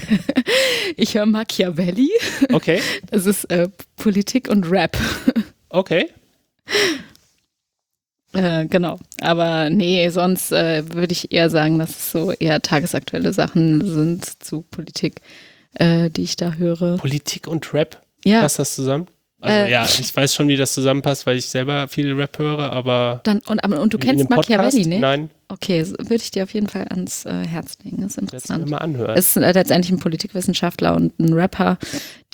ich 0.96 1.14
höre 1.14 1.26
Machiavelli. 1.26 2.10
Okay. 2.52 2.80
Das 3.10 3.26
ist 3.26 3.44
äh, 3.50 3.68
Politik 3.96 4.48
und 4.48 4.70
Rap. 4.70 4.96
Okay. 5.74 6.10
Äh, 8.34 8.66
genau. 8.66 8.98
Aber 9.22 9.70
nee, 9.70 10.06
sonst 10.10 10.52
äh, 10.52 10.84
würde 10.94 11.12
ich 11.12 11.32
eher 11.32 11.48
sagen, 11.48 11.78
dass 11.78 11.90
es 11.90 12.12
so 12.12 12.32
eher 12.32 12.60
tagesaktuelle 12.60 13.32
Sachen 13.32 13.86
sind 13.86 14.44
zu 14.44 14.62
Politik, 14.70 15.22
äh, 15.74 16.10
die 16.10 16.24
ich 16.24 16.36
da 16.36 16.52
höre. 16.52 16.98
Politik 16.98 17.46
und 17.46 17.72
Rap? 17.72 18.02
Ja. 18.24 18.40
Passt 18.40 18.58
das 18.58 18.74
zusammen? 18.74 19.06
Also 19.42 19.58
äh, 19.58 19.70
ja, 19.72 19.84
ich 19.84 20.16
weiß 20.16 20.34
schon, 20.34 20.46
wie 20.46 20.56
das 20.56 20.72
zusammenpasst, 20.72 21.26
weil 21.26 21.36
ich 21.36 21.46
selber 21.46 21.88
viel 21.88 22.12
Rap 22.14 22.38
höre, 22.38 22.72
aber. 22.72 23.20
Dann, 23.24 23.40
und, 23.48 23.60
und 23.64 23.92
du 23.92 23.98
kennst 23.98 24.30
Machiavelli, 24.30 24.86
ne? 24.86 25.00
Nein. 25.00 25.30
Okay, 25.48 25.82
so 25.82 25.96
würde 25.98 26.22
ich 26.22 26.30
dir 26.30 26.44
auf 26.44 26.54
jeden 26.54 26.68
Fall 26.68 26.86
ans 26.88 27.26
äh, 27.26 27.44
Herz 27.44 27.76
legen. 27.82 28.02
Das 28.02 28.12
ist 28.12 28.18
interessant. 28.18 28.70
mal 28.70 28.78
anhören. 28.78 29.16
Es 29.16 29.36
ist 29.36 29.42
äh, 29.42 29.50
letztendlich 29.50 29.90
ein 29.90 29.98
Politikwissenschaftler 29.98 30.94
und 30.94 31.18
ein 31.18 31.32
Rapper, 31.32 31.76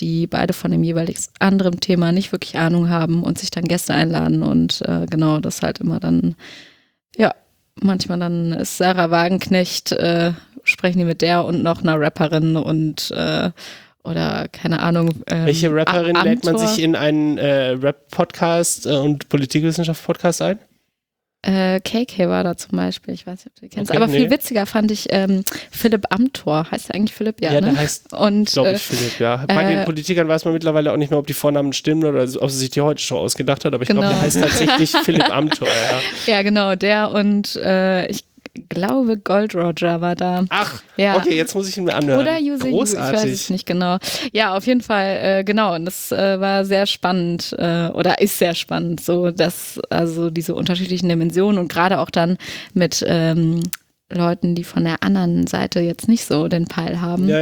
die 0.01 0.26
beide 0.26 0.53
von 0.53 0.70
dem 0.70 0.84
jeweils 0.84 1.30
anderen 1.39 1.80
Thema 1.80 2.12
nicht 2.12 2.30
wirklich 2.30 2.59
Ahnung 2.59 2.91
haben 2.91 3.22
und 3.22 3.39
sich 3.39 3.51
dann 3.51 3.64
Gäste 3.64 3.95
einladen 3.95 4.43
und 4.43 4.82
äh, 4.82 5.07
genau 5.09 5.41
das 5.41 5.62
halt 5.62 5.80
immer 5.80 6.01
dann, 6.01 6.36
ja, 7.16 7.34
manchmal 7.80 8.18
dann 8.18 8.53
ist 8.53 8.76
Sarah 8.76 9.11
Wagenknecht, 9.11 9.93
äh, 9.93 10.32
sprechen 10.62 10.99
die 10.99 11.05
mit 11.07 11.22
der 11.22 11.47
und 11.47 11.62
noch 11.62 11.80
einer 11.80 11.99
Rapperin 11.99 12.57
und 12.57 13.11
äh, 13.12 13.51
oder 14.05 14.46
keine 14.53 14.80
Ahnung. 14.80 15.11
Ähm, 15.26 15.46
Welche 15.46 15.74
Rapperin 15.74 16.16
A- 16.16 16.22
lädt 16.22 16.44
man 16.44 16.57
sich 16.59 16.82
in 16.82 16.96
einen 16.96 17.38
äh, 17.38 17.70
Rap-Podcast 17.70 18.86
äh, 18.86 18.90
und 18.96 19.28
Politikwissenschaft-Podcast 19.28 20.42
ein? 20.42 20.59
Äh, 21.42 21.78
KK 21.80 22.28
war 22.28 22.42
da 22.42 22.57
zum 22.57 22.76
Beispiel, 22.76 23.14
ich 23.14 23.24
weiß 23.24 23.44
nicht, 23.44 23.46
ob 23.46 23.55
du 23.55 23.61
die 23.61 23.68
kennst. 23.68 23.92
Okay, 23.92 24.03
Aber 24.03 24.11
viel 24.11 24.24
nee. 24.26 24.30
witziger 24.30 24.66
fand 24.66 24.90
ich 24.90 25.07
ähm, 25.11 25.44
Philipp 25.70 26.07
Amthor. 26.11 26.68
Heißt 26.68 26.90
er 26.90 26.96
eigentlich 26.96 27.14
Philipp? 27.14 27.40
Ja, 27.40 27.53
Ja, 27.53 27.61
ne? 27.61 27.68
der 27.70 27.76
heißt, 27.76 28.09
glaube 28.09 28.70
äh, 28.70 28.74
ich, 28.74 28.82
Philipp, 28.82 29.20
ja. 29.20 29.44
Bei 29.46 29.62
äh, 29.72 29.76
den 29.76 29.84
Politikern 29.84 30.26
weiß 30.26 30.44
man 30.46 30.55
mittlerweile 30.55 30.92
auch 30.92 30.96
nicht 30.96 31.11
mehr, 31.11 31.18
ob 31.20 31.28
die 31.28 31.34
Vornamen 31.34 31.72
stimmen 31.72 32.05
oder 32.05 32.22
ob 32.42 32.51
sie 32.51 32.59
sich 32.59 32.70
die 32.70 32.80
heute 32.80 33.01
schon 33.01 33.18
ausgedacht 33.18 33.64
hat, 33.64 33.72
aber 33.72 33.82
ich 33.82 33.88
glaube, 33.88 34.01
Genau. 34.03 34.11
der 34.14 34.20
heißt 34.22 34.40
tatsächlich 34.40 34.90
Philipp 35.05 35.30
Amthor, 35.30 35.68
ja. 35.68 36.34
ja, 36.34 36.42
genau, 36.42 36.74
der 36.74 37.12
und 37.12 37.55
äh, 37.55 38.09
ich 38.09 38.24
glaube 38.68 39.18
Gold 39.18 39.54
Roger 39.54 40.00
war 40.00 40.14
da. 40.16 40.44
Ach, 40.50 40.82
Ja. 40.96 41.16
okay, 41.16 41.36
jetzt 41.36 41.54
muss 41.54 41.68
ich 41.68 41.76
ihn 41.76 41.84
mir 41.84 41.94
anhören. 41.94 42.20
Oder 42.20 42.38
Use 42.38 42.66
You, 42.68 42.82
ich 42.82 42.92
weiß 42.92 42.92
es 42.92 42.94
Großartig. 42.96 43.50
nicht 43.50 43.66
genau. 43.66 43.98
Ja, 44.32 44.56
auf 44.56 44.66
jeden 44.66 44.80
Fall, 44.80 45.18
äh, 45.22 45.44
genau. 45.44 45.74
Und 45.74 45.84
das 45.84 46.11
äh, 46.12 46.40
war 46.40 46.64
sehr 46.64 46.86
spannend 46.86 47.54
äh, 47.59 47.88
oder 47.88 48.20
ist 48.20 48.38
sehr 48.38 48.54
spannend, 48.54 49.00
so 49.00 49.30
dass 49.30 49.80
also 49.90 50.30
diese 50.30 50.54
unterschiedlichen 50.54 51.09
Dimensionen 51.09 51.59
und 51.59 51.68
gerade 51.72 51.98
auch 51.98 52.11
dann 52.11 52.38
mit 52.74 53.04
ähm, 53.06 53.62
Leuten, 54.11 54.54
die 54.54 54.64
von 54.64 54.84
der 54.84 55.02
anderen 55.02 55.46
Seite 55.46 55.80
jetzt 55.80 56.09
nicht 56.09 56.24
so 56.24 56.48
den 56.48 56.64
Peil 56.66 57.00
haben, 57.00 57.28
Ja, 57.28 57.40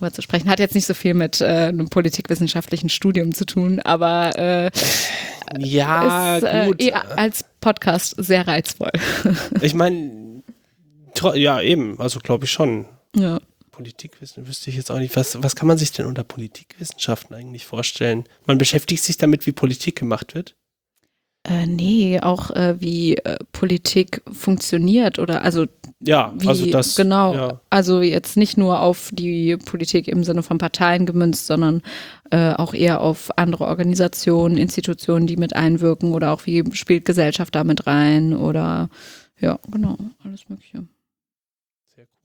ja. 0.00 0.10
zu 0.12 0.22
sprechen. 0.22 0.48
Hat 0.50 0.58
jetzt 0.58 0.74
nicht 0.74 0.86
so 0.86 0.94
viel 0.94 1.14
mit 1.14 1.40
äh, 1.40 1.44
einem 1.68 1.88
politikwissenschaftlichen 1.88 2.88
Studium 2.88 3.32
zu 3.34 3.44
tun, 3.46 3.80
aber 3.84 4.36
äh, 4.38 4.70
Ja, 5.58 6.36
ist 6.38 6.42
äh, 6.44 6.66
gut. 6.66 6.82
als 7.16 7.44
Podcast 7.60 8.14
sehr 8.18 8.46
reizvoll. 8.48 8.90
Ich 9.60 9.74
meine, 9.74 10.10
ja, 11.34 11.60
eben, 11.60 11.98
also 12.00 12.20
glaube 12.20 12.44
ich 12.44 12.50
schon. 12.50 12.86
ja. 13.14 13.40
Politikwissen 13.70 14.46
wüsste 14.46 14.68
ich 14.68 14.76
jetzt 14.76 14.90
auch 14.90 14.98
nicht. 14.98 15.16
Was, 15.16 15.42
was 15.42 15.56
kann 15.56 15.66
man 15.66 15.78
sich 15.78 15.90
denn 15.90 16.04
unter 16.04 16.22
Politikwissenschaften 16.22 17.34
eigentlich 17.34 17.64
vorstellen? 17.64 18.24
Man 18.46 18.58
beschäftigt 18.58 19.02
sich 19.02 19.16
damit, 19.16 19.46
wie 19.46 19.52
Politik 19.52 19.96
gemacht 19.96 20.34
wird. 20.34 20.54
Äh, 21.48 21.66
nee, 21.66 22.20
auch 22.20 22.50
äh, 22.50 22.78
wie 22.78 23.16
äh, 23.16 23.38
Politik 23.52 24.20
funktioniert 24.30 25.18
oder 25.18 25.42
also 25.42 25.64
Ja, 26.00 26.34
wie 26.36 26.48
also 26.48 26.66
das. 26.70 26.96
genau. 26.96 27.34
Ja. 27.34 27.60
Also 27.70 28.02
jetzt 28.02 28.36
nicht 28.36 28.58
nur 28.58 28.80
auf 28.80 29.08
die 29.14 29.56
Politik 29.56 30.06
im 30.08 30.22
Sinne 30.22 30.42
von 30.42 30.58
Parteien 30.58 31.06
gemünzt, 31.06 31.46
sondern 31.46 31.80
äh, 32.30 32.52
auch 32.52 32.74
eher 32.74 33.00
auf 33.00 33.30
andere 33.38 33.64
Organisationen, 33.64 34.58
Institutionen, 34.58 35.26
die 35.26 35.38
mit 35.38 35.56
einwirken 35.56 36.12
oder 36.12 36.32
auch 36.32 36.44
wie 36.44 36.62
spielt 36.74 37.06
Gesellschaft 37.06 37.54
damit 37.54 37.86
rein 37.86 38.36
oder 38.36 38.90
ja, 39.38 39.58
genau, 39.70 39.96
alles 40.22 40.46
Mögliche. 40.50 40.84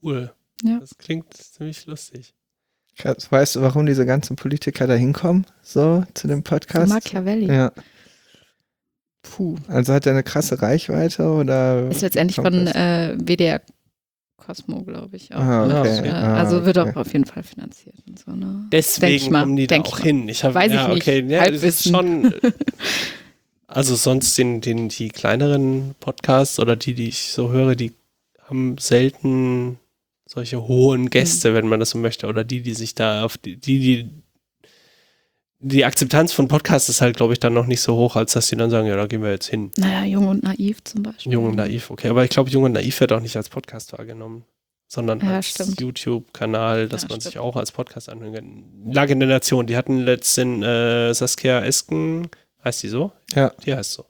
Cool. 0.06 0.32
Ja. 0.62 0.78
Das 0.78 0.96
klingt 0.98 1.34
ziemlich 1.34 1.84
lustig. 1.86 2.32
Weißt 3.28 3.56
du, 3.56 3.60
warum 3.60 3.84
diese 3.84 4.06
ganzen 4.06 4.36
Politiker 4.36 4.86
da 4.86 4.94
hinkommen? 4.94 5.46
So, 5.62 6.04
zu 6.14 6.28
dem 6.28 6.42
Podcast? 6.42 6.90
Machiavelli. 6.92 7.46
Ja. 7.46 7.72
Puh. 9.22 9.56
Also 9.68 9.92
hat 9.92 10.06
er 10.06 10.12
eine 10.12 10.22
krasse 10.22 10.62
Reichweite 10.62 11.28
oder? 11.28 11.90
Ist 11.90 12.00
letztendlich 12.02 12.36
von 12.36 12.66
äh, 12.68 13.16
WDR 13.18 13.60
Cosmo, 14.38 14.82
glaube 14.84 15.16
ich. 15.16 15.34
Auch, 15.34 15.40
Ah, 15.40 15.66
ne? 15.66 15.80
okay. 15.80 16.08
Ah, 16.08 16.36
also 16.36 16.64
wird 16.64 16.78
okay. 16.78 16.90
auch 16.92 16.96
auf 16.96 17.12
jeden 17.12 17.24
Fall 17.24 17.42
finanziert 17.42 17.96
und 18.06 18.18
so, 18.18 18.30
ne? 18.30 18.66
Deswegen 18.70 19.14
ich 19.16 19.28
mal, 19.28 19.40
kommen 19.42 19.56
die 19.56 19.66
da 19.66 19.80
auch 19.80 19.98
hin. 19.98 20.28
Ich 20.28 20.44
hab, 20.44 20.54
Weiß 20.54 20.72
ja, 20.72 20.86
ich 20.88 20.94
nicht. 20.94 21.02
okay. 21.02 21.24
Ja, 21.26 21.50
das 21.50 21.62
ist 21.62 21.88
schon. 21.88 22.32
Also 23.68 23.96
sonst 23.96 24.38
den, 24.38 24.60
den, 24.60 24.88
die 24.88 25.08
kleineren 25.08 25.96
Podcasts 25.98 26.60
oder 26.60 26.76
die, 26.76 26.94
die 26.94 27.08
ich 27.08 27.32
so 27.32 27.50
höre, 27.50 27.74
die 27.74 27.92
haben 28.48 28.78
selten 28.78 29.78
solche 30.26 30.66
hohen 30.66 31.08
Gäste, 31.10 31.54
wenn 31.54 31.68
man 31.68 31.80
das 31.80 31.90
so 31.90 31.98
möchte, 31.98 32.26
oder 32.26 32.44
die, 32.44 32.60
die 32.62 32.74
sich 32.74 32.94
da 32.94 33.24
auf 33.24 33.38
die, 33.38 33.56
die, 33.56 33.78
die 33.78 34.10
die 35.58 35.84
Akzeptanz 35.86 36.32
von 36.32 36.48
Podcasts 36.48 36.88
ist 36.90 37.00
halt, 37.00 37.16
glaube 37.16 37.32
ich, 37.32 37.40
dann 37.40 37.54
noch 37.54 37.66
nicht 37.66 37.80
so 37.80 37.96
hoch, 37.96 38.14
als 38.16 38.34
dass 38.34 38.48
die 38.48 38.56
dann 38.56 38.68
sagen, 38.70 38.86
ja, 38.86 38.94
da 38.94 39.06
gehen 39.06 39.22
wir 39.22 39.30
jetzt 39.30 39.46
hin. 39.48 39.70
Naja, 39.78 40.04
Jung 40.04 40.28
und 40.28 40.42
Naiv 40.42 40.84
zum 40.84 41.02
Beispiel. 41.02 41.32
Jung 41.32 41.46
und 41.46 41.56
naiv, 41.56 41.90
okay. 41.90 42.08
Aber 42.08 42.22
ich 42.24 42.30
glaube, 42.30 42.50
Jung 42.50 42.64
und 42.64 42.72
naiv 42.72 43.00
wird 43.00 43.10
auch 43.12 43.20
nicht 43.20 43.36
als 43.36 43.48
Podcast 43.48 43.92
wahrgenommen, 43.96 44.44
sondern 44.86 45.18
Ja, 45.20 45.36
als. 45.36 45.56
YouTube-Kanal, 45.80 46.88
dass 46.88 47.02
Ja, 47.02 47.08
man 47.08 47.20
sich 47.20 47.30
stimmt. 47.32 47.44
auch 47.44 47.56
als 47.56 47.72
Podcast 47.72 48.10
anhören 48.10 48.34
kann. 48.34 48.92
Lage 48.92 49.14
in 49.14 49.20
der 49.20 49.30
Nation, 49.30 49.66
die 49.66 49.76
hatten 49.78 50.00
letztens 50.00 50.62
äh, 50.64 51.12
Saskia 51.14 51.60
Esken, 51.64 52.28
heißt 52.62 52.82
die 52.82 52.88
so? 52.88 53.12
Ja. 53.34 53.52
Die 53.64 53.74
heißt 53.74 53.92
so. 53.92 54.04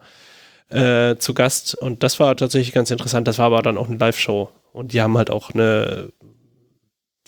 Äh, 0.69 1.17
zu 1.19 1.33
Gast 1.33 1.77
und 1.77 2.03
das 2.03 2.19
war 2.19 2.37
tatsächlich 2.37 2.75
ganz 2.75 2.91
interessant. 2.91 3.29
Das 3.29 3.39
war 3.39 3.47
aber 3.47 3.63
dann 3.63 3.79
auch 3.79 3.89
eine 3.89 3.99
Live-Show 3.99 4.51
und 4.77 4.93
die 4.93 5.01
haben 5.01 5.17
halt 5.17 5.31
auch 5.31 5.53
eine, 5.53 6.13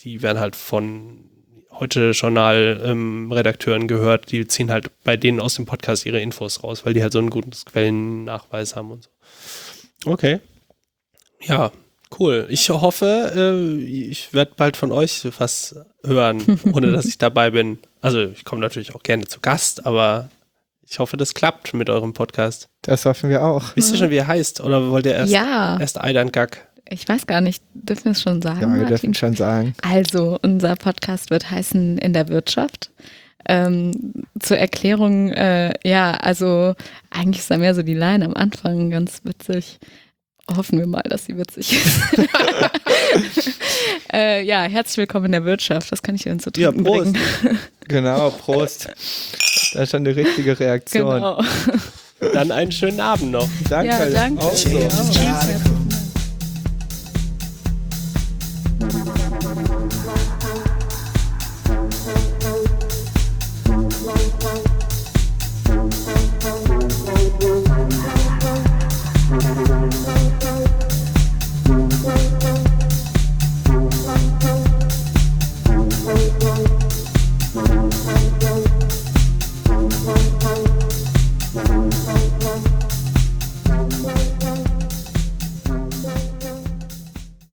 die 0.01 0.21
werden 0.21 0.39
halt 0.39 0.55
von 0.55 1.25
heute 1.73 2.11
Journal 2.11 2.79
ähm, 2.85 3.33
Redakteuren 3.33 3.89
gehört, 3.89 4.31
die 4.31 4.47
ziehen 4.47 4.71
halt 4.71 4.91
bei 5.03 5.17
denen 5.17 5.41
aus 5.41 5.55
dem 5.55 5.65
Podcast 5.65 6.05
ihre 6.05 6.21
Infos 6.21 6.63
raus, 6.63 6.85
weil 6.85 6.93
die 6.93 7.03
halt 7.03 7.15
so 7.15 7.19
einen 7.19 7.31
guten 7.31 7.51
Quellennachweis 7.51 8.77
haben 8.77 8.91
und 8.91 9.05
so. 9.05 10.11
Okay. 10.11 10.41
Ja, 11.41 11.73
cool. 12.19 12.47
Ich 12.51 12.69
hoffe, 12.69 13.33
äh, 13.35 13.83
ich 13.83 14.35
werde 14.35 14.53
bald 14.55 14.77
von 14.77 14.93
euch 14.93 15.27
was 15.39 15.75
hören, 16.05 16.61
ohne 16.75 16.93
dass 16.93 17.07
ich 17.07 17.17
dabei 17.17 17.51
bin. 17.51 17.79
Also 18.03 18.25
ich 18.25 18.45
komme 18.45 18.61
natürlich 18.61 18.95
auch 18.95 19.03
gerne 19.03 19.25
zu 19.25 19.41
Gast, 19.41 19.87
aber 19.87 20.29
ich 20.87 20.99
hoffe, 20.99 21.17
das 21.17 21.33
klappt 21.33 21.73
mit 21.73 21.89
eurem 21.89 22.13
Podcast. 22.13 22.69
Das 22.83 23.07
hoffen 23.07 23.31
wir 23.31 23.43
auch. 23.43 23.75
Wisst 23.75 23.93
ihr 23.93 23.99
schon, 23.99 24.11
wie 24.11 24.17
er 24.17 24.27
heißt? 24.27 24.61
Oder 24.61 24.91
wollt 24.91 25.07
ihr 25.07 25.15
erst, 25.15 25.33
ja, 25.33 25.79
erst 25.81 25.99
Eidan 25.99 26.31
Gack? 26.31 26.68
Ich 26.91 27.09
weiß 27.09 27.27
gar 27.27 27.41
nicht, 27.41 27.63
dürfen 27.75 28.07
wir 28.07 28.13
es 28.13 28.23
schon 28.23 28.41
sagen? 28.43 28.61
Ja, 28.61 28.67
wir 28.69 28.69
Martin? 28.77 28.89
dürfen 28.89 29.15
schon 29.15 29.35
sagen. 29.37 29.75
Also, 29.83 30.39
unser 30.43 30.77
Podcast 30.77 31.31
wird 31.31 31.51
heißen 31.51 31.99
In 31.99 32.13
der 32.13 32.29
Wirtschaft. 32.29 32.91
Ähm, 33.51 33.93
zur 34.41 34.59
Erklärung, 34.59 35.31
äh, 35.31 35.73
ja, 35.89 36.13
also 36.13 36.75
eigentlich 37.11 37.39
ist 37.41 37.51
da 37.51 37.57
mehr 37.57 37.75
so 37.75 37.83
die 37.83 37.95
Line 37.95 38.25
am 38.25 38.35
Anfang 38.35 38.91
ganz 38.91 39.21
witzig. 39.25 39.79
Hoffen 40.55 40.79
wir 40.79 40.87
mal, 40.87 41.03
dass 41.03 41.27
sie 41.27 41.37
witzig 41.37 41.73
ist. 41.75 42.29
äh, 44.13 44.43
ja, 44.45 44.63
herzlich 44.63 44.97
willkommen 44.99 45.27
in 45.27 45.33
der 45.33 45.45
Wirtschaft. 45.45 45.93
Das 45.93 46.03
kann 46.03 46.15
ich 46.15 46.27
Ihnen 46.27 46.41
zu 46.41 46.51
Ja, 46.57 46.71
trinken 46.71 46.85
Prost. 46.85 47.13
bringen. 47.13 47.59
Genau, 47.87 48.31
Prost. 48.31 48.89
Das 49.73 49.83
ist 49.85 49.91
schon 49.91 50.05
die 50.05 50.11
richtige 50.11 50.59
Reaktion. 50.59 51.15
Genau. 51.15 51.43
Dann 52.33 52.51
einen 52.51 52.73
schönen 52.73 53.01
Abend 53.01 53.31
noch. 53.31 53.49
Danke. 53.71 53.93
Ja, 53.93 54.07
danke. 54.11 54.43
Auch 54.43 54.53
so. 54.55 54.69
Ja. 54.71 54.89
Trying 54.89 55.63
to 55.65 55.68